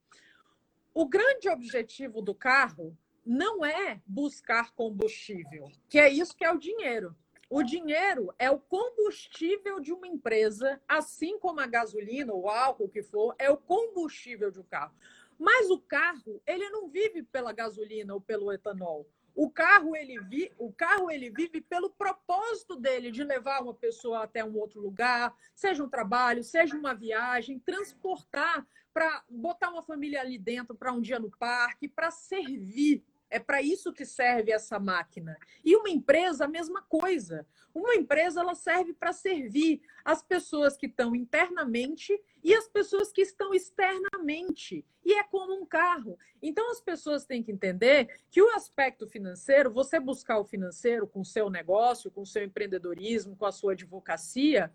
O 0.93 1.07
grande 1.07 1.49
objetivo 1.49 2.21
do 2.21 2.35
carro 2.35 2.99
não 3.25 3.65
é 3.65 4.03
buscar 4.05 4.73
combustível, 4.73 5.71
que 5.89 5.99
é 5.99 6.09
isso 6.09 6.37
que 6.37 6.45
é 6.45 6.53
o 6.53 6.59
dinheiro. 6.59 7.17
O 7.55 7.63
dinheiro 7.63 8.35
é 8.37 8.51
o 8.51 8.59
combustível 8.59 9.79
de 9.79 9.93
uma 9.93 10.09
empresa, 10.09 10.83
assim 10.89 11.39
como 11.39 11.61
a 11.61 11.69
gasolina, 11.69 12.35
o 12.35 12.49
álcool, 12.49 12.87
o 12.87 12.89
que 12.89 13.01
for, 13.01 13.33
é 13.39 13.49
o 13.49 13.57
combustível 13.57 14.51
de 14.51 14.59
um 14.59 14.65
carro. 14.65 14.93
Mas 15.39 15.71
o 15.71 15.79
carro, 15.79 16.43
ele 16.45 16.69
não 16.71 16.89
vive 16.89 17.23
pela 17.23 17.53
gasolina 17.53 18.13
ou 18.13 18.21
pelo 18.21 18.51
etanol. 18.53 19.09
O 19.37 19.49
carro, 19.49 19.95
ele 19.95 20.19
vi, 20.19 20.51
o 20.59 20.73
carro 20.73 21.09
ele 21.13 21.31
vive 21.31 21.61
pelo 21.61 21.91
propósito 21.91 22.75
dele 22.75 23.13
de 23.13 23.23
levar 23.23 23.63
uma 23.63 23.73
pessoa 23.73 24.25
até 24.25 24.45
um 24.45 24.59
outro 24.59 24.81
lugar, 24.81 25.33
seja 25.55 25.85
um 25.85 25.89
trabalho, 25.89 26.43
seja 26.43 26.77
uma 26.77 26.93
viagem, 26.93 27.61
transportar 27.61 28.67
para 28.93 29.23
botar 29.31 29.71
uma 29.71 29.83
família 29.83 30.21
ali 30.21 30.39
dentro 30.39 30.75
para 30.75 30.93
um 30.93 31.01
dia 31.01 31.21
no 31.21 31.31
parque, 31.31 31.87
para 31.87 32.11
servir 32.11 33.05
é 33.31 33.39
para 33.39 33.61
isso 33.63 33.93
que 33.93 34.05
serve 34.05 34.53
essa 34.53 34.79
máquina. 34.79 35.37
E 35.65 35.75
uma 35.77 35.89
empresa, 35.91 36.45
a 36.45 36.49
mesma 36.49 36.83
coisa. 36.83 37.47
Uma 37.75 37.95
empresa 37.95 38.41
ela 38.41 38.55
serve 38.55 38.93
para 38.93 39.13
servir 39.13 39.83
as 40.05 40.23
pessoas 40.23 40.77
que 40.77 40.87
estão 40.87 41.15
internamente 41.17 42.19
e 42.43 42.55
as 42.55 42.69
pessoas 42.69 43.11
que 43.11 43.23
estão 43.23 43.53
externamente. 43.53 44.85
E 45.05 45.15
é 45.15 45.25
como 45.25 45.61
um 45.61 45.67
carro. 45.67 46.19
Então 46.41 46.71
as 46.71 46.81
pessoas 46.81 47.25
têm 47.25 47.43
que 47.43 47.51
entender 47.51 48.09
que 48.31 48.41
o 48.41 48.51
aspecto 48.51 49.07
financeiro, 49.07 49.73
você 49.73 49.99
buscar 49.99 50.39
o 50.39 50.45
financeiro 50.45 51.07
com 51.07 51.21
o 51.21 51.25
seu 51.25 51.51
negócio, 51.51 52.11
com 52.11 52.23
o 52.23 52.27
seu 52.27 52.45
empreendedorismo, 52.45 53.37
com 53.37 53.47
a 53.47 53.53
sua 53.53 53.73
advocacia, 53.73 54.73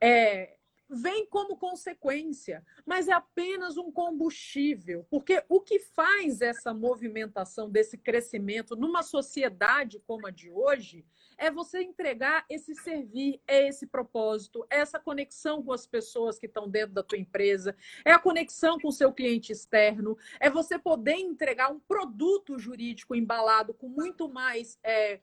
é, 0.00 0.56
vem 0.90 1.24
como 1.26 1.56
consequência, 1.56 2.64
mas 2.84 3.08
é 3.08 3.12
apenas 3.12 3.76
um 3.76 3.92
combustível, 3.92 5.06
porque 5.08 5.42
o 5.48 5.60
que 5.60 5.78
faz 5.78 6.40
essa 6.40 6.74
movimentação 6.74 7.70
desse 7.70 7.96
crescimento 7.96 8.74
numa 8.74 9.02
sociedade 9.02 10.02
como 10.06 10.26
a 10.26 10.30
de 10.30 10.50
hoje 10.50 11.06
é 11.38 11.50
você 11.50 11.80
entregar 11.80 12.44
esse 12.50 12.74
servir, 12.74 13.40
é 13.46 13.66
esse 13.68 13.86
propósito, 13.86 14.66
é 14.68 14.80
essa 14.80 14.98
conexão 14.98 15.62
com 15.62 15.72
as 15.72 15.86
pessoas 15.86 16.38
que 16.38 16.46
estão 16.46 16.68
dentro 16.68 16.94
da 16.94 17.02
tua 17.02 17.18
empresa, 17.18 17.74
é 18.04 18.12
a 18.12 18.18
conexão 18.18 18.78
com 18.78 18.88
o 18.88 18.92
seu 18.92 19.12
cliente 19.12 19.52
externo, 19.52 20.18
é 20.38 20.50
você 20.50 20.78
poder 20.78 21.14
entregar 21.14 21.72
um 21.72 21.80
produto 21.80 22.58
jurídico 22.58 23.14
embalado 23.14 23.72
com 23.72 23.88
muito 23.88 24.28
mais 24.28 24.78
é, 24.82 25.20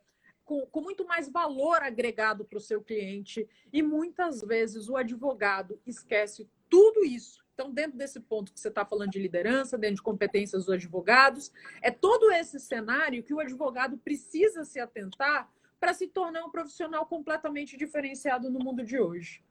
com, 0.47 0.65
com 0.65 0.81
muito 0.81 1.05
mais 1.05 1.29
valor 1.29 1.83
agregado 1.83 2.45
para 2.45 2.57
o 2.57 2.61
seu 2.61 2.81
cliente. 2.81 3.47
E 3.71 3.83
muitas 3.83 4.41
vezes 4.41 4.87
o 4.87 4.95
advogado 4.95 5.79
esquece 5.85 6.49
tudo 6.69 7.03
isso. 7.03 7.45
Então, 7.53 7.69
dentro 7.69 7.97
desse 7.97 8.19
ponto 8.19 8.53
que 8.53 8.59
você 8.59 8.69
está 8.69 8.85
falando 8.85 9.11
de 9.11 9.19
liderança, 9.19 9.77
dentro 9.77 9.97
de 9.97 10.01
competências 10.01 10.65
dos 10.65 10.73
advogados, 10.73 11.51
é 11.81 11.91
todo 11.91 12.31
esse 12.31 12.59
cenário 12.59 13.21
que 13.23 13.33
o 13.33 13.39
advogado 13.39 13.97
precisa 13.97 14.63
se 14.63 14.79
atentar 14.79 15.51
para 15.79 15.93
se 15.93 16.07
tornar 16.07 16.45
um 16.45 16.49
profissional 16.49 17.05
completamente 17.05 17.75
diferenciado 17.75 18.49
no 18.49 18.59
mundo 18.59 18.85
de 18.85 18.97
hoje. 18.97 19.43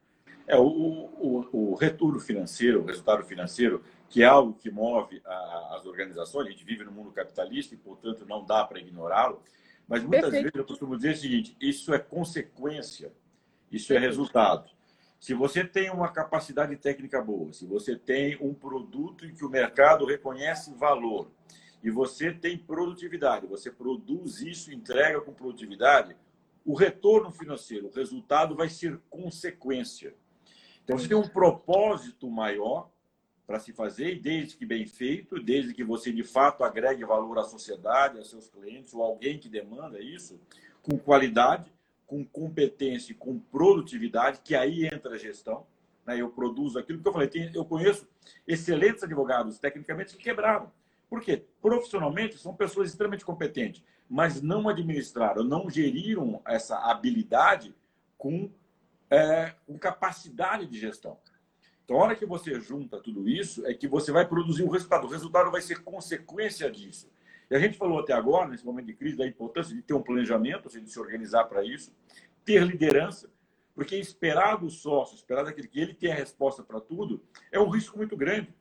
É, 0.46 0.56
o, 0.56 0.64
o, 0.64 1.48
o 1.52 1.74
retorno 1.74 2.20
financeiro, 2.20 2.80
o 2.80 2.86
resultado 2.86 3.24
financeiro, 3.24 3.82
que 4.08 4.22
é 4.22 4.26
algo 4.26 4.54
que 4.54 4.70
move 4.70 5.20
a, 5.26 5.76
as 5.76 5.84
organizações, 5.84 6.46
a 6.46 6.50
gente 6.50 6.64
vive 6.64 6.84
no 6.84 6.92
mundo 6.92 7.10
capitalista 7.10 7.74
e, 7.74 7.78
portanto, 7.78 8.24
não 8.26 8.44
dá 8.44 8.64
para 8.64 8.78
ignorá-lo. 8.78 9.42
Mas 9.88 10.02
muitas 10.02 10.30
Perfeito. 10.30 10.44
vezes 10.44 10.58
eu 10.58 10.64
costumo 10.64 10.96
dizer 10.96 11.14
o 11.14 11.16
seguinte: 11.16 11.56
isso 11.60 11.94
é 11.94 11.98
consequência, 11.98 13.12
isso 13.70 13.92
é 13.92 13.98
resultado. 13.98 14.70
Se 15.18 15.32
você 15.32 15.64
tem 15.64 15.90
uma 15.90 16.08
capacidade 16.08 16.76
técnica 16.76 17.22
boa, 17.22 17.52
se 17.52 17.64
você 17.66 17.96
tem 17.96 18.36
um 18.40 18.52
produto 18.52 19.24
em 19.24 19.34
que 19.34 19.44
o 19.44 19.50
mercado 19.50 20.04
reconhece 20.04 20.74
valor 20.74 21.30
e 21.82 21.90
você 21.90 22.32
tem 22.32 22.58
produtividade, 22.58 23.46
você 23.46 23.70
produz 23.70 24.40
isso, 24.40 24.72
entrega 24.72 25.20
com 25.20 25.32
produtividade, 25.32 26.16
o 26.64 26.74
retorno 26.74 27.30
financeiro, 27.30 27.86
o 27.86 27.92
resultado 27.92 28.54
vai 28.54 28.68
ser 28.68 29.00
consequência. 29.08 30.14
Então, 30.84 30.98
você 30.98 31.08
tem 31.08 31.16
um 31.16 31.28
propósito 31.28 32.30
maior 32.30 32.90
para 33.46 33.60
se 33.60 33.72
fazer, 33.72 34.20
desde 34.20 34.56
que 34.56 34.66
bem 34.66 34.86
feito, 34.86 35.40
desde 35.40 35.72
que 35.72 35.84
você 35.84 36.12
de 36.12 36.24
fato 36.24 36.64
agregue 36.64 37.04
valor 37.04 37.38
à 37.38 37.44
sociedade, 37.44 38.18
aos 38.18 38.28
seus 38.28 38.48
clientes, 38.48 38.92
ou 38.92 39.02
alguém 39.02 39.38
que 39.38 39.48
demanda 39.48 40.00
isso, 40.00 40.40
com 40.82 40.98
qualidade, 40.98 41.72
com 42.06 42.24
competência, 42.24 43.14
com 43.14 43.38
produtividade, 43.38 44.40
que 44.42 44.54
aí 44.54 44.86
entra 44.86 45.14
a 45.14 45.18
gestão. 45.18 45.66
Né? 46.04 46.20
Eu 46.20 46.30
produzo 46.30 46.78
aquilo 46.78 47.00
que 47.00 47.06
eu 47.08 47.12
falei, 47.12 47.30
eu 47.54 47.64
conheço 47.64 48.08
excelentes 48.46 49.04
advogados, 49.04 49.58
tecnicamente, 49.58 50.16
que 50.16 50.22
quebraram. 50.24 50.70
Por 51.08 51.20
quê? 51.20 51.44
Profissionalmente, 51.62 52.38
são 52.38 52.54
pessoas 52.54 52.90
extremamente 52.90 53.24
competentes, 53.24 53.84
mas 54.08 54.42
não 54.42 54.68
administraram, 54.68 55.44
não 55.44 55.70
geriram 55.70 56.40
essa 56.44 56.78
habilidade 56.78 57.74
com, 58.18 58.50
é, 59.08 59.54
com 59.66 59.78
capacidade 59.78 60.66
de 60.66 60.78
gestão. 60.80 61.16
Então, 61.86 61.98
a 61.98 62.02
hora 62.02 62.16
que 62.16 62.26
você 62.26 62.58
junta 62.58 63.00
tudo 63.00 63.28
isso, 63.28 63.64
é 63.64 63.72
que 63.72 63.86
você 63.86 64.10
vai 64.10 64.26
produzir 64.26 64.64
o 64.64 64.68
resultado. 64.68 65.06
O 65.06 65.10
resultado 65.10 65.52
vai 65.52 65.62
ser 65.62 65.84
consequência 65.84 66.68
disso. 66.68 67.08
E 67.48 67.54
a 67.54 67.60
gente 67.60 67.78
falou 67.78 68.00
até 68.00 68.12
agora, 68.12 68.48
nesse 68.48 68.66
momento 68.66 68.86
de 68.86 68.94
crise, 68.94 69.16
da 69.16 69.24
importância 69.24 69.72
de 69.72 69.80
ter 69.82 69.94
um 69.94 70.02
planejamento, 70.02 70.68
de 70.68 70.90
se 70.90 70.98
organizar 70.98 71.44
para 71.44 71.64
isso, 71.64 71.94
ter 72.44 72.60
liderança, 72.64 73.30
porque 73.72 73.94
esperar 73.94 74.56
do 74.56 74.68
sócio, 74.68 75.14
esperar 75.14 75.44
daquele 75.44 75.68
que 75.68 75.78
ele 75.78 75.94
tem 75.94 76.10
a 76.10 76.14
resposta 76.16 76.60
para 76.60 76.80
tudo, 76.80 77.22
é 77.52 77.60
um 77.60 77.68
risco 77.68 77.96
muito 77.96 78.16
grande. 78.16 78.52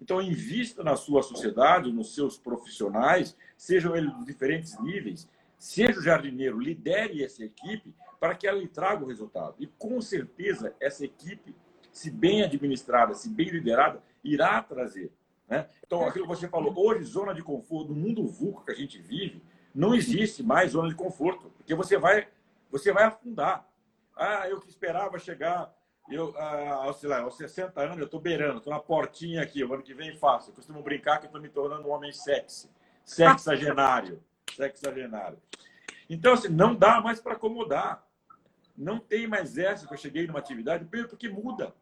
Então, 0.00 0.22
invista 0.22 0.82
na 0.82 0.96
sua 0.96 1.22
sociedade, 1.22 1.92
nos 1.92 2.14
seus 2.14 2.38
profissionais, 2.38 3.36
sejam 3.58 3.94
eles 3.94 4.16
de 4.16 4.24
diferentes 4.24 4.80
níveis, 4.80 5.28
seja 5.58 5.98
o 5.98 6.02
jardineiro, 6.02 6.58
lidere 6.58 7.22
essa 7.22 7.44
equipe 7.44 7.94
para 8.18 8.34
que 8.34 8.46
ela 8.46 8.58
lhe 8.58 8.68
traga 8.68 9.04
o 9.04 9.08
resultado. 9.08 9.56
E, 9.58 9.66
com 9.66 10.00
certeza, 10.00 10.74
essa 10.80 11.04
equipe 11.04 11.54
se 11.92 12.10
bem 12.10 12.42
administrada, 12.42 13.14
se 13.14 13.28
bem 13.28 13.48
liderada, 13.48 14.02
irá 14.22 14.62
trazer. 14.62 15.12
Né? 15.48 15.68
Então, 15.84 16.06
aquilo 16.06 16.26
que 16.26 16.34
você 16.34 16.48
falou, 16.48 16.72
hoje, 16.76 17.04
zona 17.04 17.34
de 17.34 17.42
conforto, 17.42 17.92
no 17.92 17.96
mundo 17.96 18.26
VUCA 18.26 18.66
que 18.66 18.72
a 18.72 18.74
gente 18.74 19.00
vive, 19.00 19.42
não 19.74 19.94
existe 19.94 20.42
mais 20.42 20.72
zona 20.72 20.88
de 20.88 20.94
conforto, 20.94 21.50
porque 21.56 21.74
você 21.74 21.98
vai, 21.98 22.28
você 22.70 22.92
vai 22.92 23.04
afundar. 23.04 23.66
Ah, 24.16 24.48
eu 24.48 24.60
que 24.60 24.68
esperava 24.68 25.18
chegar, 25.18 25.74
eu, 26.10 26.34
ah, 26.36 26.92
sei 26.92 27.08
lá, 27.08 27.20
aos 27.20 27.36
60 27.36 27.80
anos, 27.80 27.98
eu 27.98 28.04
estou 28.04 28.20
beirando, 28.20 28.58
estou 28.58 28.72
na 28.72 28.80
portinha 28.80 29.42
aqui, 29.42 29.64
o 29.64 29.72
ano 29.72 29.82
que 29.82 29.94
vem 29.94 30.16
faço. 30.16 30.50
Eu 30.50 30.54
costumo 30.54 30.82
brincar 30.82 31.18
que 31.18 31.26
estou 31.26 31.40
me 31.40 31.48
tornando 31.48 31.88
um 31.88 31.92
homem 31.92 32.12
sexy. 32.12 32.68
Sexagenário. 33.04 34.22
Sexagenário. 34.54 35.38
Então, 36.08 36.32
assim, 36.32 36.48
não 36.48 36.74
dá 36.74 37.00
mais 37.00 37.20
para 37.20 37.34
acomodar. 37.34 38.04
Não 38.80 38.98
tem 38.98 39.26
mais 39.26 39.58
essa 39.58 39.86
que 39.86 39.92
eu 39.92 39.98
cheguei 39.98 40.26
numa 40.26 40.38
atividade, 40.38 40.86
porque 40.86 41.28
muda. 41.28 41.76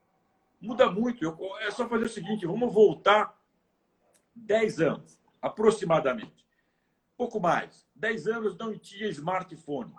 Muda 0.61 0.90
muito. 0.90 1.24
Eu, 1.24 1.38
é 1.61 1.70
só 1.70 1.88
fazer 1.88 2.07
o 2.07 2.09
seguinte, 2.09 2.44
vamos 2.44 2.74
voltar 2.74 3.40
10 4.34 4.80
anos, 4.80 5.20
aproximadamente. 5.40 6.44
Pouco 7.16 7.38
mais. 7.38 7.86
10 7.94 8.26
anos 8.26 8.59
não 8.59 8.76
tinha 8.76 9.09
smartphone. 9.11 9.94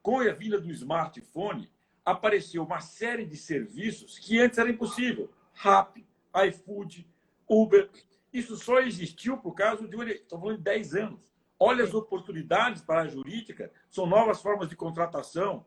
Com 0.00 0.20
a 0.20 0.32
vinda 0.32 0.58
do 0.58 0.70
smartphone, 0.70 1.70
apareceu 2.02 2.62
uma 2.62 2.80
série 2.80 3.26
de 3.26 3.36
serviços 3.36 4.18
que 4.18 4.40
antes 4.40 4.58
era 4.58 4.70
impossível. 4.70 5.30
Rappi, 5.52 6.06
iFood, 6.48 7.06
Uber. 7.46 7.90
Isso 8.32 8.56
só 8.56 8.80
existiu 8.80 9.36
por 9.36 9.52
causa 9.52 9.86
de, 9.86 10.12
estou 10.12 10.40
falando 10.40 10.56
de 10.56 10.64
10 10.64 10.94
anos. 10.94 11.20
Olha 11.60 11.84
as 11.84 11.92
oportunidades 11.92 12.80
para 12.80 13.02
a 13.02 13.06
jurídica, 13.06 13.70
são 13.90 14.06
novas 14.06 14.40
formas 14.40 14.68
de 14.70 14.76
contratação, 14.76 15.66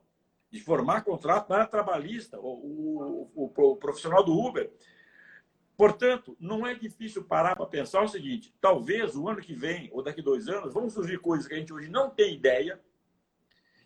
de 0.52 0.60
formar 0.60 1.04
contrato 1.04 1.50
na 1.50 1.58
área 1.58 1.68
trabalhista, 1.68 2.39
o, 2.39 2.47
o, 2.47 3.32
o, 3.36 3.72
o 3.72 3.76
profissional 3.78 4.24
do 4.24 4.38
Uber. 4.38 4.72
Portanto, 5.78 6.36
não 6.39 6.68
é 6.68 6.74
difícil 6.74 7.24
parar 7.24 7.56
para 7.56 7.66
pensar 7.66 8.02
o 8.02 8.08
seguinte: 8.08 8.54
talvez 8.60 9.16
o 9.16 9.28
ano 9.30 9.41
que 9.41 9.54
vem, 9.54 9.89
ou 9.93 10.04
daqui 10.04 10.22
dois 10.22 10.47
anos, 10.47 10.74
vão 10.74 10.89
surgir 10.89 11.20
coisas 11.20 11.47
que 11.47 11.54
a 11.54 11.58
gente 11.58 11.72
hoje 11.72 11.89
não 11.89 12.10
tem 12.10 12.36
ideia, 12.36 12.82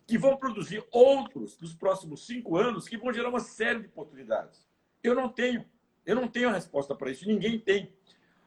que 0.06 0.18
vão 0.18 0.36
produzir 0.36 0.84
outros 0.90 1.58
nos 1.60 1.74
próximos 1.74 2.26
cinco 2.26 2.56
anos, 2.56 2.88
que 2.88 2.96
vão 2.96 3.12
gerar 3.12 3.28
uma 3.28 3.40
série 3.40 3.80
de 3.80 3.86
oportunidades. 3.86 4.66
Eu 5.02 5.14
não 5.14 5.28
tenho, 5.28 5.64
eu 6.04 6.16
não 6.16 6.26
tenho 6.26 6.48
a 6.48 6.52
resposta 6.52 6.94
para 6.94 7.10
isso, 7.10 7.28
ninguém 7.28 7.58
tem. 7.58 7.92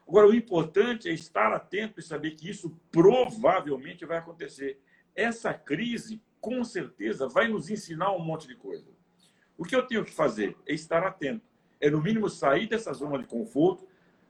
Agora, 0.07 0.27
o 0.27 0.33
importante 0.33 1.09
é 1.09 1.13
estar 1.13 1.51
atento 1.53 1.99
e 1.99 2.03
saber 2.03 2.31
que 2.31 2.49
isso 2.49 2.79
provavelmente 2.91 4.05
vai 4.05 4.17
acontecer. 4.17 4.81
Essa 5.15 5.53
crise, 5.53 6.21
com 6.47 6.63
certeza, 6.63 7.27
vai 7.27 7.49
nos 7.49 7.69
ensinar 7.69 8.13
um 8.13 8.19
monte 8.19 8.47
de 8.47 8.55
coisa. 8.55 8.87
O 9.57 9.65
que 9.65 9.75
eu 9.75 9.85
tenho 9.85 10.05
que 10.05 10.13
fazer 10.13 10.55
é 10.65 10.73
estar 10.73 11.03
atento. 11.03 11.45
É, 11.77 11.89
no 11.89 12.01
mínimo, 12.01 12.29
sair 12.29 12.67
dessa 12.69 12.93
zona 12.93 13.19
de 13.19 13.25
conforto, 13.25 13.85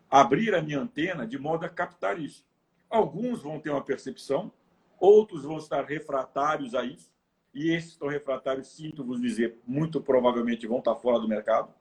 abrir 0.09 0.55
a 0.55 0.61
minha 0.63 0.80
antena 0.80 1.28
de 1.28 1.38
modo 1.38 1.63
a 1.63 1.70
captar 1.70 2.20
isso. 2.20 2.43
Alguns 2.89 3.43
vão 3.43 3.59
ter 3.59 3.70
uma 3.70 3.84
percepção, 3.84 4.51
outros 4.99 5.43
vão 5.43 5.57
estar 5.57 5.86
refratários 5.86 6.74
a 6.74 6.84
isso, 6.84 7.13
e 7.53 7.70
esses 7.70 7.91
estão 7.91 8.07
refratários, 8.07 8.70
sinto 8.70 9.03
vos 9.03 9.22
dizer, 9.22 9.59
muito 9.68 10.01
provavelmente 10.01 10.65
vão 10.65 10.80
estar 10.80 10.95
fora 10.95 11.20
do 11.20 11.28
mercado. 11.28 11.72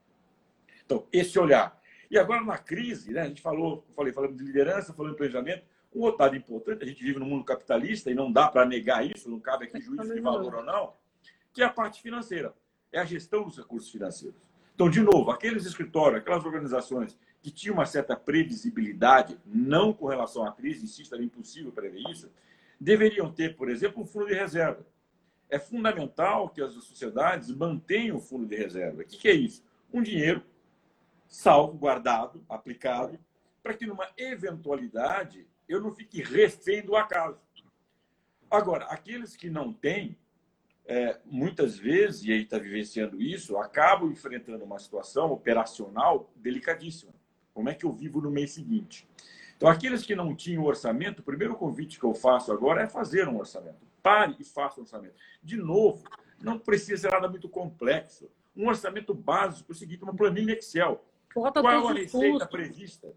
Então, 0.84 1.06
esse 1.10 1.38
olhar 1.38 1.80
e 2.10 2.18
agora, 2.18 2.44
na 2.44 2.58
crise, 2.58 3.10
né, 3.10 3.22
a 3.22 3.26
gente 3.26 3.40
falou, 3.40 3.86
falei, 3.96 4.12
falando 4.12 4.36
de 4.36 4.44
liderança, 4.44 4.92
falando 4.92 5.12
de 5.12 5.16
planejamento, 5.16 5.64
um 5.96 6.02
outro 6.02 6.18
dado 6.18 6.36
importante, 6.36 6.84
a 6.84 6.86
gente 6.86 7.02
vive 7.02 7.18
no 7.18 7.24
mundo 7.24 7.42
capitalista 7.42 8.10
e 8.10 8.14
não 8.14 8.30
dá 8.30 8.48
para 8.48 8.66
negar 8.66 9.04
isso, 9.04 9.30
não 9.30 9.40
cabe 9.40 9.64
aqui 9.64 9.80
juízo 9.80 10.12
de 10.12 10.20
valor 10.20 10.56
ou 10.56 10.62
não, 10.62 10.92
que 11.54 11.62
é 11.62 11.64
a 11.64 11.70
parte 11.70 12.02
financeira, 12.02 12.54
é 12.92 13.00
a 13.00 13.04
gestão 13.04 13.44
dos 13.44 13.56
recursos 13.56 13.90
financeiros. 13.90 14.46
Então, 14.74 14.90
de 14.90 15.00
novo, 15.00 15.30
aqueles 15.30 15.64
escritórios, 15.64 16.20
aquelas 16.20 16.44
organizações 16.44 17.18
que 17.42 17.50
tinham 17.50 17.74
uma 17.74 17.86
certa 17.86 18.14
previsibilidade, 18.14 19.40
não 19.46 19.90
com 19.90 20.06
relação 20.06 20.44
à 20.44 20.52
crise, 20.52 20.84
insisto, 20.84 21.14
era 21.14 21.24
impossível 21.24 21.72
prever 21.72 22.02
isso, 22.10 22.30
deveriam 22.78 23.32
ter, 23.32 23.56
por 23.56 23.70
exemplo, 23.70 24.02
um 24.02 24.06
fundo 24.06 24.26
de 24.26 24.34
reserva. 24.34 24.86
É 25.48 25.58
fundamental 25.58 26.50
que 26.50 26.60
as 26.60 26.74
sociedades 26.74 27.50
mantenham 27.50 28.18
o 28.18 28.20
fundo 28.20 28.44
de 28.46 28.54
reserva. 28.54 29.00
O 29.00 29.04
que 29.06 29.26
é 29.28 29.32
isso? 29.32 29.64
Um 29.90 30.02
dinheiro 30.02 30.42
salvo, 31.26 31.78
guardado, 31.78 32.44
aplicado, 32.48 33.18
para 33.62 33.72
que 33.72 33.86
numa 33.86 34.08
eventualidade 34.18 35.46
eu 35.68 35.80
não 35.80 35.92
fique 35.92 36.22
refém 36.22 36.82
do 36.82 36.96
acaso. 36.96 37.40
Agora, 38.50 38.84
aqueles 38.86 39.36
que 39.36 39.50
não 39.50 39.72
têm, 39.72 40.16
é, 40.86 41.18
muitas 41.24 41.76
vezes, 41.76 42.24
e 42.24 42.32
aí 42.32 42.42
está 42.42 42.58
vivenciando 42.58 43.20
isso, 43.20 43.56
acabam 43.58 44.10
enfrentando 44.10 44.64
uma 44.64 44.78
situação 44.78 45.32
operacional 45.32 46.30
delicadíssima. 46.36 47.12
Como 47.52 47.68
é 47.68 47.74
que 47.74 47.84
eu 47.84 47.92
vivo 47.92 48.20
no 48.20 48.30
mês 48.30 48.52
seguinte? 48.52 49.08
Então, 49.56 49.68
aqueles 49.68 50.04
que 50.04 50.14
não 50.14 50.36
tinham 50.36 50.62
orçamento, 50.64 51.20
o 51.20 51.24
primeiro 51.24 51.56
convite 51.56 51.98
que 51.98 52.04
eu 52.04 52.14
faço 52.14 52.52
agora 52.52 52.82
é 52.82 52.88
fazer 52.88 53.26
um 53.26 53.38
orçamento. 53.38 53.86
Pare 54.02 54.36
e 54.38 54.44
faça 54.44 54.78
um 54.78 54.82
orçamento. 54.82 55.14
De 55.42 55.56
novo, 55.56 56.04
não 56.40 56.58
precisa 56.58 57.02
ser 57.02 57.10
nada 57.10 57.28
muito 57.28 57.48
complexo. 57.48 58.30
Um 58.54 58.68
orçamento 58.68 59.14
básico 59.14 59.72
o 59.72 59.74
seguinte, 59.74 60.02
uma 60.02 60.14
planilha 60.14 60.52
Excel. 60.52 61.04
Bota 61.34 61.60
Qual 61.60 61.88
a 61.88 61.92
receita 61.92 62.46
prevista? 62.46 63.12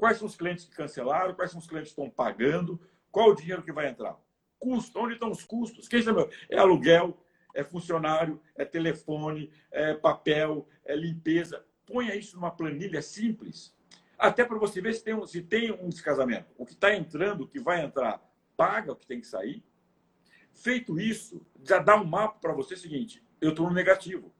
Quais 0.00 0.16
são 0.16 0.26
os 0.26 0.34
clientes 0.34 0.64
que 0.64 0.74
cancelaram? 0.74 1.34
Quais 1.34 1.50
são 1.50 1.60
os 1.60 1.66
clientes 1.66 1.92
que 1.92 2.00
estão 2.00 2.08
pagando? 2.08 2.80
Qual 3.12 3.28
o 3.28 3.34
dinheiro 3.34 3.62
que 3.62 3.70
vai 3.70 3.86
entrar? 3.86 4.16
Custo. 4.58 4.98
Onde 4.98 5.12
estão 5.12 5.30
os 5.30 5.44
custos? 5.44 5.86
Quem 5.86 6.00
sabe? 6.00 6.26
É 6.48 6.56
aluguel, 6.56 7.22
é 7.54 7.62
funcionário, 7.62 8.40
é 8.56 8.64
telefone, 8.64 9.52
é 9.70 9.92
papel, 9.92 10.66
é 10.86 10.96
limpeza. 10.96 11.62
Ponha 11.84 12.16
isso 12.16 12.34
numa 12.34 12.50
planilha 12.50 13.02
simples. 13.02 13.76
Até 14.18 14.42
para 14.42 14.56
você 14.56 14.80
ver 14.80 14.94
se 14.94 15.04
tem, 15.04 15.12
um, 15.12 15.26
se 15.26 15.42
tem 15.42 15.70
um 15.70 15.90
descasamento. 15.90 16.46
O 16.56 16.64
que 16.64 16.72
está 16.72 16.96
entrando, 16.96 17.42
o 17.42 17.46
que 17.46 17.60
vai 17.60 17.84
entrar, 17.84 18.26
paga 18.56 18.92
o 18.92 18.96
que 18.96 19.06
tem 19.06 19.20
que 19.20 19.26
sair. 19.26 19.62
Feito 20.54 20.98
isso, 20.98 21.44
já 21.62 21.78
dá 21.78 21.94
um 22.00 22.04
mapa 22.04 22.38
para 22.40 22.54
você 22.54 22.74
seguinte: 22.74 23.22
eu 23.38 23.50
estou 23.50 23.68
no 23.68 23.74
negativo 23.74 24.32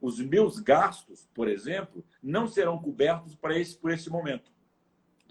os 0.00 0.18
meus 0.18 0.58
gastos, 0.58 1.28
por 1.32 1.46
exemplo, 1.48 2.04
não 2.20 2.48
serão 2.48 2.76
cobertos 2.76 3.36
para 3.36 3.56
esse, 3.56 3.76
por 3.76 3.92
esse 3.92 4.10
momento. 4.10 4.50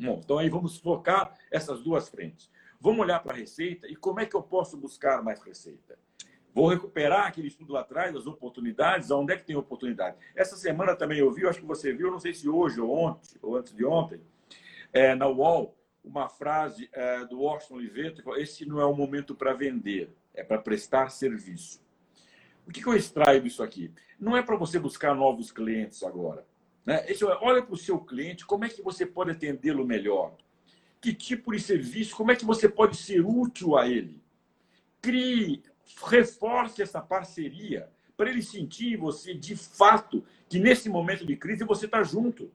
Bom, 0.02 0.20
então 0.24 0.40
aí 0.40 0.50
vamos 0.50 0.80
focar 0.80 1.38
essas 1.52 1.84
duas 1.84 2.10
frentes. 2.10 2.50
Vamos 2.80 3.02
olhar 3.02 3.20
para 3.20 3.34
a 3.34 3.38
receita 3.38 3.88
e 3.88 3.96
como 3.96 4.20
é 4.20 4.26
que 4.26 4.36
eu 4.36 4.42
posso 4.42 4.76
buscar 4.76 5.22
mais 5.22 5.44
receita. 5.44 5.96
Vou 6.52 6.68
recuperar 6.68 7.28
aquele 7.28 7.48
estudo 7.48 7.74
lá 7.74 7.82
atrás, 7.82 8.16
as 8.16 8.26
oportunidades, 8.26 9.12
onde 9.12 9.32
é 9.32 9.38
que 9.38 9.46
tem 9.46 9.56
oportunidade. 9.56 10.18
Essa 10.36 10.58
semana 10.58 10.96
também 10.96 11.20
eu 11.20 11.32
vi, 11.32 11.46
acho 11.46 11.60
que 11.60 11.66
você 11.68 11.94
viu, 11.94 12.10
não 12.10 12.20
sei 12.20 12.34
se 12.34 12.50
hoje 12.50 12.82
ou 12.82 12.92
ontem, 12.92 13.38
ou 13.44 13.56
antes 13.56 13.76
de 13.76 13.86
ontem, 13.86 14.20
é, 14.92 15.14
na 15.14 15.28
UOL, 15.28 15.78
uma 16.04 16.28
frase 16.28 16.90
é, 16.92 17.24
do 17.26 17.40
Washington 17.40 17.76
Oliveto, 17.76 18.36
esse 18.38 18.66
não 18.66 18.82
é 18.82 18.86
o 18.86 18.96
momento 18.96 19.36
para 19.36 19.54
vender, 19.54 20.12
é 20.34 20.44
para 20.44 20.58
prestar 20.58 21.10
serviço. 21.10 21.80
O 22.68 22.72
que, 22.72 22.82
que 22.82 22.88
eu 22.88 22.96
extraio 22.96 23.40
disso 23.40 23.62
aqui? 23.62 23.94
Não 24.20 24.36
é 24.36 24.42
para 24.42 24.56
você 24.56 24.80
buscar 24.80 25.14
novos 25.14 25.52
clientes 25.52 26.02
agora. 26.02 26.44
Né? 26.86 27.06
Esse, 27.08 27.24
olha 27.24 27.62
para 27.62 27.74
o 27.74 27.78
seu 27.78 28.00
cliente, 28.00 28.46
como 28.46 28.66
é 28.66 28.70
que 28.70 28.82
você 28.82 29.06
pode 29.06 29.32
atendê-lo 29.32 29.86
melhor? 29.86 30.36
Que 31.00 31.14
tipo 31.14 31.52
de 31.52 31.60
serviço, 31.60 32.16
como 32.16 32.32
é 32.32 32.36
que 32.36 32.46
você 32.46 32.68
pode 32.70 32.98
ser 32.98 33.26
útil 33.26 33.78
a 33.78 33.88
ele? 33.88 34.22
Crie, 35.02 35.64
reforce 36.06 36.82
essa 36.82 37.02
parceria 37.02 37.90
para 38.16 38.30
ele 38.30 38.44
sentir 38.44 38.98
você, 38.98 39.34
de 39.34 39.56
fato, 39.56 40.24
que 40.48 40.60
nesse 40.60 40.90
momento 40.90 41.26
de 41.26 41.36
crise 41.36 41.64
você 41.64 41.86
está 41.86 42.04
junto. 42.04 42.52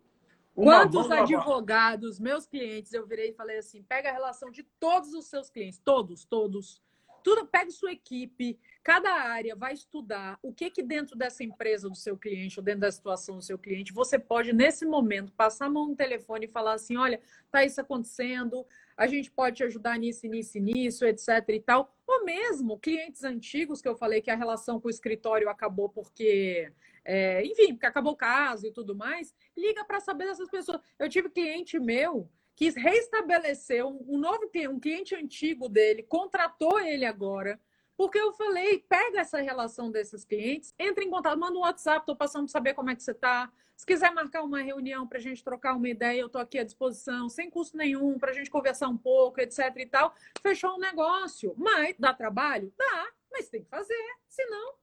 Uma 0.54 0.88
Quantos 0.88 1.10
advogados, 1.10 2.18
meus 2.18 2.46
clientes, 2.46 2.92
eu 2.92 3.06
virei 3.06 3.30
e 3.30 3.34
falei 3.34 3.58
assim: 3.58 3.82
pega 3.82 4.08
a 4.08 4.12
relação 4.12 4.50
de 4.50 4.62
todos 4.78 5.12
os 5.12 5.26
seus 5.26 5.50
clientes, 5.50 5.78
todos, 5.84 6.24
todos. 6.24 6.80
Tudo, 7.26 7.44
pega 7.44 7.68
sua 7.72 7.90
equipe, 7.90 8.56
cada 8.84 9.10
área 9.10 9.56
vai 9.56 9.72
estudar 9.72 10.38
o 10.40 10.52
que 10.52 10.70
que 10.70 10.80
dentro 10.80 11.18
dessa 11.18 11.42
empresa 11.42 11.88
do 11.88 11.96
seu 11.96 12.16
cliente 12.16 12.60
ou 12.60 12.64
dentro 12.64 12.82
da 12.82 12.92
situação 12.92 13.34
do 13.34 13.42
seu 13.42 13.58
cliente 13.58 13.92
você 13.92 14.16
pode 14.16 14.52
nesse 14.52 14.86
momento 14.86 15.32
passar 15.32 15.66
a 15.66 15.68
mão 15.68 15.88
no 15.88 15.96
telefone 15.96 16.46
e 16.46 16.48
falar 16.48 16.74
assim, 16.74 16.96
olha, 16.96 17.20
tá 17.50 17.64
isso 17.64 17.80
acontecendo, 17.80 18.64
a 18.96 19.08
gente 19.08 19.28
pode 19.28 19.56
te 19.56 19.64
ajudar 19.64 19.98
nisso, 19.98 20.24
nisso, 20.28 20.56
nisso, 20.60 21.04
etc 21.04 21.28
e 21.48 21.58
tal. 21.58 21.92
Ou 22.06 22.24
mesmo 22.24 22.78
clientes 22.78 23.24
antigos 23.24 23.82
que 23.82 23.88
eu 23.88 23.96
falei 23.96 24.22
que 24.22 24.30
a 24.30 24.36
relação 24.36 24.80
com 24.80 24.86
o 24.86 24.90
escritório 24.90 25.48
acabou 25.48 25.88
porque 25.88 26.72
é, 27.04 27.44
enfim, 27.44 27.72
porque 27.72 27.86
acabou 27.86 28.12
o 28.12 28.16
caso 28.16 28.68
e 28.68 28.72
tudo 28.72 28.94
mais, 28.94 29.34
liga 29.56 29.84
para 29.84 29.98
saber 29.98 30.26
dessas 30.26 30.48
pessoas. 30.48 30.80
Eu 30.96 31.08
tive 31.08 31.28
cliente 31.28 31.76
meu 31.80 32.30
que 32.56 32.70
reestabeleceu 32.70 34.02
um 34.08 34.18
novo 34.18 34.48
cliente, 34.48 34.68
um 34.68 34.80
cliente 34.80 35.14
antigo 35.14 35.68
dele, 35.68 36.02
contratou 36.02 36.80
ele 36.80 37.04
agora, 37.04 37.60
porque 37.96 38.18
eu 38.18 38.32
falei, 38.32 38.78
pega 38.78 39.20
essa 39.20 39.40
relação 39.40 39.90
desses 39.90 40.24
clientes, 40.24 40.74
entra 40.78 41.04
em 41.04 41.10
contato, 41.10 41.38
manda 41.38 41.56
um 41.56 41.60
WhatsApp, 41.60 42.00
estou 42.00 42.16
passando 42.16 42.44
para 42.44 42.52
saber 42.52 42.74
como 42.74 42.90
é 42.90 42.96
que 42.96 43.02
você 43.02 43.12
está. 43.12 43.52
Se 43.76 43.84
quiser 43.84 44.10
marcar 44.10 44.42
uma 44.42 44.62
reunião 44.62 45.06
para 45.06 45.18
a 45.18 45.20
gente 45.20 45.44
trocar 45.44 45.76
uma 45.76 45.88
ideia, 45.88 46.20
eu 46.20 46.26
estou 46.28 46.40
aqui 46.40 46.58
à 46.58 46.64
disposição, 46.64 47.28
sem 47.28 47.50
custo 47.50 47.76
nenhum, 47.76 48.18
para 48.18 48.30
a 48.30 48.34
gente 48.34 48.50
conversar 48.50 48.88
um 48.88 48.96
pouco, 48.96 49.38
etc 49.40 49.74
e 49.76 49.86
tal. 49.86 50.14
Fechou 50.42 50.76
um 50.76 50.78
negócio. 50.78 51.54
Mas 51.58 51.94
dá 51.98 52.14
trabalho? 52.14 52.72
Dá, 52.76 53.12
mas 53.30 53.48
tem 53.50 53.62
que 53.62 53.68
fazer, 53.68 54.14
senão... 54.28 54.74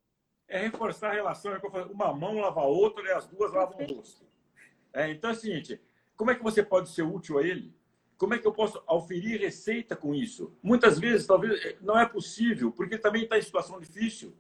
É 0.48 0.60
reforçar 0.60 1.10
a 1.10 1.14
relação, 1.14 1.54
é 1.54 1.60
uma 1.92 2.14
mão 2.14 2.40
lava 2.40 2.62
a 2.62 2.66
outra 2.66 3.04
e 3.04 3.12
as 3.12 3.26
duas 3.26 3.52
lavam 3.52 3.78
o 3.80 3.96
rosto. 3.96 4.28
É, 4.94 5.10
então 5.10 5.32
é 5.32 5.34
o 5.34 5.36
seguinte, 5.36 5.82
como 6.16 6.32
é 6.32 6.36
que 6.36 6.44
você 6.44 6.64
pode 6.64 6.90
ser 6.90 7.04
útil 7.04 7.40
a 7.40 7.44
ele? 7.44 7.74
Como 8.18 8.34
é 8.34 8.40
que 8.40 8.48
eu 8.48 8.54
posso 8.54 8.82
oferir 8.88 9.42
receita 9.42 9.96
com 9.96 10.14
isso? 10.14 10.56
Muitas 10.62 11.00
vezes, 11.00 11.28
talvez, 11.28 11.60
eh, 11.66 11.78
não 11.82 12.00
é 12.00 12.06
possível, 12.06 12.72
porque 12.72 12.98
também 12.98 13.24
está 13.24 13.38
em 13.38 13.42
situação 13.42 13.80
difícil. 13.80 14.36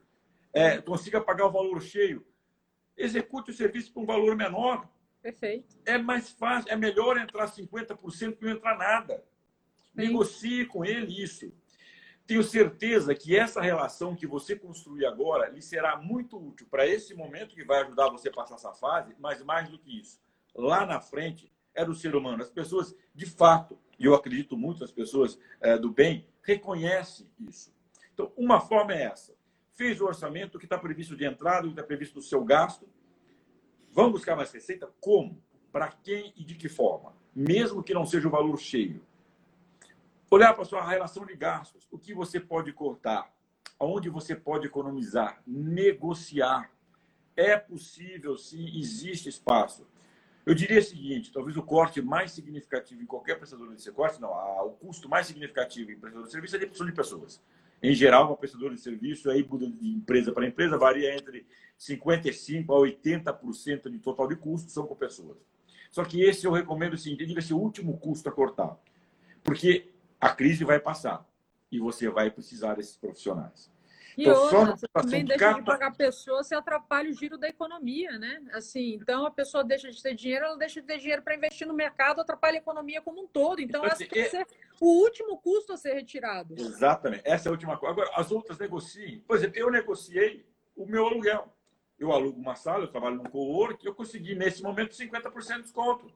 É, 0.53 0.79
consiga 0.79 1.19
pagar 1.19 1.47
o 1.47 1.51
valor 1.51 1.81
cheio. 1.81 2.25
Execute 2.95 3.51
o 3.51 3.53
serviço 3.53 3.91
por 3.91 4.03
um 4.03 4.05
valor 4.05 4.35
menor. 4.35 4.87
Perfeito. 5.21 5.75
É 5.85 5.97
mais 5.97 6.29
fácil, 6.29 6.71
é 6.71 6.75
melhor 6.75 7.17
entrar 7.17 7.47
50% 7.47 8.37
que 8.37 8.45
não 8.45 8.51
entrar 8.51 8.77
nada. 8.77 9.23
Negocie 9.93 10.65
com 10.65 10.85
ele 10.85 11.21
isso. 11.21 11.51
Tenho 12.25 12.43
certeza 12.43 13.13
que 13.13 13.35
essa 13.35 13.61
relação 13.61 14.15
que 14.15 14.25
você 14.25 14.55
construir 14.55 15.05
agora 15.05 15.49
lhe 15.49 15.61
será 15.61 15.97
muito 15.97 16.37
útil 16.37 16.67
para 16.69 16.87
esse 16.87 17.13
momento 17.13 17.53
que 17.53 17.65
vai 17.65 17.81
ajudar 17.81 18.09
você 18.09 18.29
a 18.29 18.33
passar 18.33 18.55
essa 18.55 18.71
fase, 18.73 19.13
mas 19.19 19.43
mais 19.43 19.67
do 19.67 19.77
que 19.77 19.99
isso, 19.99 20.21
lá 20.55 20.85
na 20.85 21.01
frente 21.01 21.52
é 21.75 21.83
do 21.85 21.93
ser 21.93 22.15
humano. 22.15 22.41
As 22.41 22.49
pessoas, 22.49 22.95
de 23.13 23.25
fato, 23.25 23.77
e 23.99 24.05
eu 24.05 24.13
acredito 24.13 24.57
muito, 24.57 24.83
as 24.83 24.91
pessoas 24.91 25.39
é, 25.61 25.77
do 25.77 25.91
bem, 25.91 26.27
reconhecem 26.41 27.27
isso. 27.39 27.73
Então, 28.13 28.31
uma 28.35 28.59
forma 28.59 28.93
é 28.93 29.03
essa. 29.03 29.33
Fez 29.73 29.99
o 29.99 30.05
orçamento, 30.05 30.55
o 30.55 30.59
que 30.59 30.65
está 30.65 30.77
previsto 30.77 31.15
de 31.15 31.25
entrada, 31.25 31.61
o 31.61 31.69
que 31.69 31.73
está 31.73 31.83
previsto 31.83 32.15
do 32.15 32.21
seu 32.21 32.43
gasto. 32.43 32.87
Vamos 33.91 34.13
buscar 34.13 34.35
mais 34.35 34.51
receita? 34.51 34.89
Como? 34.99 35.41
Para 35.71 35.91
quem 35.91 36.33
e 36.35 36.43
de 36.43 36.55
que 36.55 36.69
forma? 36.69 37.15
Mesmo 37.35 37.83
que 37.83 37.93
não 37.93 38.05
seja 38.05 38.27
o 38.27 38.31
valor 38.31 38.57
cheio. 38.59 39.01
Olhar 40.29 40.53
para 40.53 40.63
a 40.63 40.65
sua 40.65 40.87
relação 40.87 41.25
de 41.25 41.35
gastos. 41.35 41.87
O 41.91 41.97
que 41.97 42.13
você 42.13 42.39
pode 42.39 42.71
cortar? 42.73 43.31
Onde 43.79 44.09
você 44.09 44.35
pode 44.35 44.67
economizar? 44.67 45.41
Negociar. 45.45 46.71
É 47.35 47.57
possível, 47.57 48.37
sim, 48.37 48.79
existe 48.79 49.29
espaço. 49.29 49.87
Eu 50.45 50.53
diria 50.53 50.79
o 50.79 50.83
seguinte: 50.83 51.31
talvez 51.31 51.55
o 51.57 51.63
corte 51.63 52.01
mais 52.01 52.31
significativo 52.31 53.01
em 53.01 53.05
qualquer 53.05 53.37
prestador 53.37 53.73
de 53.73 53.81
serviço, 53.81 54.21
não, 54.21 54.31
o 54.65 54.71
custo 54.71 55.07
mais 55.07 55.27
significativo 55.27 55.91
em 55.91 55.97
prestador 55.97 56.25
de 56.25 56.31
serviço 56.31 56.55
é 56.55 56.59
a 56.59 56.85
de 56.85 56.91
pessoas. 56.91 57.41
Em 57.81 57.93
geral, 57.93 58.27
uma 58.27 58.37
prestadora 58.37 58.73
de 58.73 58.79
serviço, 58.79 59.29
aí 59.29 59.43
de 59.43 59.89
empresa 59.89 60.31
para 60.31 60.47
empresa, 60.47 60.77
varia 60.77 61.13
entre 61.13 61.45
55% 61.77 62.69
a 62.69 63.33
80% 63.35 63.91
de 63.91 63.99
total 63.99 64.27
de 64.27 64.37
custo 64.37 64.71
são 64.71 64.87
com 64.87 64.95
pessoas. 64.95 65.37
Só 65.91 66.03
que 66.05 66.21
esse 66.21 66.45
eu 66.45 66.51
recomendo, 66.51 66.93
assim, 66.93 67.15
deve 67.15 67.41
ser 67.41 67.53
o 67.53 67.59
último 67.59 67.97
custo 67.97 68.29
a 68.29 68.31
cortar. 68.31 68.77
Porque 69.43 69.91
a 70.19 70.29
crise 70.29 70.63
vai 70.63 70.79
passar 70.79 71.27
e 71.69 71.77
você 71.77 72.09
vai 72.09 72.31
precisar 72.31 72.75
desses 72.75 72.95
profissionais. 72.95 73.69
E 74.17 74.23
então, 74.23 74.43
outra, 74.43 74.75
você 74.75 74.87
também 74.87 75.25
deixa 75.25 75.53
de, 75.53 75.59
de 75.59 75.65
pagar 75.65 75.87
a 75.87 75.95
pessoa, 75.95 76.43
você 76.43 76.55
atrapalha 76.55 77.09
o 77.09 77.13
giro 77.13 77.37
da 77.37 77.47
economia, 77.47 78.17
né? 78.19 78.41
Assim, 78.51 78.95
então 78.95 79.25
a 79.25 79.31
pessoa 79.31 79.63
deixa 79.63 79.89
de 79.89 80.01
ter 80.01 80.13
dinheiro, 80.13 80.45
ela 80.45 80.57
deixa 80.57 80.81
de 80.81 80.87
ter 80.87 80.99
dinheiro 80.99 81.21
para 81.21 81.35
investir 81.35 81.67
no 81.67 81.73
mercado, 81.73 82.21
atrapalha 82.21 82.57
a 82.57 82.61
economia 82.61 83.01
como 83.01 83.23
um 83.23 83.27
todo. 83.27 83.59
Então, 83.59 83.83
então 83.83 83.95
esse 83.95 84.03
assim, 84.03 84.29
ser 84.29 84.47
o 84.79 85.03
último 85.03 85.37
custo 85.37 85.73
a 85.73 85.77
ser 85.77 85.93
retirado. 85.93 86.53
Exatamente, 86.57 87.23
essa 87.25 87.47
é 87.47 87.49
a 87.49 87.51
última 87.51 87.77
coisa. 87.77 87.93
Agora, 87.93 88.11
as 88.15 88.31
outras 88.31 88.57
negociem. 88.57 89.19
Por 89.21 89.35
exemplo, 89.35 89.57
eu 89.57 89.71
negociei 89.71 90.45
o 90.75 90.85
meu 90.85 91.05
aluguel. 91.05 91.51
Eu 91.97 92.11
alugo 92.11 92.39
uma 92.39 92.55
sala, 92.55 92.83
eu 92.83 92.87
trabalho 92.89 93.15
num 93.15 93.23
co-work, 93.23 93.85
eu 93.85 93.93
consegui, 93.93 94.35
nesse 94.35 94.61
momento, 94.61 94.95
50% 94.95 95.55
de 95.55 95.61
desconto. 95.63 96.13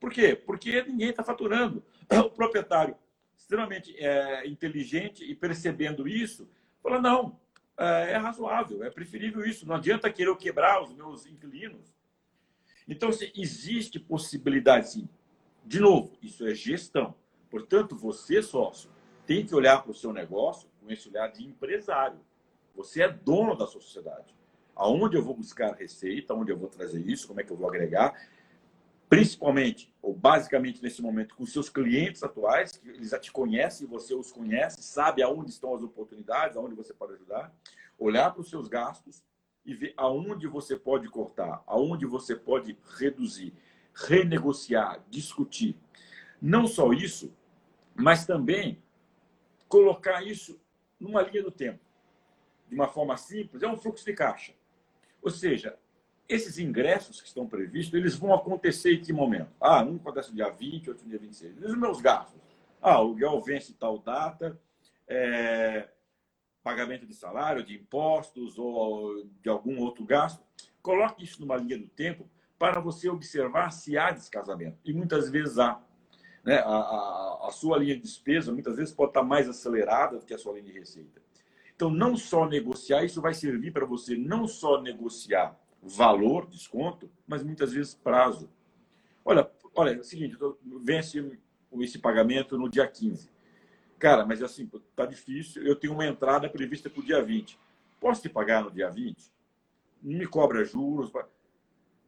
Por 0.00 0.10
quê? 0.10 0.34
Porque 0.34 0.82
ninguém 0.82 1.10
está 1.10 1.22
faturando. 1.22 1.84
O 2.10 2.30
proprietário, 2.30 2.96
extremamente 3.36 3.94
é, 3.98 4.46
inteligente 4.46 5.24
e 5.24 5.34
percebendo 5.34 6.08
isso, 6.08 6.48
Fala, 6.88 7.02
não, 7.02 7.38
é, 7.76 8.12
é 8.12 8.16
razoável, 8.16 8.82
é 8.82 8.88
preferível 8.88 9.44
isso. 9.44 9.68
Não 9.68 9.74
adianta 9.74 10.10
querer 10.10 10.34
quebrar 10.36 10.82
os 10.82 10.90
meus 10.94 11.26
inquilinos. 11.26 11.94
Então, 12.88 13.12
se 13.12 13.30
existe 13.36 14.00
possibilidade, 14.00 14.92
sim. 14.92 15.08
De 15.66 15.80
novo, 15.80 16.16
isso 16.22 16.46
é 16.46 16.54
gestão. 16.54 17.14
Portanto, 17.50 17.94
você, 17.94 18.42
sócio, 18.42 18.88
tem 19.26 19.44
que 19.44 19.54
olhar 19.54 19.82
para 19.82 19.90
o 19.90 19.94
seu 19.94 20.14
negócio 20.14 20.70
com 20.80 20.90
esse 20.90 21.10
olhar 21.10 21.28
de 21.28 21.44
empresário. 21.44 22.18
Você 22.74 23.02
é 23.02 23.08
dono 23.08 23.54
da 23.54 23.66
sua 23.66 23.82
sociedade. 23.82 24.34
Aonde 24.74 25.18
eu 25.18 25.22
vou 25.22 25.34
buscar 25.34 25.74
receita, 25.74 26.32
aonde 26.32 26.50
eu 26.50 26.56
vou 26.56 26.68
trazer 26.68 27.06
isso, 27.06 27.28
como 27.28 27.40
é 27.40 27.44
que 27.44 27.50
eu 27.50 27.56
vou 27.56 27.68
agregar 27.68 28.14
principalmente 29.08 29.94
ou 30.02 30.14
basicamente 30.14 30.82
nesse 30.82 31.00
momento 31.00 31.34
com 31.34 31.46
seus 31.46 31.70
clientes 31.70 32.22
atuais, 32.22 32.72
que 32.72 32.88
eles 32.88 33.10
já 33.10 33.18
te 33.18 33.32
conhecem, 33.32 33.86
você 33.86 34.14
os 34.14 34.30
conhece, 34.30 34.82
sabe 34.82 35.22
aonde 35.22 35.50
estão 35.50 35.74
as 35.74 35.82
oportunidades, 35.82 36.56
aonde 36.56 36.74
você 36.74 36.92
pode 36.92 37.14
ajudar, 37.14 37.54
olhar 37.98 38.30
para 38.30 38.40
os 38.40 38.50
seus 38.50 38.68
gastos 38.68 39.24
e 39.64 39.74
ver 39.74 39.94
aonde 39.96 40.46
você 40.46 40.76
pode 40.76 41.08
cortar, 41.08 41.62
aonde 41.66 42.06
você 42.06 42.36
pode 42.36 42.76
reduzir, 42.98 43.54
renegociar, 43.94 45.02
discutir. 45.08 45.76
Não 46.40 46.66
só 46.66 46.92
isso, 46.92 47.34
mas 47.94 48.24
também 48.24 48.82
colocar 49.68 50.22
isso 50.22 50.60
numa 50.98 51.22
linha 51.22 51.42
do 51.42 51.50
tempo. 51.50 51.80
De 52.68 52.74
uma 52.74 52.88
forma 52.88 53.16
simples, 53.16 53.62
é 53.62 53.68
um 53.68 53.76
fluxo 53.76 54.04
de 54.04 54.12
caixa. 54.12 54.54
Ou 55.22 55.30
seja, 55.30 55.78
esses 56.28 56.58
ingressos 56.58 57.20
que 57.20 57.26
estão 57.26 57.46
previstos, 57.46 57.94
eles 57.94 58.14
vão 58.14 58.34
acontecer 58.34 58.94
em 58.94 59.00
que 59.00 59.12
momento? 59.12 59.50
Ah, 59.58 59.82
um 59.82 59.96
acontece 59.96 60.34
dia 60.34 60.50
20, 60.50 60.90
outro 60.90 61.08
dia 61.08 61.18
26. 61.18 61.56
E 61.56 61.64
os 61.64 61.76
meus 61.76 62.00
gastos? 62.00 62.40
Ah, 62.82 62.98
o 62.98 63.06
aluguel 63.06 63.40
vence 63.40 63.72
tal 63.72 63.98
data, 63.98 64.60
é, 65.08 65.88
pagamento 66.62 67.06
de 67.06 67.14
salário, 67.14 67.64
de 67.64 67.74
impostos 67.74 68.58
ou 68.58 69.24
de 69.42 69.48
algum 69.48 69.80
outro 69.80 70.04
gasto. 70.04 70.44
Coloque 70.82 71.24
isso 71.24 71.40
numa 71.40 71.56
linha 71.56 71.78
do 71.78 71.88
tempo 71.88 72.28
para 72.58 72.78
você 72.78 73.08
observar 73.08 73.70
se 73.70 73.96
há 73.96 74.10
descasamento. 74.10 74.76
E 74.84 74.92
muitas 74.92 75.30
vezes 75.30 75.58
há. 75.58 75.80
Né? 76.44 76.58
A, 76.58 76.68
a, 76.68 77.48
a 77.48 77.50
sua 77.50 77.78
linha 77.78 77.94
de 77.94 78.02
despesa 78.02 78.52
muitas 78.52 78.76
vezes 78.76 78.92
pode 78.92 79.10
estar 79.10 79.22
mais 79.22 79.48
acelerada 79.48 80.18
do 80.18 80.26
que 80.26 80.34
a 80.34 80.38
sua 80.38 80.52
linha 80.52 80.64
de 80.64 80.78
receita. 80.78 81.22
Então, 81.74 81.90
não 81.90 82.16
só 82.16 82.46
negociar, 82.46 83.04
isso 83.04 83.22
vai 83.22 83.32
servir 83.32 83.72
para 83.72 83.86
você 83.86 84.16
não 84.16 84.46
só 84.46 84.80
negociar 84.82 85.56
valor, 85.82 86.46
desconto, 86.46 87.10
mas 87.26 87.42
muitas 87.42 87.72
vezes 87.72 87.94
prazo. 87.94 88.50
Olha, 89.24 89.50
olha, 89.74 89.90
é 89.90 89.98
o 89.98 90.04
seguinte, 90.04 90.36
vence 90.82 91.38
esse 91.80 91.98
pagamento 91.98 92.58
no 92.58 92.68
dia 92.68 92.86
15. 92.86 93.30
Cara, 93.98 94.24
mas 94.24 94.42
assim, 94.42 94.70
tá 94.94 95.04
difícil, 95.04 95.62
eu 95.64 95.74
tenho 95.74 95.92
uma 95.92 96.06
entrada 96.06 96.48
prevista 96.48 96.88
para 96.88 97.00
o 97.00 97.04
dia 97.04 97.22
20. 97.22 97.58
Posso 98.00 98.22
te 98.22 98.28
pagar 98.28 98.62
no 98.62 98.70
dia 98.70 98.88
20? 98.88 99.32
Não 100.02 100.18
me 100.18 100.26
cobra 100.26 100.64
juros. 100.64 101.10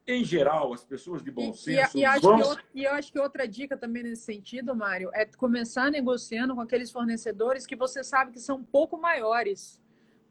Em 0.07 0.23
geral, 0.23 0.73
as 0.73 0.83
pessoas 0.83 1.21
de 1.21 1.29
bom 1.29 1.53
senso. 1.53 1.97
E, 1.97 2.01
e, 2.01 2.05
acho 2.05 2.21
vão... 2.21 2.39
outra, 2.39 2.63
e 2.73 2.83
eu 2.85 2.93
acho 2.93 3.11
que 3.11 3.19
outra 3.19 3.47
dica 3.47 3.75
também 3.75 4.03
nesse 4.03 4.23
sentido, 4.23 4.75
Mário, 4.75 5.09
é 5.13 5.25
começar 5.25 5.91
negociando 5.91 6.55
com 6.55 6.61
aqueles 6.61 6.91
fornecedores 6.91 7.67
que 7.67 7.75
você 7.75 8.03
sabe 8.03 8.31
que 8.31 8.39
são 8.39 8.57
um 8.57 8.63
pouco 8.63 8.97
maiores. 8.97 9.80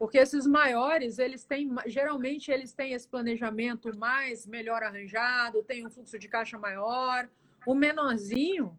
Porque 0.01 0.17
esses 0.17 0.47
maiores, 0.47 1.19
eles 1.19 1.43
têm, 1.43 1.69
geralmente 1.85 2.51
eles 2.51 2.73
têm 2.73 2.93
esse 2.93 3.07
planejamento 3.07 3.95
mais 3.95 4.47
melhor 4.47 4.81
arranjado, 4.81 5.61
tem 5.61 5.85
um 5.85 5.91
fluxo 5.91 6.17
de 6.17 6.27
caixa 6.27 6.57
maior. 6.57 7.29
O 7.67 7.75
menorzinho, 7.75 8.75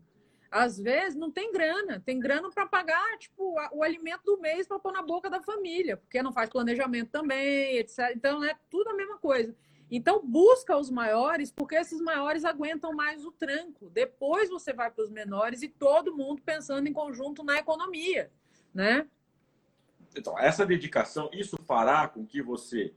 às 0.51 0.81
vezes, 0.81 1.15
não 1.15 1.31
tem 1.31 1.53
grana, 1.53 2.03
tem 2.05 2.19
grana 2.19 2.51
para 2.51 2.67
pagar, 2.67 3.19
tipo, 3.19 3.55
o 3.71 3.85
alimento 3.85 4.25
do 4.25 4.41
mês 4.41 4.67
para 4.67 4.81
pôr 4.81 4.93
na 4.93 5.01
boca 5.01 5.31
da 5.31 5.41
família, 5.41 5.97
porque 5.97 6.21
não 6.21 6.33
faz 6.33 6.51
planejamento 6.51 7.13
também, 7.13 7.77
etc. 7.77 8.11
Então, 8.17 8.43
é 8.43 8.57
tudo 8.69 8.91
a 8.91 8.95
mesma 8.95 9.17
coisa. 9.19 9.55
Então, 9.89 10.27
busca 10.27 10.77
os 10.77 10.91
maiores, 10.91 11.53
porque 11.53 11.77
esses 11.77 12.01
maiores 12.01 12.45
aguentam 12.45 12.93
mais 12.95 13.25
o 13.25 13.31
tranco. 13.31 13.89
Depois 13.91 14.51
você 14.51 14.73
vai 14.73 14.91
para 14.91 15.05
os 15.05 15.11
menores 15.11 15.63
e 15.63 15.69
todo 15.69 16.17
mundo 16.17 16.43
pensando 16.43 16.89
em 16.89 16.93
conjunto 16.93 17.45
na 17.45 17.59
economia, 17.59 18.29
né? 18.75 19.07
Então, 20.17 20.39
essa 20.39 20.67
dedicação, 20.67 21.31
isso 21.33 21.57
fará 21.65 22.07
com 22.09 22.27
que 22.27 22.43
você, 22.43 22.95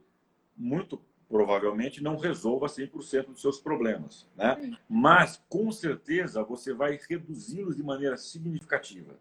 muito 0.56 1.00
provavelmente, 1.28 2.02
não 2.02 2.16
resolva 2.16 2.66
100% 2.66 3.26
dos 3.26 3.40
seus 3.40 3.58
problemas. 3.58 4.26
Né? 4.36 4.78
Mas, 4.88 5.42
com 5.48 5.72
certeza, 5.72 6.42
você 6.44 6.72
vai 6.72 6.98
reduzi-los 7.08 7.76
de 7.76 7.82
maneira 7.82 8.16
significativa. 8.16 9.18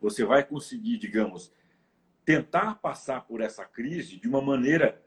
Você 0.00 0.24
vai 0.24 0.44
conseguir, 0.44 0.98
digamos, 0.98 1.52
tentar 2.24 2.76
passar 2.76 3.24
por 3.26 3.40
essa 3.40 3.64
crise 3.64 4.16
de 4.16 4.28
uma 4.28 4.40
maneira, 4.40 5.00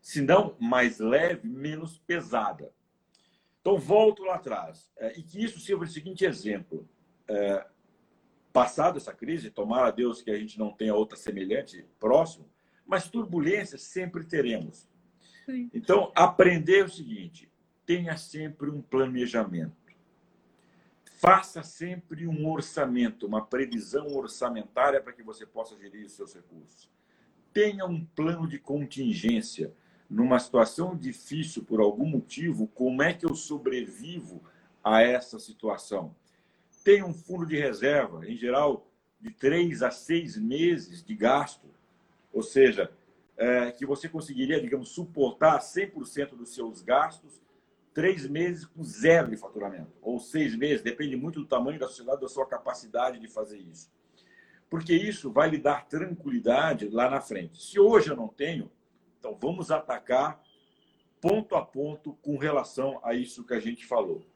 se 0.00 0.22
não 0.22 0.56
mais 0.58 0.98
leve, 0.98 1.48
menos 1.48 1.98
pesada. 1.98 2.72
Então, 3.60 3.78
volto 3.78 4.24
lá 4.24 4.36
atrás. 4.36 4.90
É, 4.96 5.18
e 5.18 5.22
que 5.22 5.42
isso 5.42 5.60
sirva 5.60 5.84
de 5.84 5.92
seguinte 5.92 6.24
exemplo. 6.24 6.88
É, 7.28 7.66
passado 8.52 8.98
essa 8.98 9.12
crise, 9.12 9.50
tomara 9.50 9.88
a 9.88 9.90
Deus 9.90 10.22
que 10.22 10.30
a 10.30 10.38
gente 10.38 10.58
não 10.58 10.70
tenha 10.70 10.94
outra 10.94 11.16
semelhante 11.16 11.86
próximo, 11.98 12.48
mas 12.86 13.08
turbulências 13.08 13.82
sempre 13.82 14.24
teremos. 14.24 14.88
Sim. 15.46 15.70
Então, 15.72 16.12
aprender 16.14 16.84
o 16.84 16.90
seguinte: 16.90 17.50
tenha 17.86 18.16
sempre 18.16 18.70
um 18.70 18.82
planejamento. 18.82 19.82
Faça 21.18 21.62
sempre 21.62 22.26
um 22.26 22.50
orçamento, 22.50 23.26
uma 23.26 23.46
previsão 23.46 24.08
orçamentária 24.08 25.00
para 25.00 25.12
que 25.12 25.22
você 25.22 25.46
possa 25.46 25.76
gerir 25.78 26.04
os 26.04 26.12
seus 26.12 26.34
recursos. 26.34 26.90
Tenha 27.52 27.86
um 27.86 28.04
plano 28.04 28.48
de 28.48 28.58
contingência. 28.58 29.72
Numa 30.10 30.38
situação 30.38 30.94
difícil 30.94 31.62
por 31.62 31.80
algum 31.80 32.04
motivo, 32.04 32.66
como 32.66 33.02
é 33.02 33.14
que 33.14 33.24
eu 33.24 33.34
sobrevivo 33.34 34.42
a 34.84 35.00
essa 35.00 35.38
situação? 35.38 36.14
Tem 36.82 37.02
um 37.02 37.14
fundo 37.14 37.46
de 37.46 37.56
reserva, 37.58 38.26
em 38.28 38.36
geral, 38.36 38.86
de 39.20 39.30
três 39.30 39.82
a 39.82 39.90
seis 39.90 40.36
meses 40.36 41.02
de 41.02 41.14
gasto, 41.14 41.68
ou 42.32 42.42
seja, 42.42 42.92
é, 43.36 43.70
que 43.72 43.86
você 43.86 44.08
conseguiria, 44.08 44.60
digamos, 44.60 44.90
suportar 44.90 45.58
100% 45.60 46.36
dos 46.36 46.54
seus 46.54 46.82
gastos 46.82 47.40
três 47.92 48.26
meses 48.26 48.64
com 48.64 48.82
zero 48.82 49.30
de 49.30 49.36
faturamento, 49.36 49.92
ou 50.00 50.18
seis 50.18 50.56
meses, 50.56 50.82
depende 50.82 51.14
muito 51.16 51.40
do 51.40 51.46
tamanho 51.46 51.78
da 51.78 51.86
sociedade, 51.86 52.20
da 52.20 52.28
sua 52.28 52.46
capacidade 52.46 53.18
de 53.18 53.28
fazer 53.28 53.58
isso. 53.58 53.90
Porque 54.70 54.94
isso 54.94 55.30
vai 55.30 55.50
lhe 55.50 55.58
dar 55.58 55.86
tranquilidade 55.86 56.88
lá 56.88 57.10
na 57.10 57.20
frente. 57.20 57.62
Se 57.62 57.78
hoje 57.78 58.08
eu 58.08 58.16
não 58.16 58.28
tenho, 58.28 58.70
então 59.18 59.36
vamos 59.38 59.70
atacar 59.70 60.42
ponto 61.20 61.54
a 61.54 61.64
ponto 61.64 62.14
com 62.22 62.38
relação 62.38 62.98
a 63.04 63.14
isso 63.14 63.44
que 63.44 63.54
a 63.54 63.60
gente 63.60 63.84
falou. 63.84 64.26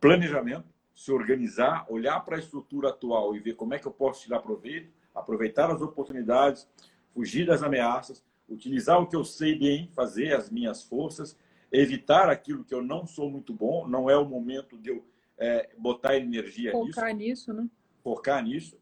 Planejamento, 0.00 0.73
se 0.94 1.10
organizar, 1.10 1.84
olhar 1.88 2.20
para 2.20 2.36
a 2.36 2.38
estrutura 2.38 2.90
atual 2.90 3.34
e 3.34 3.40
ver 3.40 3.54
como 3.54 3.74
é 3.74 3.78
que 3.78 3.86
eu 3.86 3.92
posso 3.92 4.22
tirar 4.22 4.40
proveito, 4.40 4.92
aproveitar 5.14 5.70
as 5.70 5.82
oportunidades, 5.82 6.68
fugir 7.12 7.46
das 7.46 7.62
ameaças, 7.62 8.24
utilizar 8.48 9.00
o 9.00 9.06
que 9.06 9.16
eu 9.16 9.24
sei 9.24 9.58
bem, 9.58 9.88
fazer 9.94 10.34
as 10.34 10.50
minhas 10.50 10.82
forças, 10.82 11.36
evitar 11.72 12.28
aquilo 12.28 12.64
que 12.64 12.74
eu 12.74 12.82
não 12.82 13.06
sou 13.06 13.30
muito 13.30 13.52
bom, 13.52 13.86
não 13.88 14.08
é 14.08 14.16
o 14.16 14.24
momento 14.24 14.78
de 14.78 14.90
eu 14.90 15.04
é, 15.36 15.70
botar 15.76 16.16
energia 16.16 16.70
Focar 16.70 16.86
nisso. 16.86 16.94
Focar 16.94 17.14
nisso, 17.14 17.52
né? 17.52 17.70
Focar 18.02 18.44
nisso. 18.44 18.78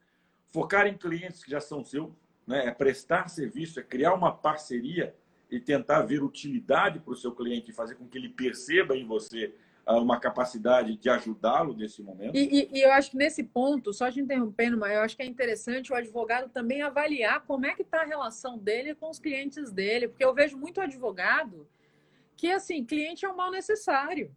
Focar 0.48 0.86
em 0.86 0.96
clientes 0.96 1.42
que 1.42 1.50
já 1.50 1.60
são 1.60 1.82
seus, 1.82 2.10
né? 2.46 2.66
é 2.66 2.70
prestar 2.70 3.28
serviço, 3.28 3.80
é 3.80 3.82
criar 3.82 4.12
uma 4.12 4.32
parceria 4.32 5.14
e 5.50 5.58
tentar 5.58 6.02
ver 6.02 6.22
utilidade 6.22 6.98
para 6.98 7.12
o 7.12 7.16
seu 7.16 7.32
cliente, 7.32 7.72
fazer 7.72 7.94
com 7.94 8.06
que 8.06 8.18
ele 8.18 8.28
perceba 8.28 8.96
em 8.96 9.06
você 9.06 9.54
uma 9.86 10.18
capacidade 10.18 10.96
de 10.96 11.10
ajudá-lo 11.10 11.74
nesse 11.74 12.02
momento. 12.02 12.36
E, 12.36 12.40
e, 12.40 12.78
e, 12.78 12.82
eu 12.82 12.92
acho 12.92 13.10
que 13.10 13.16
nesse 13.16 13.42
ponto, 13.42 13.92
só 13.92 14.10
te 14.10 14.20
interrompendo, 14.20 14.78
mas 14.78 14.92
eu 14.92 15.00
acho 15.00 15.16
que 15.16 15.22
é 15.22 15.26
interessante 15.26 15.92
o 15.92 15.96
advogado 15.96 16.48
também 16.48 16.82
avaliar 16.82 17.44
como 17.44 17.66
é 17.66 17.74
que 17.74 17.82
está 17.82 18.02
a 18.02 18.06
relação 18.06 18.56
dele 18.56 18.94
com 18.94 19.10
os 19.10 19.18
clientes 19.18 19.72
dele, 19.72 20.08
porque 20.08 20.24
eu 20.24 20.34
vejo 20.34 20.56
muito 20.56 20.80
advogado 20.80 21.66
que, 22.36 22.50
assim, 22.50 22.84
cliente 22.84 23.24
é 23.24 23.28
um 23.28 23.36
mal 23.36 23.50
necessário. 23.50 24.34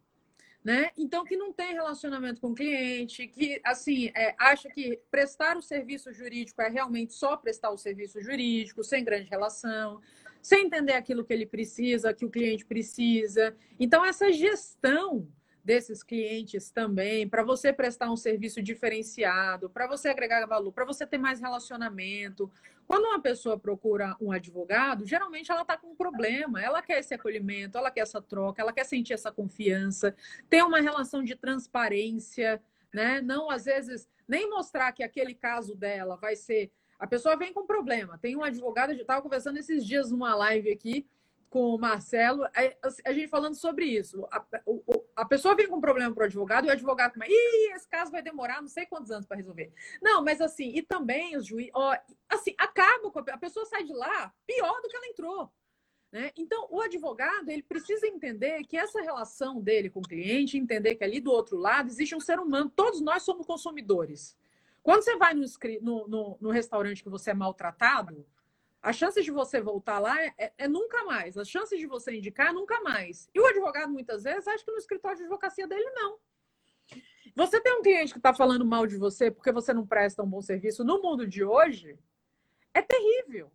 Né? 0.64 0.90
Então, 0.96 1.24
que 1.24 1.36
não 1.36 1.52
tem 1.52 1.74
relacionamento 1.74 2.40
com 2.40 2.48
o 2.48 2.54
cliente, 2.54 3.28
que 3.28 3.60
assim 3.64 4.10
é, 4.16 4.34
acha 4.36 4.68
que 4.68 5.00
prestar 5.12 5.56
o 5.56 5.62
serviço 5.62 6.12
jurídico 6.12 6.60
é 6.60 6.68
realmente 6.68 7.14
só 7.14 7.36
prestar 7.36 7.70
o 7.70 7.78
serviço 7.78 8.20
jurídico, 8.20 8.82
sem 8.82 9.04
grande 9.04 9.30
relação, 9.30 10.00
sem 10.42 10.66
entender 10.66 10.94
aquilo 10.94 11.24
que 11.24 11.32
ele 11.32 11.46
precisa, 11.46 12.12
que 12.12 12.24
o 12.24 12.30
cliente 12.30 12.64
precisa. 12.64 13.56
Então, 13.78 14.04
essa 14.04 14.32
gestão 14.32 15.28
desses 15.66 16.00
clientes 16.04 16.70
também, 16.70 17.28
para 17.28 17.42
você 17.42 17.72
prestar 17.72 18.08
um 18.08 18.16
serviço 18.16 18.62
diferenciado, 18.62 19.68
para 19.68 19.88
você 19.88 20.08
agregar 20.08 20.46
valor, 20.46 20.70
para 20.70 20.84
você 20.84 21.04
ter 21.04 21.18
mais 21.18 21.40
relacionamento. 21.40 22.48
Quando 22.86 23.06
uma 23.06 23.20
pessoa 23.20 23.58
procura 23.58 24.16
um 24.20 24.30
advogado, 24.30 25.04
geralmente 25.04 25.50
ela 25.50 25.62
está 25.62 25.76
com 25.76 25.88
um 25.88 25.96
problema, 25.96 26.62
ela 26.62 26.80
quer 26.80 27.00
esse 27.00 27.12
acolhimento, 27.12 27.76
ela 27.76 27.90
quer 27.90 28.02
essa 28.02 28.22
troca, 28.22 28.62
ela 28.62 28.72
quer 28.72 28.84
sentir 28.84 29.12
essa 29.12 29.32
confiança, 29.32 30.14
ter 30.48 30.62
uma 30.62 30.80
relação 30.80 31.20
de 31.24 31.34
transparência, 31.34 32.62
né? 32.94 33.20
Não, 33.20 33.50
às 33.50 33.64
vezes, 33.64 34.08
nem 34.28 34.48
mostrar 34.48 34.92
que 34.92 35.02
aquele 35.02 35.34
caso 35.34 35.74
dela 35.74 36.16
vai 36.16 36.36
ser. 36.36 36.70
A 36.96 37.08
pessoa 37.08 37.36
vem 37.36 37.52
com 37.52 37.66
problema. 37.66 38.16
Tem 38.18 38.36
um 38.36 38.44
advogado, 38.44 38.92
eu 38.92 39.00
estava 39.00 39.20
conversando 39.20 39.58
esses 39.58 39.84
dias 39.84 40.12
numa 40.12 40.32
live 40.36 40.70
aqui, 40.70 41.04
com 41.56 41.74
o 41.74 41.78
Marcelo, 41.78 42.46
a, 42.52 43.12
gente 43.14 43.28
falando 43.28 43.54
sobre 43.54 43.86
isso. 43.86 44.28
A, 44.30 44.44
a 45.16 45.24
pessoa 45.24 45.54
vem 45.54 45.66
com 45.66 45.76
um 45.76 45.80
problema 45.80 46.14
para 46.14 46.24
o 46.24 46.26
advogado 46.26 46.66
e 46.66 46.68
o 46.68 46.72
advogado 46.72 47.14
fala, 47.14 47.24
ih, 47.26 47.72
esse 47.74 47.88
caso 47.88 48.12
vai 48.12 48.20
demorar 48.20 48.60
não 48.60 48.68
sei 48.68 48.84
quantos 48.84 49.10
anos 49.10 49.24
para 49.24 49.38
resolver. 49.38 49.72
Não, 50.02 50.22
mas 50.22 50.42
assim, 50.42 50.68
e 50.76 50.82
também 50.82 51.34
os 51.34 51.46
juízes, 51.46 51.72
assim, 52.28 52.54
acaba 52.58 53.10
com 53.10 53.20
a, 53.20 53.22
a 53.32 53.38
pessoa 53.38 53.64
sai 53.64 53.84
de 53.84 53.94
lá 53.94 54.30
pior 54.46 54.82
do 54.82 54.88
que 54.90 54.96
ela 54.98 55.06
entrou. 55.06 55.50
Né? 56.12 56.30
Então, 56.36 56.68
o 56.70 56.78
advogado 56.82 57.48
ele 57.48 57.62
precisa 57.62 58.06
entender 58.06 58.62
que 58.64 58.76
essa 58.76 59.00
relação 59.00 59.58
dele 59.58 59.88
com 59.88 60.00
o 60.00 60.06
cliente, 60.06 60.58
entender 60.58 60.96
que 60.96 61.04
ali 61.04 61.20
do 61.20 61.32
outro 61.32 61.56
lado 61.56 61.88
existe 61.88 62.14
um 62.14 62.20
ser 62.20 62.38
humano, 62.38 62.68
todos 62.68 63.00
nós 63.00 63.22
somos 63.22 63.46
consumidores. 63.46 64.36
Quando 64.82 65.02
você 65.02 65.16
vai 65.16 65.32
no, 65.32 65.46
no, 65.80 66.06
no, 66.06 66.38
no 66.38 66.50
restaurante 66.50 67.02
que 67.02 67.08
você 67.08 67.30
é 67.30 67.34
maltratado, 67.34 68.26
a 68.82 68.92
chance 68.92 69.20
de 69.22 69.30
você 69.30 69.60
voltar 69.60 69.98
lá 69.98 70.20
é, 70.22 70.52
é, 70.58 70.68
nunca 70.68 71.04
mais. 71.04 71.36
As 71.36 71.48
chances 71.48 71.78
de 71.78 71.86
você 71.86 72.16
indicar 72.16 72.48
é 72.48 72.52
nunca 72.52 72.80
mais. 72.82 73.28
E 73.34 73.40
o 73.40 73.46
advogado, 73.46 73.90
muitas 73.90 74.22
vezes, 74.22 74.46
acha 74.46 74.64
que 74.64 74.70
no 74.70 74.78
escritório 74.78 75.16
de 75.16 75.24
advocacia 75.24 75.66
dele, 75.66 75.90
não. 75.90 76.18
Você 77.34 77.60
tem 77.60 77.74
um 77.78 77.82
cliente 77.82 78.12
que 78.12 78.18
está 78.18 78.32
falando 78.32 78.64
mal 78.64 78.86
de 78.86 78.96
você 78.96 79.30
porque 79.30 79.52
você 79.52 79.74
não 79.74 79.86
presta 79.86 80.22
um 80.22 80.28
bom 80.28 80.40
serviço 80.40 80.84
no 80.84 81.02
mundo 81.02 81.26
de 81.26 81.44
hoje, 81.44 81.98
é 82.72 82.80
terrível. 82.80 83.50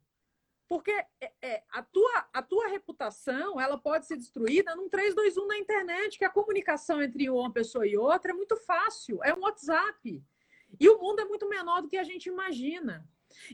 Porque 0.67 0.91
é, 1.19 1.31
é, 1.41 1.63
a, 1.69 1.83
tua, 1.83 2.29
a 2.31 2.41
tua 2.41 2.67
reputação 2.67 3.59
ela 3.59 3.77
pode 3.77 4.05
ser 4.05 4.17
destruída 4.17 4.75
num 4.75 4.87
321 4.87 5.47
na 5.47 5.57
internet, 5.57 6.17
que 6.17 6.23
a 6.23 6.29
comunicação 6.29 7.01
entre 7.01 7.29
uma 7.29 7.51
pessoa 7.51 7.85
e 7.85 7.97
outra 7.97 8.31
é 8.31 8.33
muito 8.33 8.55
fácil, 8.55 9.21
é 9.23 9.33
um 9.33 9.41
WhatsApp. 9.41 10.23
E 10.79 10.89
o 10.89 10.97
mundo 10.97 11.19
é 11.19 11.25
muito 11.25 11.49
menor 11.49 11.81
do 11.81 11.89
que 11.89 11.97
a 11.97 12.03
gente 12.03 12.29
imagina. 12.29 13.05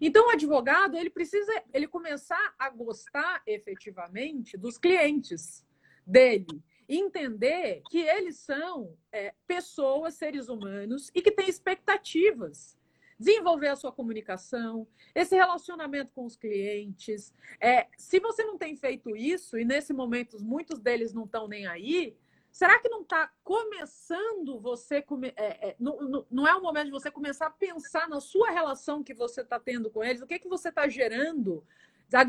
Então, 0.01 0.27
o 0.27 0.29
advogado 0.31 0.97
ele 0.97 1.09
precisa 1.09 1.51
ele 1.73 1.87
começar 1.87 2.55
a 2.57 2.69
gostar 2.69 3.41
efetivamente 3.45 4.57
dos 4.57 4.77
clientes 4.77 5.65
dele, 6.05 6.63
entender 6.87 7.81
que 7.89 7.99
eles 7.99 8.37
são 8.37 8.95
é, 9.11 9.33
pessoas, 9.45 10.15
seres 10.15 10.47
humanos 10.47 11.11
e 11.13 11.21
que 11.21 11.31
têm 11.31 11.49
expectativas. 11.49 12.77
Desenvolver 13.19 13.69
a 13.69 13.75
sua 13.75 13.91
comunicação, 13.91 14.87
esse 15.15 15.35
relacionamento 15.35 16.13
com 16.13 16.23
os 16.23 16.35
clientes. 16.35 17.33
É, 17.59 17.87
se 17.97 18.19
você 18.19 18.43
não 18.43 18.59
tem 18.59 18.75
feito 18.75 19.17
isso, 19.17 19.57
e 19.57 19.65
nesse 19.65 19.91
momento 19.91 20.39
muitos 20.39 20.79
deles 20.79 21.13
não 21.13 21.25
estão 21.25 21.47
nem 21.47 21.65
aí, 21.65 22.15
Será 22.57 22.79
que 22.79 22.89
não 22.89 23.03
está 23.03 23.31
começando 23.43 24.59
você. 24.59 24.99
Come... 24.99 25.31
É, 25.35 25.69
é, 25.69 25.75
não, 25.79 26.25
não, 26.31 26.47
é 26.47 26.55
o 26.55 26.61
momento 26.63 26.85
de 26.85 26.91
você 26.91 27.11
começar 27.11 27.45
a 27.45 27.51
pensar 27.51 28.09
na 28.09 28.19
sua 28.19 28.49
relação 28.49 29.03
que 29.03 29.13
você 29.13 29.41
está 29.41 29.59
tendo 29.59 29.91
com 29.91 30.03
eles? 30.03 30.23
O 30.23 30.25
que, 30.25 30.39
que 30.39 30.47
você 30.47 30.69
está 30.69 30.89
gerando, 30.89 31.63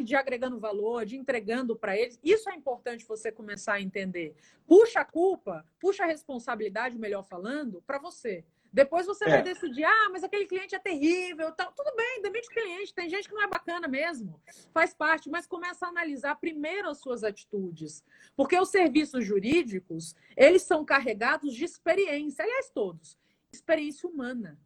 de 0.05 0.15
agregando 0.15 0.61
valor, 0.61 1.07
de 1.07 1.17
entregando 1.17 1.75
para 1.75 1.97
eles? 1.97 2.21
Isso 2.23 2.51
é 2.51 2.55
importante 2.55 3.07
você 3.07 3.33
começar 3.33 3.73
a 3.73 3.81
entender. 3.81 4.37
Puxa 4.67 5.01
a 5.01 5.05
culpa, 5.07 5.65
puxa 5.81 6.05
a 6.05 6.07
responsabilidade, 6.07 6.99
melhor 6.99 7.25
falando, 7.25 7.83
para 7.87 7.99
você. 7.99 8.45
Depois 8.73 9.07
você 9.07 9.25
é. 9.25 9.29
vai 9.29 9.43
decidir, 9.43 9.85
ah, 9.85 10.09
mas 10.11 10.23
aquele 10.23 10.47
cliente 10.47 10.75
é 10.75 10.79
terrível, 10.79 11.51
tal. 11.53 11.73
tudo 11.73 11.95
bem, 11.97 12.23
demite 12.23 12.49
o 12.49 12.53
cliente, 12.53 12.95
tem 12.95 13.09
gente 13.09 13.29
que 13.29 13.35
não 13.35 13.43
é 13.43 13.49
bacana 13.49 13.89
mesmo, 13.89 14.41
faz 14.73 14.93
parte, 14.93 15.31
mas 15.31 15.47
começa 15.47 15.87
a 15.87 15.89
analisar 15.89 16.35
primeiro 16.37 16.89
as 16.89 16.99
suas 16.99 17.25
atitudes, 17.25 18.05
porque 18.37 18.59
os 18.59 18.69
serviços 18.69 19.25
jurídicos, 19.25 20.15
eles 20.37 20.63
são 20.63 20.85
carregados 20.85 21.55
de 21.55 21.65
experiência, 21.65 22.45
aliás, 22.45 22.71
todos, 22.71 23.19
experiência 23.53 24.09
humana. 24.09 24.59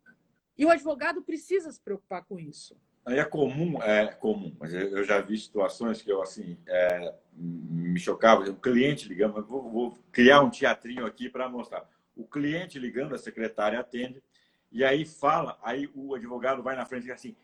E 0.59 0.67
o 0.67 0.71
advogado 0.71 1.23
precisa 1.23 1.71
se 1.71 1.81
preocupar 1.81 2.25
com 2.25 2.39
isso. 2.39 2.77
Aí 3.05 3.19
é 3.19 3.25
comum, 3.25 3.83
é 3.83 4.07
comum, 4.13 4.55
mas 4.61 4.73
eu 4.73 5.03
já 5.03 5.21
vi 5.21 5.37
situações 5.37 6.01
que 6.01 6.13
eu, 6.13 6.23
assim, 6.23 6.57
é, 6.69 7.15
me 7.35 7.99
chocava, 7.99 8.49
o 8.49 8.55
cliente 8.55 9.09
ligando, 9.09 9.43
vou, 9.45 9.69
vou 9.69 9.99
criar 10.13 10.41
um 10.41 10.51
teatrinho 10.51 11.05
aqui 11.05 11.29
para 11.29 11.49
mostrar 11.49 11.89
o 12.17 12.27
cliente 12.27 12.79
ligando, 12.79 13.15
a 13.15 13.19
secretária 13.19 13.79
atende, 13.79 14.23
e 14.71 14.85
aí 14.85 15.05
fala, 15.05 15.59
aí 15.63 15.91
o 15.95 16.15
advogado 16.15 16.63
vai 16.63 16.75
na 16.75 16.87
frente 16.87 17.07
e 17.07 17.13
assim, 17.13 17.37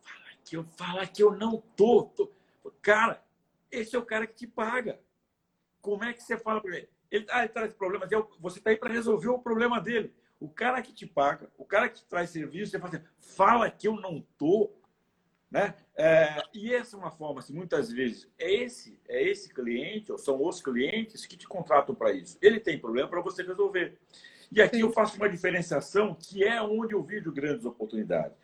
fala 0.00 0.30
que 0.44 0.56
eu, 0.56 0.64
fala 0.76 1.06
que 1.06 1.22
eu 1.22 1.32
não 1.36 1.60
tô, 1.76 2.04
tô. 2.04 2.32
Cara, 2.82 3.22
esse 3.70 3.94
é 3.94 3.98
o 3.98 4.04
cara 4.04 4.26
que 4.26 4.34
te 4.34 4.46
paga. 4.46 5.00
Como 5.80 6.04
é 6.04 6.12
que 6.12 6.22
você 6.22 6.36
fala 6.36 6.60
para 6.60 6.76
ele? 6.76 6.88
Ele, 7.10 7.26
ah, 7.30 7.40
ele 7.40 7.48
traz 7.48 7.72
problemas, 7.72 8.08
você 8.40 8.58
está 8.58 8.70
aí 8.70 8.76
para 8.76 8.92
resolver 8.92 9.28
o 9.28 9.38
problema 9.38 9.80
dele. 9.80 10.12
O 10.40 10.48
cara 10.48 10.82
que 10.82 10.92
te 10.92 11.06
paga, 11.06 11.50
o 11.56 11.64
cara 11.64 11.88
que 11.88 12.00
te 12.00 12.06
traz 12.06 12.30
serviço, 12.30 12.72
você 12.72 12.78
fala 12.78 12.96
assim, 12.96 13.04
fala 13.18 13.70
que 13.70 13.86
eu 13.86 13.94
não 13.94 14.20
tô, 14.36 14.72
né? 15.54 15.72
É, 15.96 16.42
e 16.52 16.74
essa 16.74 16.96
é 16.96 16.98
uma 16.98 17.12
forma, 17.12 17.38
assim, 17.38 17.54
muitas 17.54 17.88
vezes, 17.88 18.28
é 18.36 18.52
esse, 18.52 18.98
é 19.08 19.22
esse 19.22 19.54
cliente, 19.54 20.10
ou 20.10 20.18
são 20.18 20.44
os 20.44 20.60
clientes 20.60 21.24
que 21.26 21.36
te 21.36 21.46
contratam 21.46 21.94
para 21.94 22.12
isso. 22.12 22.36
Ele 22.42 22.58
tem 22.58 22.76
problema 22.76 23.08
para 23.08 23.20
você 23.20 23.44
resolver. 23.44 23.96
E 24.50 24.60
aqui 24.60 24.80
eu 24.80 24.90
faço 24.90 25.16
uma 25.16 25.28
diferenciação 25.28 26.12
que 26.12 26.42
é 26.42 26.60
onde 26.60 26.92
eu 26.92 27.04
vejo 27.04 27.30
grandes 27.30 27.64
oportunidades. 27.64 28.36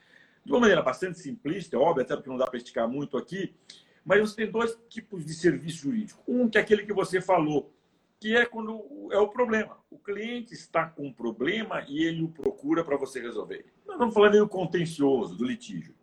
De 0.45 0.53
uma 0.53 0.61
maneira 0.61 0.83
bastante 0.83 1.19
simplista, 1.19 1.75
é 1.75 1.81
óbvio, 1.81 2.05
até 2.05 2.15
porque 2.15 2.31
não 2.31 2.39
dá 2.39 2.47
para 2.47 2.59
esticar 2.59 2.89
muito 2.89 3.19
aqui, 3.19 3.57
mas 4.05 4.21
você 4.21 4.37
tem 4.37 4.51
dois 4.51 4.79
tipos 4.89 5.27
de 5.27 5.35
serviço 5.35 5.79
jurídico. 5.79 6.23
Um 6.29 6.49
que 6.49 6.59
é 6.59 6.61
aquele 6.61 6.87
que 6.87 6.93
você 6.93 7.21
falou, 7.21 7.75
que 8.21 8.37
é 8.37 8.47
quando 8.47 9.09
é 9.11 9.19
o 9.19 9.27
problema. 9.27 9.77
O 9.91 9.99
cliente 9.99 10.55
está 10.55 10.87
com 10.87 11.09
um 11.09 11.13
problema 11.13 11.85
e 11.89 12.05
ele 12.05 12.23
o 12.23 12.29
procura 12.29 12.85
para 12.85 12.97
você 12.97 13.21
resolver. 13.21 13.67
Nós 13.85 13.97
estamos 13.97 14.15
falando 14.15 14.39
do 14.39 14.49
contencioso, 14.49 15.35
do 15.35 15.45
litígio. 15.45 15.99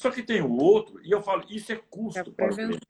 Só 0.00 0.10
que 0.10 0.22
tem 0.22 0.40
o 0.40 0.56
outro, 0.56 0.98
e 1.04 1.10
eu 1.10 1.20
falo, 1.20 1.44
isso 1.50 1.70
é 1.70 1.76
custo 1.76 2.20
é 2.20 2.24
para 2.24 2.50
o 2.50 2.56
cliente. 2.56 2.86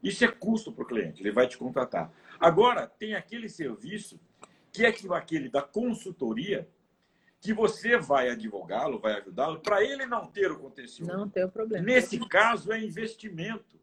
Isso 0.00 0.24
é 0.24 0.28
custo 0.28 0.70
para 0.70 0.84
o 0.84 0.86
cliente, 0.86 1.20
ele 1.20 1.32
vai 1.32 1.48
te 1.48 1.58
contratar. 1.58 2.12
Agora, 2.38 2.86
tem 2.86 3.16
aquele 3.16 3.48
serviço 3.48 4.20
que 4.70 4.86
é 4.86 4.94
aquele 5.16 5.48
da 5.48 5.60
consultoria, 5.60 6.68
que 7.40 7.52
você 7.52 7.98
vai 7.98 8.30
advogá-lo, 8.30 9.00
vai 9.00 9.14
ajudá-lo, 9.14 9.58
para 9.58 9.82
ele 9.82 10.06
não 10.06 10.28
ter 10.28 10.52
o 10.52 10.56
contencioso. 10.60 11.12
Não 11.12 11.28
ter 11.28 11.44
o 11.44 11.50
problema. 11.50 11.84
Nesse 11.84 12.16
caso, 12.28 12.70
é 12.70 12.80
investimento. 12.80 13.80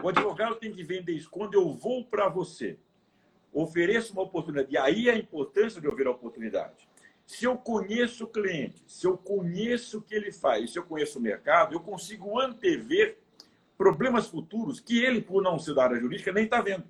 O 0.00 0.08
advogado 0.08 0.54
tem 0.54 0.70
que 0.70 0.84
vender 0.84 1.10
isso. 1.10 1.28
Quando 1.28 1.54
eu 1.54 1.74
vou 1.74 2.04
para 2.04 2.28
você, 2.28 2.78
ofereço 3.52 4.12
uma 4.12 4.22
oportunidade. 4.22 4.72
E 4.72 4.78
aí 4.78 5.10
a 5.10 5.18
importância 5.18 5.80
de 5.80 5.88
eu 5.88 5.96
ver 5.96 6.06
a 6.06 6.12
oportunidade. 6.12 6.88
Se 7.26 7.44
eu 7.44 7.56
conheço 7.58 8.24
o 8.24 8.28
cliente, 8.28 8.84
se 8.86 9.04
eu 9.04 9.18
conheço 9.18 9.98
o 9.98 10.02
que 10.02 10.14
ele 10.14 10.30
faz, 10.30 10.72
se 10.72 10.78
eu 10.78 10.84
conheço 10.84 11.18
o 11.18 11.22
mercado, 11.22 11.74
eu 11.74 11.80
consigo 11.80 12.38
antever 12.38 13.18
problemas 13.76 14.28
futuros 14.28 14.78
que 14.78 15.04
ele, 15.04 15.20
por 15.20 15.42
não 15.42 15.58
ser 15.58 15.74
da 15.74 15.84
área 15.84 16.00
jurídica, 16.00 16.32
nem 16.32 16.44
está 16.44 16.60
vendo. 16.60 16.84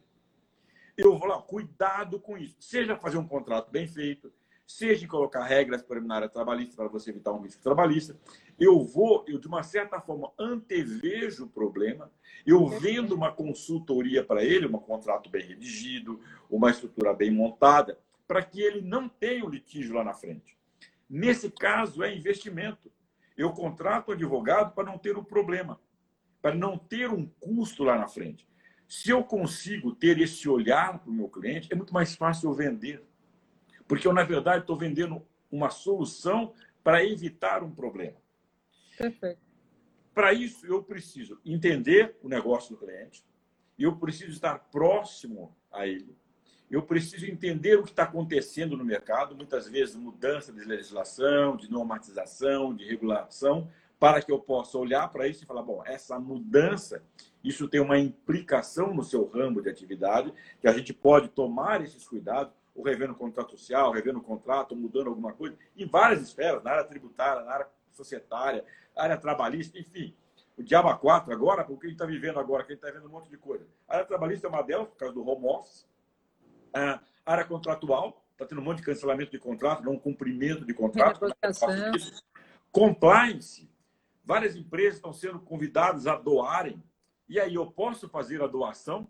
Eu 0.97 1.18
vou 1.18 1.26
lá, 1.26 1.41
cuidado 1.41 2.20
com 2.20 2.37
isso. 2.37 2.57
Seja 2.61 2.97
fazer 2.97 3.16
um 3.16 3.26
contrato 3.26 3.70
bem 3.70 3.89
feito, 3.89 4.30
seja 4.66 5.07
colocar 5.09 5.43
regras 5.43 5.84
área 6.11 6.28
trabalhista 6.28 6.76
para 6.76 6.89
você 6.89 7.11
evitar 7.11 7.32
um 7.32 7.41
risco 7.41 7.62
trabalhista. 7.62 8.18
Eu 8.59 8.84
vou, 8.84 9.24
eu 9.26 9.39
de 9.39 9.47
uma 9.47 9.62
certa 9.62 10.01
forma 10.01 10.32
antevejo 10.39 11.45
o 11.45 11.49
problema, 11.49 12.11
eu 12.47 12.66
vendo 12.66 13.14
uma 13.14 13.32
consultoria 13.32 14.22
para 14.22 14.45
ele, 14.45 14.66
um 14.66 14.72
contrato 14.72 15.30
bem 15.30 15.47
redigido, 15.47 16.20
uma 16.51 16.70
estrutura 16.70 17.14
bem 17.14 17.30
montada, 17.30 17.99
para 18.26 18.42
que 18.42 18.60
ele 18.60 18.80
não 18.80 19.08
tenha 19.08 19.44
o 19.44 19.48
litígio 19.48 19.94
lá 19.94 20.04
na 20.04 20.14
frente. 20.14 20.56
Nesse 21.08 21.50
caso, 21.50 22.02
é 22.02 22.14
investimento. 22.14 22.90
Eu 23.36 23.52
contrato 23.52 24.08
o 24.08 24.12
advogado 24.12 24.74
para 24.74 24.84
não 24.84 24.98
ter 24.98 25.16
o 25.16 25.20
um 25.20 25.24
problema, 25.24 25.80
para 26.42 26.54
não 26.54 26.76
ter 26.76 27.10
um 27.10 27.26
custo 27.26 27.84
lá 27.84 27.96
na 27.96 28.08
frente. 28.08 28.46
Se 28.88 29.10
eu 29.10 29.22
consigo 29.22 29.94
ter 29.94 30.18
esse 30.20 30.48
olhar 30.48 30.98
para 30.98 31.10
o 31.10 31.12
meu 31.12 31.28
cliente, 31.28 31.68
é 31.72 31.76
muito 31.76 31.92
mais 31.92 32.14
fácil 32.14 32.50
eu 32.50 32.54
vender. 32.54 33.02
Porque 33.86 34.06
eu, 34.06 34.12
na 34.12 34.24
verdade, 34.24 34.60
estou 34.60 34.76
vendendo 34.76 35.24
uma 35.50 35.70
solução 35.70 36.52
para 36.82 37.04
evitar 37.04 37.62
um 37.62 37.70
problema. 37.70 38.16
Perfeito. 38.96 39.40
Para 40.14 40.32
isso, 40.32 40.66
eu 40.66 40.82
preciso 40.82 41.38
entender 41.44 42.16
o 42.22 42.28
negócio 42.28 42.74
do 42.74 42.80
cliente, 42.80 43.24
eu 43.78 43.94
preciso 43.96 44.30
estar 44.30 44.58
próximo 44.70 45.54
a 45.70 45.86
ele, 45.86 46.16
eu 46.70 46.82
preciso 46.82 47.26
entender 47.26 47.78
o 47.78 47.84
que 47.84 47.90
está 47.90 48.02
acontecendo 48.02 48.76
no 48.76 48.84
mercado, 48.84 49.36
muitas 49.36 49.68
vezes 49.68 49.94
mudança 49.94 50.52
de 50.52 50.64
legislação, 50.64 51.56
de 51.56 51.70
normatização, 51.70 52.74
de 52.74 52.84
regulação, 52.84 53.70
para 53.98 54.20
que 54.20 54.30
eu 54.30 54.38
possa 54.38 54.76
olhar 54.76 55.08
para 55.08 55.28
isso 55.28 55.44
e 55.44 55.46
falar: 55.46 55.62
bom, 55.62 55.82
essa 55.86 56.18
mudança, 56.18 57.02
isso 57.42 57.68
tem 57.68 57.80
uma 57.80 57.98
implicação 57.98 58.92
no 58.92 59.04
seu 59.04 59.26
ramo 59.28 59.62
de 59.62 59.70
atividade, 59.70 60.32
que 60.60 60.68
a 60.68 60.72
gente 60.72 60.92
pode 60.92 61.28
tomar 61.28 61.82
esses 61.82 62.06
cuidados, 62.06 62.52
ou 62.74 62.84
revendo 62.84 63.12
o 63.12 63.16
contrato 63.16 63.52
social, 63.52 63.92
revendo 63.92 64.18
o 64.18 64.22
contrato, 64.22 64.76
mudando 64.76 65.08
alguma 65.08 65.32
coisa, 65.32 65.56
em 65.76 65.86
várias 65.86 66.20
esferas, 66.20 66.62
na 66.62 66.72
área 66.72 66.84
tributária, 66.84 67.42
na 67.42 67.52
área 67.52 67.68
societária, 67.92 68.64
na 68.94 69.04
área 69.04 69.16
trabalhista, 69.16 69.78
enfim. 69.78 70.14
O 70.58 70.62
Diaba 70.62 70.96
4 70.96 71.32
agora, 71.32 71.62
o 71.68 71.76
que 71.76 71.86
a 71.86 71.88
gente 71.88 71.96
está 71.96 72.06
vivendo 72.06 72.38
agora, 72.38 72.64
que 72.64 72.72
a 72.72 72.74
gente 72.74 72.84
está 72.84 72.98
vendo 72.98 73.08
um 73.08 73.12
monte 73.12 73.30
de 73.30 73.36
coisa. 73.36 73.66
A 73.88 73.96
área 73.96 74.06
trabalhista 74.06 74.46
é 74.46 74.50
uma 74.50 74.62
delas, 74.62 74.88
por 74.88 74.96
causa 74.96 75.14
do 75.14 75.26
home 75.26 75.46
office. 75.46 75.86
A 76.76 77.32
área 77.32 77.44
contratual, 77.44 78.24
está 78.32 78.44
tendo 78.44 78.60
um 78.60 78.64
monte 78.64 78.78
de 78.78 78.84
cancelamento 78.84 79.30
de 79.30 79.38
contrato, 79.38 79.82
não 79.82 79.98
cumprimento 79.98 80.64
de 80.64 80.74
contrato. 80.74 81.20
Compliance. 82.70 83.70
Várias 84.24 84.56
empresas 84.56 84.96
estão 84.96 85.12
sendo 85.12 85.40
convidadas 85.40 86.06
a 86.06 86.16
doarem. 86.16 86.82
E 87.28 87.40
aí, 87.40 87.54
eu 87.54 87.66
posso 87.70 88.08
fazer 88.08 88.42
a 88.42 88.46
doação 88.46 89.08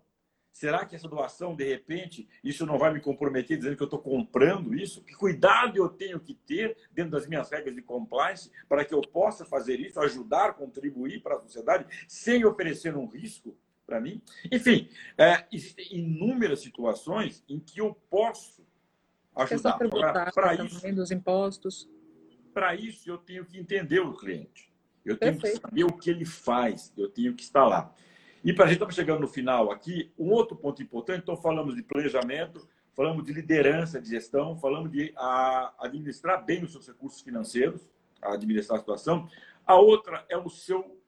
Será 0.57 0.87
que 0.87 0.97
essa 0.97 1.07
doação, 1.07 1.55
de 1.55 1.65
repente, 1.65 2.27
isso 2.43 2.65
não 2.65 2.79
vai 2.79 2.91
me 2.91 2.99
comprometer 2.99 3.59
dizendo 3.59 3.77
que 3.77 3.83
eu 3.83 3.87
estou 3.87 3.99
comprando 3.99 4.75
isso? 4.75 5.05
Que 5.05 5.15
cuidado 5.15 5.77
eu 5.77 5.87
tenho 5.87 6.19
que 6.19 6.33
ter 6.33 6.75
dentro 6.93 7.11
das 7.11 7.27
minhas 7.27 7.51
regras 7.51 7.75
de 7.75 7.83
compliance 7.83 8.51
para 8.67 8.83
que 8.83 8.95
eu 8.95 9.03
possa 9.03 9.45
fazer 9.45 9.79
isso, 9.79 10.01
ajudar, 10.01 10.55
contribuir 10.55 11.21
para 11.21 11.37
a 11.37 11.41
sociedade, 11.41 11.85
sem 12.09 12.43
oferecer 12.47 12.97
um 12.97 13.07
risco 13.07 13.55
para 13.87 14.01
mim? 14.01 14.21
Enfim, 14.51 14.89
é, 15.17 15.47
existem 15.53 15.87
inúmeras 15.99 16.61
situações 16.61 17.45
em 17.49 17.61
que 17.61 17.81
eu 17.81 17.95
posso 18.11 18.67
ajudar. 19.37 19.79
Para 20.33 20.55
isso, 20.55 20.95
dos 20.95 21.11
impostos. 21.11 21.89
Para 22.53 22.75
isso, 22.75 23.09
eu 23.09 23.19
tenho 23.19 23.45
que 23.45 23.59
entender 23.59 24.01
o 24.01 24.15
cliente. 24.15 24.73
Eu 25.05 25.17
tenho 25.17 25.33
Perfeito. 25.35 25.61
que 25.61 25.69
saber 25.69 25.85
o 25.85 25.93
que 25.93 26.11
ele 26.11 26.25
faz, 26.25 26.93
eu 26.97 27.09
tenho 27.09 27.35
que 27.35 27.45
estar 27.45 27.65
lá. 27.65 27.95
E 28.43 28.53
para 28.53 28.65
a 28.65 28.69
gente, 28.69 28.77
estamos 28.77 28.95
chegando 28.95 29.21
no 29.21 29.29
final 29.29 29.71
aqui, 29.71 30.13
um 30.19 30.31
outro 30.31 30.57
ponto 30.57 30.83
importante, 30.83 31.23
então 31.23 31.37
falamos 31.37 31.77
de 31.77 31.83
planejamento, 31.83 32.69
falamos 32.95 33.25
de 33.25 33.33
liderança, 33.33 34.01
de 34.01 34.09
gestão, 34.09 34.57
falamos 34.57 34.91
de 34.91 35.13
a, 35.17 35.75
administrar 35.79 36.45
bem 36.45 36.65
os 36.65 36.73
seus 36.73 36.87
recursos 36.89 37.21
financeiros, 37.21 37.89
administrar 38.21 38.79
a 38.79 38.81
situação. 38.81 39.29
A 39.65 39.77
outra 39.77 40.25
é 40.29 40.37
o 40.37 40.49
seu 40.49 41.01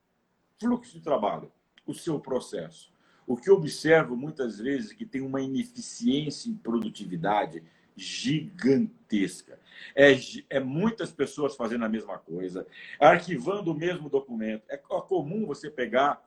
fluxo 0.60 0.92
de 0.92 1.00
trabalho, 1.00 1.50
o 1.88 1.94
seu 1.94 2.20
processo. 2.20 2.92
O 3.26 3.36
que 3.36 3.50
observo 3.50 4.16
muitas 4.16 4.58
vezes 4.58 4.92
é 4.92 4.94
que 4.94 5.04
tem 5.04 5.20
uma 5.20 5.40
ineficiência 5.40 6.48
em 6.48 6.54
produtividade 6.54 7.62
gigantesca. 7.96 9.58
É, 9.94 10.12
é 10.48 10.60
muitas 10.60 11.10
pessoas 11.10 11.56
fazendo 11.56 11.84
a 11.84 11.88
mesma 11.88 12.18
coisa, 12.18 12.66
arquivando 13.00 13.72
o 13.72 13.74
mesmo 13.74 14.08
documento. 14.08 14.64
É 14.68 14.76
comum 14.76 15.46
você 15.46 15.70
pegar 15.70 16.22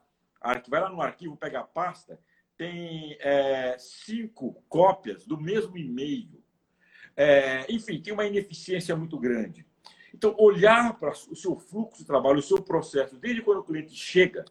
vai 0.68 0.82
lá 0.82 0.89
no 0.89 1.01
arquivo, 1.01 1.38
pega 1.38 1.59
a 1.59 1.64
pasta, 1.64 2.20
tem 2.57 3.16
é, 3.20 3.76
cinco 3.78 4.62
cópias 4.68 5.26
do 5.26 5.39
mesmo 5.39 5.78
e-mail. 5.78 6.43
É, 7.16 7.72
enfim, 7.72 8.01
tem 8.01 8.14
uma 8.14 8.26
ineficiência 8.26 8.95
muito 8.95 9.18
grande. 9.20 9.66
Então, 10.14 10.36
olhar 10.38 10.97
para 10.99 11.12
o 11.12 11.36
seu 11.36 11.55
fluxo 11.55 11.99
de 11.99 12.05
trabalho, 12.05 12.39
o 12.39 12.43
seu 12.43 12.62
processo, 12.62 13.18
desde 13.18 13.41
quando 13.41 13.59
o 13.59 13.64
cliente 13.64 13.95
chega, 13.95 14.45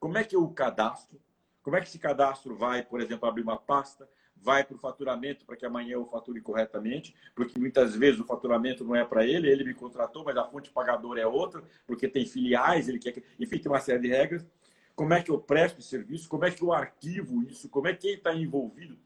como 0.00 0.18
é 0.18 0.24
que 0.24 0.34
eu 0.34 0.42
o 0.42 0.52
cadastro, 0.52 1.20
como 1.62 1.76
é 1.76 1.80
que 1.80 1.86
esse 1.86 1.98
cadastro 1.98 2.56
vai, 2.56 2.82
por 2.82 3.00
exemplo, 3.00 3.28
abrir 3.28 3.42
uma 3.42 3.56
pasta, 3.56 4.08
vai 4.34 4.64
para 4.64 4.74
o 4.74 4.78
faturamento 4.78 5.44
para 5.44 5.54
que 5.54 5.66
amanhã 5.66 5.92
eu 5.92 6.06
fature 6.06 6.40
corretamente, 6.40 7.14
porque 7.34 7.58
muitas 7.58 7.94
vezes 7.94 8.18
o 8.18 8.24
faturamento 8.24 8.82
não 8.82 8.96
é 8.96 9.04
para 9.04 9.24
ele, 9.24 9.48
ele 9.48 9.62
me 9.62 9.74
contratou, 9.74 10.24
mas 10.24 10.36
a 10.36 10.44
fonte 10.44 10.70
pagadora 10.70 11.20
é 11.20 11.26
outra, 11.26 11.62
porque 11.86 12.08
tem 12.08 12.26
filiais, 12.26 12.88
ele 12.88 12.98
quer. 12.98 13.22
Enfim, 13.38 13.58
tem 13.58 13.70
uma 13.70 13.80
série 13.80 14.00
de 14.00 14.08
regras 14.08 14.44
como 15.00 15.14
é 15.14 15.22
que 15.22 15.30
eu 15.30 15.38
presto 15.38 15.80
serviço, 15.80 16.28
como 16.28 16.44
é 16.44 16.50
que 16.50 16.62
eu 16.62 16.74
arquivo 16.74 17.42
isso, 17.44 17.70
como 17.70 17.88
é 17.88 17.94
que 17.94 18.08
está 18.08 18.34
envolvido. 18.34 18.98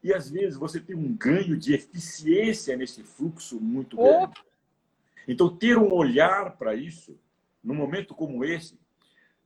E 0.00 0.14
às 0.14 0.30
vezes 0.30 0.56
você 0.56 0.78
tem 0.78 0.94
um 0.94 1.12
ganho 1.12 1.56
de 1.56 1.74
eficiência 1.74 2.76
nesse 2.76 3.02
fluxo 3.02 3.60
muito 3.60 3.96
grande. 3.96 4.40
Então, 5.26 5.48
ter 5.48 5.76
um 5.76 5.92
olhar 5.92 6.56
para 6.56 6.76
isso, 6.76 7.18
num 7.64 7.74
momento 7.74 8.14
como 8.14 8.44
esse, 8.44 8.78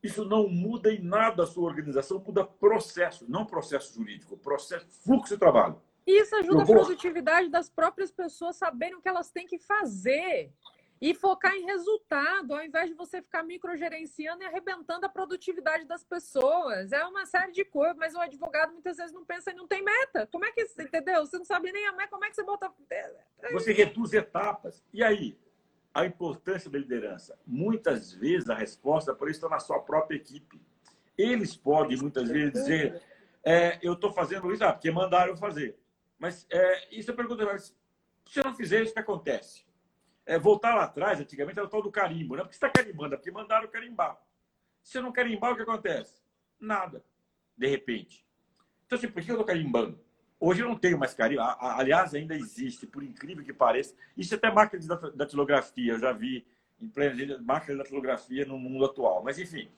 isso 0.03 0.25
não 0.25 0.49
muda 0.49 0.93
em 0.93 1.01
nada 1.01 1.43
a 1.43 1.47
sua 1.47 1.65
organização, 1.65 2.23
muda 2.25 2.45
processo, 2.45 3.27
não 3.29 3.45
processo 3.45 3.95
jurídico, 3.95 4.37
processo, 4.37 4.87
fluxo 5.03 5.35
de 5.35 5.39
trabalho. 5.39 5.81
Isso 6.07 6.35
ajuda 6.37 6.65
vou... 6.65 6.77
a 6.77 6.79
produtividade 6.81 7.49
das 7.51 7.69
próprias 7.69 8.11
pessoas 8.11 8.57
saberem 8.57 8.97
o 8.97 9.03
que 9.03 9.09
elas 9.09 9.31
têm 9.31 9.47
que 9.47 9.59
fazer 9.59 10.51
e 11.01 11.15
focar 11.15 11.55
em 11.55 11.65
resultado, 11.65 12.55
ao 12.55 12.65
invés 12.65 12.89
de 12.89 12.95
você 12.95 13.23
ficar 13.23 13.43
microgerenciando 13.43 14.43
e 14.43 14.47
arrebentando 14.47 15.07
a 15.07 15.09
produtividade 15.09 15.85
das 15.85 16.03
pessoas. 16.03 16.93
É 16.93 17.05
uma 17.05 17.25
série 17.25 17.53
de 17.53 17.65
coisas, 17.65 17.97
mas 17.97 18.15
o 18.15 18.21
advogado 18.21 18.73
muitas 18.73 18.97
vezes 18.97 19.13
não 19.13 19.25
pensa 19.25 19.51
e 19.51 19.55
não 19.55 19.67
tem 19.67 19.83
meta. 19.83 20.27
Como 20.27 20.45
é 20.45 20.51
que, 20.51 20.67
entendeu? 20.79 21.25
Você 21.25 21.39
não 21.39 21.45
sabe 21.45 21.71
nem 21.71 21.87
a 21.87 21.93
meta, 21.93 22.11
como 22.11 22.25
é 22.25 22.31
que 22.31 22.35
você 22.35 22.43
bota. 22.43 22.73
Você 23.53 23.73
reduz 23.73 24.13
etapas. 24.13 24.83
E 24.93 25.03
aí? 25.03 25.39
A 25.99 26.07
importância 26.07 26.71
da 26.71 26.79
liderança. 26.79 27.39
Muitas 27.47 28.13
vezes 28.13 28.49
a 28.49 28.55
resposta 28.55 29.15
por 29.15 29.29
isso 29.29 29.39
está 29.39 29.49
na 29.49 29.61
sua 29.61 29.81
própria 29.81 30.17
equipe. 30.17 30.61
Eles 31.17 31.57
podem 31.57 31.97
muitas 31.97 32.29
vezes 32.29 32.53
dizer: 32.53 33.03
é, 33.45 33.79
eu 33.83 33.95
estou 33.95 34.13
fazendo 34.13 34.53
isso 34.53 34.65
ah, 34.65 34.73
porque 34.73 34.91
mandaram 34.91 35.37
fazer. 35.37 35.79
Mas 36.19 36.47
é, 36.51 36.95
isso 36.97 37.11
é 37.11 37.15
pergunta: 37.15 37.59
se 37.59 37.73
eu 38.37 38.45
não 38.45 38.55
fizer 38.55 38.83
isso, 38.83 38.93
o 38.93 38.95
que 38.95 39.01
acontece? 39.01 39.69
é, 40.29 40.39
voltar 40.39 40.75
lá 40.75 40.85
atrás, 40.85 41.19
antigamente 41.19 41.59
era 41.59 41.67
o 41.67 41.71
tal 41.71 41.81
do 41.81 41.91
carimbo, 41.91 42.37
né? 42.37 42.43
Por 42.43 42.51
que 42.51 42.57
você 42.57 42.67
está 42.67 42.71
carimbando? 42.71 43.15
É 43.15 43.17
porque 43.17 43.31
mandaram 43.31 43.67
carimbar. 43.67 44.21
Se 44.83 44.93
você 44.93 45.01
não 45.01 45.11
carimbar, 45.11 45.53
o 45.53 45.57
que 45.57 45.63
acontece? 45.63 46.23
Nada, 46.61 47.03
de 47.57 47.67
repente. 47.67 48.27
Então, 48.85 48.99
assim, 48.99 49.09
por 49.09 49.23
que 49.23 49.31
eu 49.31 49.37
estou 49.37 49.47
carimbando? 49.47 49.99
Hoje 50.41 50.63
eu 50.63 50.69
não 50.69 50.77
tenho 50.77 50.99
mais 50.99 51.15
carimbo. 51.15 51.43
Aliás, 51.43 52.15
ainda 52.15 52.35
existe, 52.35 52.87
por 52.87 53.03
incrível 53.03 53.45
que 53.45 53.53
pareça. 53.53 53.95
Isso 54.17 54.35
é 54.35 54.37
até 54.37 54.51
máquina 54.51 54.81
de 54.81 55.17
datilografia, 55.17 55.93
eu 55.93 55.99
já 55.99 56.13
vi 56.13 56.47
em 56.81 56.89
plena 56.89 57.39
máquina 57.41 57.75
de 57.75 57.83
datilografia 57.83 58.45
no 58.45 58.59
mundo 58.59 58.85
atual. 58.85 59.23
Mas, 59.23 59.39
enfim, 59.39 59.69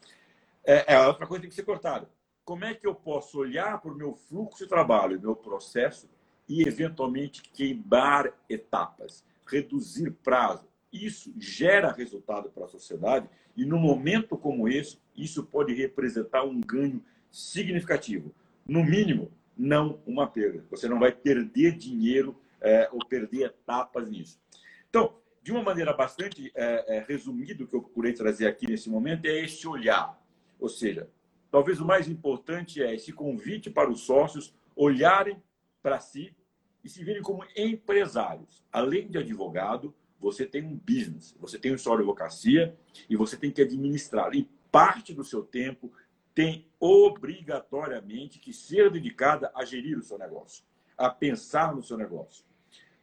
é, 0.65 0.95
é 0.95 1.07
outra 1.07 1.27
coisa 1.27 1.41
que 1.41 1.47
tem 1.47 1.51
que 1.51 1.57
ser 1.57 1.65
cortada. 1.65 2.09
Como 2.45 2.65
é 2.65 2.75
que 2.75 2.87
eu 2.87 2.95
posso 2.95 3.39
olhar 3.39 3.81
para 3.81 3.93
o 3.93 3.97
meu 3.97 4.15
fluxo 4.15 4.65
de 4.65 4.69
trabalho, 4.69 5.21
meu 5.21 5.35
processo, 5.35 6.11
e 6.49 6.67
eventualmente 6.67 7.43
queimar 7.43 8.33
etapas? 8.49 9.25
reduzir 9.51 10.13
prazo. 10.23 10.67
Isso 10.93 11.33
gera 11.39 11.93
resultado 11.93 12.51
para 12.51 12.65
a 12.65 12.69
sociedade 12.69 13.29
e, 13.57 13.65
no 13.65 13.79
momento 13.79 14.37
como 14.37 14.69
esse, 14.69 14.99
isso 15.17 15.45
pode 15.45 15.75
representar 15.75 16.45
um 16.45 16.61
ganho 16.61 17.03
significativo. 17.31 18.35
No 18.67 18.85
mínimo, 18.85 19.31
não 19.61 20.01
uma 20.07 20.27
perda. 20.27 20.65
Você 20.71 20.89
não 20.89 20.99
vai 20.99 21.13
perder 21.13 21.77
dinheiro 21.77 22.41
é, 22.61 22.89
ou 22.91 22.99
perder 23.07 23.47
etapas 23.47 24.09
nisso. 24.09 24.41
Então, 24.89 25.15
de 25.43 25.53
uma 25.53 25.63
maneira 25.63 25.93
bastante 25.93 26.51
é, 26.55 26.97
é, 26.97 27.05
resumida, 27.07 27.63
o 27.63 27.67
que 27.67 27.77
eu 27.77 27.83
procurei 27.83 28.13
trazer 28.13 28.47
aqui 28.47 28.67
nesse 28.67 28.89
momento 28.89 29.27
é 29.27 29.45
esse 29.45 29.69
olhar. 29.69 30.19
Ou 30.59 30.69
seja, 30.69 31.09
talvez 31.51 31.81
o 31.81 31.85
mais 31.85 32.09
importante 32.09 32.83
é 32.83 32.95
esse 32.95 33.13
convite 33.13 33.71
para 33.71 33.91
os 33.91 34.01
sócios 34.01 34.55
olharem 34.75 35.43
para 35.83 36.01
si 36.01 36.35
e 36.83 36.89
se 36.89 37.05
virem 37.05 37.23
como 37.23 37.45
empresários. 37.57 38.65
Além 38.73 39.09
de 39.09 39.19
advogado, 39.19 39.95
você 40.19 40.47
tem 40.47 40.65
um 40.65 40.77
business, 40.77 41.35
você 41.39 41.59
tem 41.59 41.71
uma 41.71 41.79
de 41.79 41.89
advocacia 41.89 42.77
e 43.09 43.17
você 43.17 43.37
tem 43.37 43.51
que 43.51 43.63
administrar. 43.63 44.35
E 44.35 44.49
parte 44.71 45.13
do 45.13 45.25
seu 45.25 45.43
tempo 45.43 45.93
tem 46.41 46.67
obrigatoriamente 46.81 48.39
que 48.39 48.51
ser 48.51 48.91
dedicada 48.91 49.53
a 49.55 49.63
gerir 49.63 49.99
o 49.99 50.03
seu 50.03 50.17
negócio, 50.17 50.65
a 50.97 51.11
pensar 51.11 51.75
no 51.75 51.83
seu 51.83 51.99
negócio, 51.99 52.47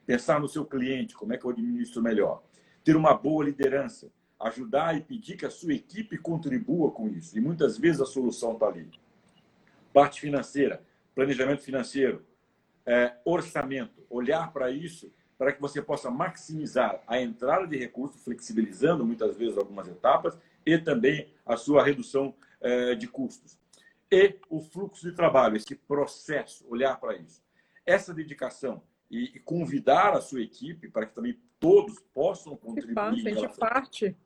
pensar 0.07 0.39
no 0.39 0.49
seu 0.49 0.65
cliente, 0.65 1.13
como 1.13 1.33
é 1.33 1.37
que 1.37 1.45
eu 1.45 1.51
administro 1.51 2.01
melhor, 2.01 2.41
ter 2.83 2.95
uma 2.95 3.13
boa 3.13 3.45
liderança, 3.45 4.11
ajudar 4.39 4.97
e 4.97 5.01
pedir 5.01 5.37
que 5.37 5.45
a 5.45 5.51
sua 5.51 5.75
equipe 5.75 6.17
contribua 6.17 6.89
com 6.89 7.07
isso. 7.09 7.37
E 7.37 7.39
muitas 7.39 7.77
vezes 7.77 8.01
a 8.01 8.07
solução 8.07 8.53
está 8.53 8.65
ali. 8.65 8.89
Parte 9.93 10.19
financeira, 10.19 10.81
planejamento 11.13 11.61
financeiro, 11.61 12.25
é, 12.87 13.17
orçamento, 13.23 14.03
olhar 14.09 14.51
para 14.51 14.71
isso 14.71 15.13
para 15.37 15.53
que 15.53 15.61
você 15.61 15.79
possa 15.79 16.09
maximizar 16.09 17.03
a 17.05 17.21
entrada 17.21 17.67
de 17.67 17.77
recursos, 17.77 18.23
flexibilizando 18.23 19.05
muitas 19.05 19.37
vezes 19.37 19.59
algumas 19.59 19.87
etapas 19.87 20.35
e 20.65 20.75
também 20.79 21.31
a 21.45 21.55
sua 21.55 21.83
redução 21.83 22.33
de 22.97 23.07
custos. 23.07 23.57
E 24.11 24.39
o 24.49 24.61
fluxo 24.61 25.09
de 25.09 25.15
trabalho, 25.15 25.57
esse 25.57 25.75
processo, 25.75 26.65
olhar 26.69 26.99
para 26.99 27.15
isso. 27.15 27.43
Essa 27.85 28.13
dedicação 28.13 28.81
e, 29.09 29.39
convidar 29.39 30.13
a 30.13 30.21
sua 30.21 30.41
equipe 30.41 30.89
para 30.89 31.05
que 31.05 31.13
também 31.13 31.39
todos 31.59 31.99
possam 32.13 32.55
contribuir. 32.55 33.35
Faça, 33.35 33.59
parte. 33.59 34.17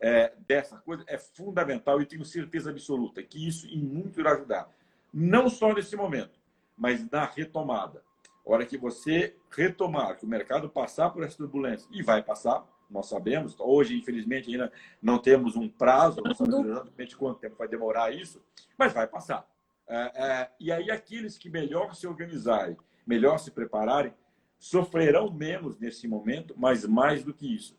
É, 0.00 0.34
dessa 0.48 0.78
coisa 0.78 1.04
é 1.06 1.16
fundamental 1.16 2.02
e 2.02 2.06
tenho 2.06 2.24
certeza 2.24 2.70
absoluta 2.70 3.22
que 3.22 3.46
isso 3.46 3.68
em 3.68 3.82
muito 3.82 4.20
irá 4.20 4.32
ajudar. 4.32 4.68
Não 5.12 5.48
só 5.48 5.72
nesse 5.72 5.94
momento, 5.94 6.40
mas 6.76 7.08
na 7.10 7.24
retomada. 7.24 8.02
A 8.44 8.50
hora 8.52 8.66
que 8.66 8.76
você 8.76 9.36
retomar, 9.50 10.16
que 10.16 10.24
o 10.24 10.28
mercado 10.28 10.68
passar 10.68 11.10
por 11.10 11.22
essa 11.22 11.36
turbulência, 11.36 11.88
e 11.92 12.02
vai 12.02 12.22
passar, 12.22 12.66
nós 12.92 13.08
sabemos, 13.08 13.56
hoje, 13.58 13.96
infelizmente, 13.96 14.50
ainda 14.50 14.70
não 15.00 15.18
temos 15.18 15.56
um 15.56 15.68
prazo, 15.68 16.20
não 16.22 16.34
sabemos 16.34 16.66
exatamente 16.66 17.16
quanto 17.16 17.40
tempo 17.40 17.56
vai 17.56 17.66
demorar 17.66 18.14
isso, 18.14 18.42
mas 18.78 18.92
vai 18.92 19.06
passar. 19.06 19.46
É, 19.88 19.96
é, 20.14 20.50
e 20.60 20.70
aí, 20.70 20.90
aqueles 20.90 21.38
que 21.38 21.48
melhor 21.48 21.94
se 21.94 22.06
organizarem, 22.06 22.76
melhor 23.06 23.38
se 23.38 23.50
prepararem, 23.50 24.14
sofrerão 24.58 25.32
menos 25.32 25.78
nesse 25.78 26.06
momento, 26.06 26.54
mas 26.56 26.86
mais 26.86 27.24
do 27.24 27.34
que 27.34 27.52
isso, 27.52 27.76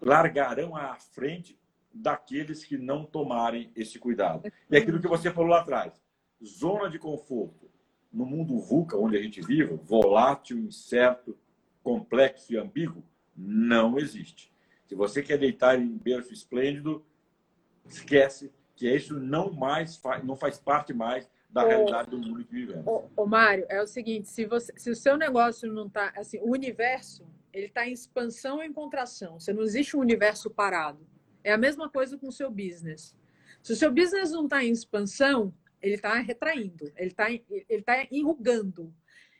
largarão 0.00 0.74
à 0.74 0.96
frente 0.96 1.56
daqueles 1.94 2.64
que 2.64 2.76
não 2.76 3.04
tomarem 3.04 3.70
esse 3.76 3.98
cuidado. 3.98 4.50
E 4.70 4.76
aquilo 4.76 5.00
que 5.00 5.08
você 5.08 5.30
falou 5.30 5.50
lá 5.50 5.60
atrás, 5.60 5.92
zona 6.44 6.90
de 6.90 6.98
conforto 6.98 7.68
no 8.12 8.24
mundo 8.24 8.58
VUCA, 8.58 8.96
onde 8.96 9.16
a 9.16 9.22
gente 9.22 9.40
vive, 9.40 9.74
volátil, 9.74 10.58
incerto, 10.58 11.36
complexo 11.82 12.52
e 12.52 12.56
ambíguo, 12.56 13.02
não 13.38 13.98
existe. 13.98 14.52
Se 14.86 14.94
você 14.94 15.22
quer 15.22 15.38
deitar 15.38 15.78
em 15.78 15.96
berço 15.96 16.32
esplêndido, 16.32 17.04
esquece 17.86 18.52
que 18.74 18.88
isso 18.88 19.18
não 19.18 19.52
mais 19.52 19.96
faz, 19.96 20.24
não 20.24 20.36
faz 20.36 20.58
parte 20.58 20.92
mais 20.92 21.28
da 21.48 21.64
ô, 21.64 21.68
realidade 21.68 22.10
do 22.10 22.18
mundo 22.18 22.44
que 22.44 22.52
vivemos. 22.52 22.86
Ô, 22.86 23.08
ô, 23.16 23.26
Mário, 23.26 23.64
é 23.68 23.80
o 23.82 23.86
seguinte, 23.86 24.28
se, 24.28 24.44
você, 24.44 24.72
se 24.76 24.90
o 24.90 24.96
seu 24.96 25.16
negócio 25.16 25.72
não 25.72 25.86
está, 25.86 26.12
assim, 26.16 26.38
o 26.38 26.50
universo, 26.50 27.26
ele 27.52 27.66
está 27.66 27.86
em 27.86 27.92
expansão 27.92 28.56
ou 28.56 28.62
em 28.62 28.72
contração. 28.72 29.38
Você 29.38 29.52
não 29.52 29.62
existe 29.62 29.96
um 29.96 30.00
universo 30.00 30.50
parado. 30.50 31.06
É 31.42 31.52
a 31.52 31.58
mesma 31.58 31.88
coisa 31.88 32.18
com 32.18 32.28
o 32.28 32.32
seu 32.32 32.50
business. 32.50 33.16
Se 33.62 33.72
o 33.72 33.76
seu 33.76 33.92
business 33.92 34.30
não 34.30 34.44
está 34.44 34.62
em 34.62 34.70
expansão, 34.70 35.54
ele 35.80 35.94
está 35.94 36.14
retraindo, 36.14 36.92
ele 36.96 37.10
está 37.10 37.30
ele 37.30 37.82
tá 37.82 38.06
enrugando. 38.10 38.92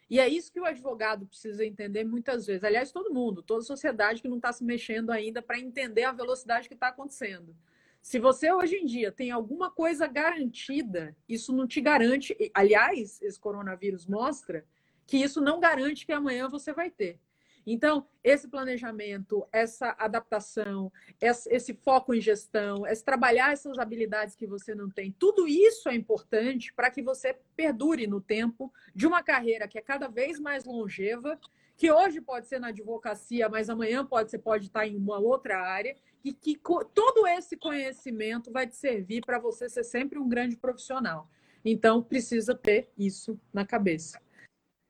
E 0.09 0.19
é 0.19 0.27
isso 0.29 0.51
que 0.51 0.61
o 0.61 0.65
advogado 0.65 1.27
precisa 1.27 1.65
entender 1.65 2.05
muitas 2.05 2.47
vezes. 2.47 2.65
Aliás, 2.65 2.91
todo 2.91 3.13
mundo, 3.13 3.43
toda 3.43 3.63
sociedade 3.63 4.23
que 4.23 4.29
não 4.29 4.37
está 4.37 4.53
se 4.53 4.65
mexendo 4.65 5.11
ainda 5.11 5.43
para 5.43 5.59
entender 5.59 6.05
a 6.05 6.13
velocidade 6.13 6.69
que 6.69 6.75
está 6.75 6.89
acontecendo. 6.89 7.55
Se 8.01 8.19
você 8.19 8.51
hoje 8.51 8.77
em 8.77 8.87
dia 8.87 9.13
tem 9.13 9.31
alguma 9.31 9.71
coisa 9.71 10.07
garantida, 10.07 11.15
isso 11.29 11.53
não 11.53 11.67
te 11.67 11.81
garante. 11.81 12.35
Aliás, 12.55 13.21
esse 13.21 13.39
coronavírus 13.39 14.07
mostra 14.07 14.65
que 15.07 15.19
isso 15.19 15.41
não 15.41 15.61
garante 15.61 16.07
que 16.07 16.13
amanhã 16.13 16.49
você 16.49 16.73
vai 16.73 16.91
ter. 16.91 17.21
Então, 17.67 18.07
esse 18.23 18.49
planejamento, 18.49 19.47
essa 19.53 19.95
adaptação, 19.99 20.93
esse 21.21 21.75
foco 21.75 22.15
em 22.15 22.21
gestão, 22.21 22.87
esse 22.87 23.05
trabalhar 23.05 23.53
essas 23.53 23.79
habilidades 23.79 24.35
que 24.35 24.47
você 24.47 24.75
não 24.75 24.91
tem, 24.91 25.13
tudo 25.19 25.47
isso 25.47 25.89
é 25.89 25.95
importante 25.95 26.73
para 26.73 26.91
que 26.91 27.03
você 27.03 27.37
perdure 27.57 28.07
no 28.07 28.21
tempo 28.21 28.73
de 28.95 29.07
uma 29.07 29.23
carreira 29.23 29.69
que 29.69 29.79
é 29.79 29.83
cada 29.83 30.09
vez 30.09 30.39
mais 30.41 30.65
longeva, 30.65 31.39
que 31.77 31.93
hoje 31.93 32.21
pode 32.21 32.49
ser 32.49 32.59
na 32.59 32.69
advocacia, 32.69 33.49
mas 33.49 33.71
amanhã 33.71 34.05
pode 34.05 34.31
você 34.31 34.39
pode 34.39 34.67
estar 34.67 34.87
em 34.87 34.97
uma 34.97 35.19
outra 35.19 35.61
área 35.61 35.97
e 36.25 36.33
que 36.33 36.61
todo 36.93 37.27
esse 37.27 37.57
conhecimento 37.57 38.51
vai 38.51 38.67
te 38.67 38.77
servir 38.77 39.25
para 39.25 39.39
você 39.39 39.69
ser 39.69 39.85
sempre 39.85 40.19
um 40.19 40.29
grande 40.29 40.57
profissional. 40.57 41.31
Então, 41.65 42.03
precisa 42.03 42.55
ter 42.55 42.91
isso 42.99 43.39
na 43.53 43.65
cabeça. 43.65 44.21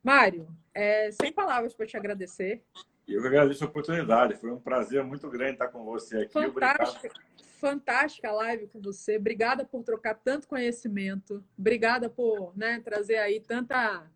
Mário, 0.03 0.49
é, 0.75 1.11
sem 1.11 1.33
palavras 1.33 1.75
para 1.75 1.87
te 1.87 1.97
agradecer. 1.97 2.63
Eu 3.07 3.25
agradeço 3.25 3.65
a 3.65 3.67
oportunidade. 3.67 4.37
Foi 4.37 4.51
um 4.51 4.61
prazer 4.61 5.03
muito 5.03 5.29
grande 5.31 5.53
estar 5.53 5.69
com 5.69 5.83
você 5.83 6.19
aqui. 6.19 6.33
Fantástica, 6.33 7.11
fantástica 7.59 8.31
live 8.31 8.67
com 8.69 8.81
você. 8.81 9.17
Obrigada 9.17 9.65
por 9.65 9.83
trocar 9.83 10.15
tanto 10.15 10.47
conhecimento. 10.47 11.43
Obrigada 11.59 12.11
por 12.11 12.57
né, 12.57 12.81
trazer 12.81 13.17
aí 13.17 13.41
tanta, 13.41 14.07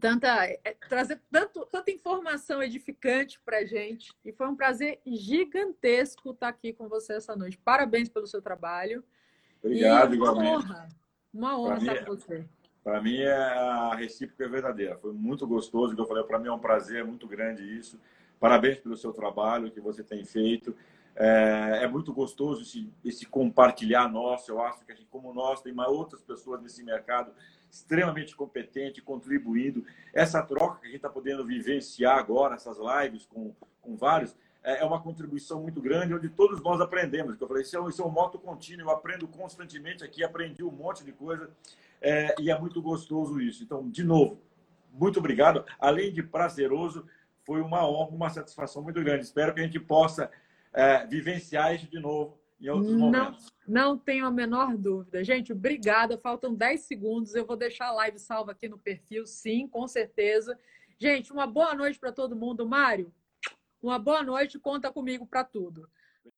tanta, 0.00 0.44
é, 0.44 0.76
trazer 0.88 1.20
tanto, 1.30 1.64
tanta 1.66 1.92
informação 1.92 2.60
edificante 2.60 3.40
para 3.44 3.64
gente. 3.64 4.12
E 4.24 4.32
foi 4.32 4.48
um 4.48 4.56
prazer 4.56 5.00
gigantesco 5.06 6.32
estar 6.32 6.48
aqui 6.48 6.72
com 6.72 6.88
você 6.88 7.14
essa 7.14 7.36
noite. 7.36 7.56
Parabéns 7.58 8.08
pelo 8.08 8.26
seu 8.26 8.42
trabalho. 8.42 9.04
Obrigado, 9.62 10.14
e 10.14 10.18
uma 10.18 10.26
igualmente. 10.26 10.50
Honra, 10.50 10.88
uma 11.32 11.58
honra 11.58 11.78
estar 11.78 11.94
é 11.94 12.04
com 12.04 12.16
você. 12.16 12.44
Para 12.84 13.00
mim, 13.00 13.16
é 13.16 13.32
a 13.32 13.94
recíproca 13.94 14.44
é 14.44 14.48
verdadeira. 14.48 14.98
Foi 14.98 15.12
muito 15.14 15.46
gostoso, 15.46 15.94
que 15.94 16.00
eu 16.00 16.06
falei, 16.06 16.22
para 16.22 16.38
mim 16.38 16.48
é 16.48 16.52
um 16.52 16.58
prazer 16.58 17.02
muito 17.02 17.26
grande 17.26 17.62
isso. 17.78 17.98
Parabéns 18.38 18.76
pelo 18.78 18.94
seu 18.94 19.10
trabalho 19.10 19.70
que 19.70 19.80
você 19.80 20.04
tem 20.04 20.22
feito. 20.22 20.76
É, 21.16 21.80
é 21.84 21.88
muito 21.88 22.12
gostoso 22.12 22.60
esse, 22.60 22.92
esse, 23.02 23.24
compartilhar 23.24 24.06
nosso. 24.08 24.52
Eu 24.52 24.60
acho 24.60 24.84
que 24.84 24.92
a 24.92 24.94
gente, 24.94 25.06
como 25.06 25.32
nós, 25.32 25.62
tem 25.62 25.72
mais 25.72 25.88
outras 25.88 26.20
pessoas 26.20 26.60
nesse 26.60 26.84
mercado 26.84 27.32
extremamente 27.70 28.36
competente, 28.36 29.00
contribuindo. 29.00 29.84
Essa 30.12 30.42
troca 30.42 30.80
que 30.80 30.86
a 30.86 30.88
gente 30.88 30.96
está 30.96 31.08
podendo 31.08 31.42
vivenciar 31.44 32.18
agora, 32.18 32.54
essas 32.54 32.76
lives 32.78 33.24
com, 33.24 33.54
com 33.80 33.96
vários, 33.96 34.36
é, 34.62 34.82
é 34.82 34.84
uma 34.84 35.00
contribuição 35.00 35.62
muito 35.62 35.80
grande, 35.80 36.14
onde 36.14 36.28
todos 36.28 36.60
nós 36.60 36.80
aprendemos. 36.80 37.40
Eu 37.40 37.48
falei, 37.48 37.62
isso 37.62 37.76
é, 37.76 37.80
um, 37.80 37.88
isso 37.88 38.02
é 38.02 38.04
um 38.04 38.10
moto 38.10 38.38
contínuo, 38.38 38.86
eu 38.86 38.90
aprendo 38.90 39.26
constantemente 39.26 40.04
aqui, 40.04 40.22
aprendi 40.22 40.62
um 40.62 40.70
monte 40.70 41.02
de 41.02 41.12
coisa. 41.12 41.48
É, 42.04 42.34
e 42.38 42.50
é 42.50 42.58
muito 42.58 42.82
gostoso 42.82 43.40
isso. 43.40 43.64
Então, 43.64 43.88
de 43.88 44.04
novo, 44.04 44.42
muito 44.92 45.18
obrigado. 45.18 45.64
Além 45.78 46.12
de 46.12 46.22
prazeroso, 46.22 47.06
foi 47.44 47.62
uma 47.62 47.88
honra, 47.88 48.10
uma 48.10 48.28
satisfação 48.28 48.82
muito 48.82 49.02
grande. 49.02 49.24
Espero 49.24 49.54
que 49.54 49.60
a 49.60 49.64
gente 49.64 49.80
possa 49.80 50.30
é, 50.70 51.06
vivenciar 51.06 51.74
isso 51.74 51.90
de 51.90 51.98
novo 51.98 52.38
em 52.60 52.68
outros 52.68 52.92
não, 52.92 52.98
momentos. 52.98 53.50
Não 53.66 53.96
tenho 53.96 54.26
a 54.26 54.30
menor 54.30 54.76
dúvida. 54.76 55.24
Gente, 55.24 55.50
obrigada. 55.50 56.18
Faltam 56.18 56.54
10 56.54 56.82
segundos. 56.82 57.34
Eu 57.34 57.46
vou 57.46 57.56
deixar 57.56 57.86
a 57.86 57.92
live 57.92 58.18
salva 58.18 58.52
aqui 58.52 58.68
no 58.68 58.78
perfil, 58.78 59.26
sim, 59.26 59.66
com 59.66 59.88
certeza. 59.88 60.58
Gente, 60.98 61.32
uma 61.32 61.46
boa 61.46 61.74
noite 61.74 61.98
para 61.98 62.12
todo 62.12 62.36
mundo. 62.36 62.68
Mário, 62.68 63.10
uma 63.82 63.98
boa 63.98 64.22
noite. 64.22 64.58
Conta 64.58 64.92
comigo 64.92 65.26
para 65.26 65.42
tudo. 65.42 65.88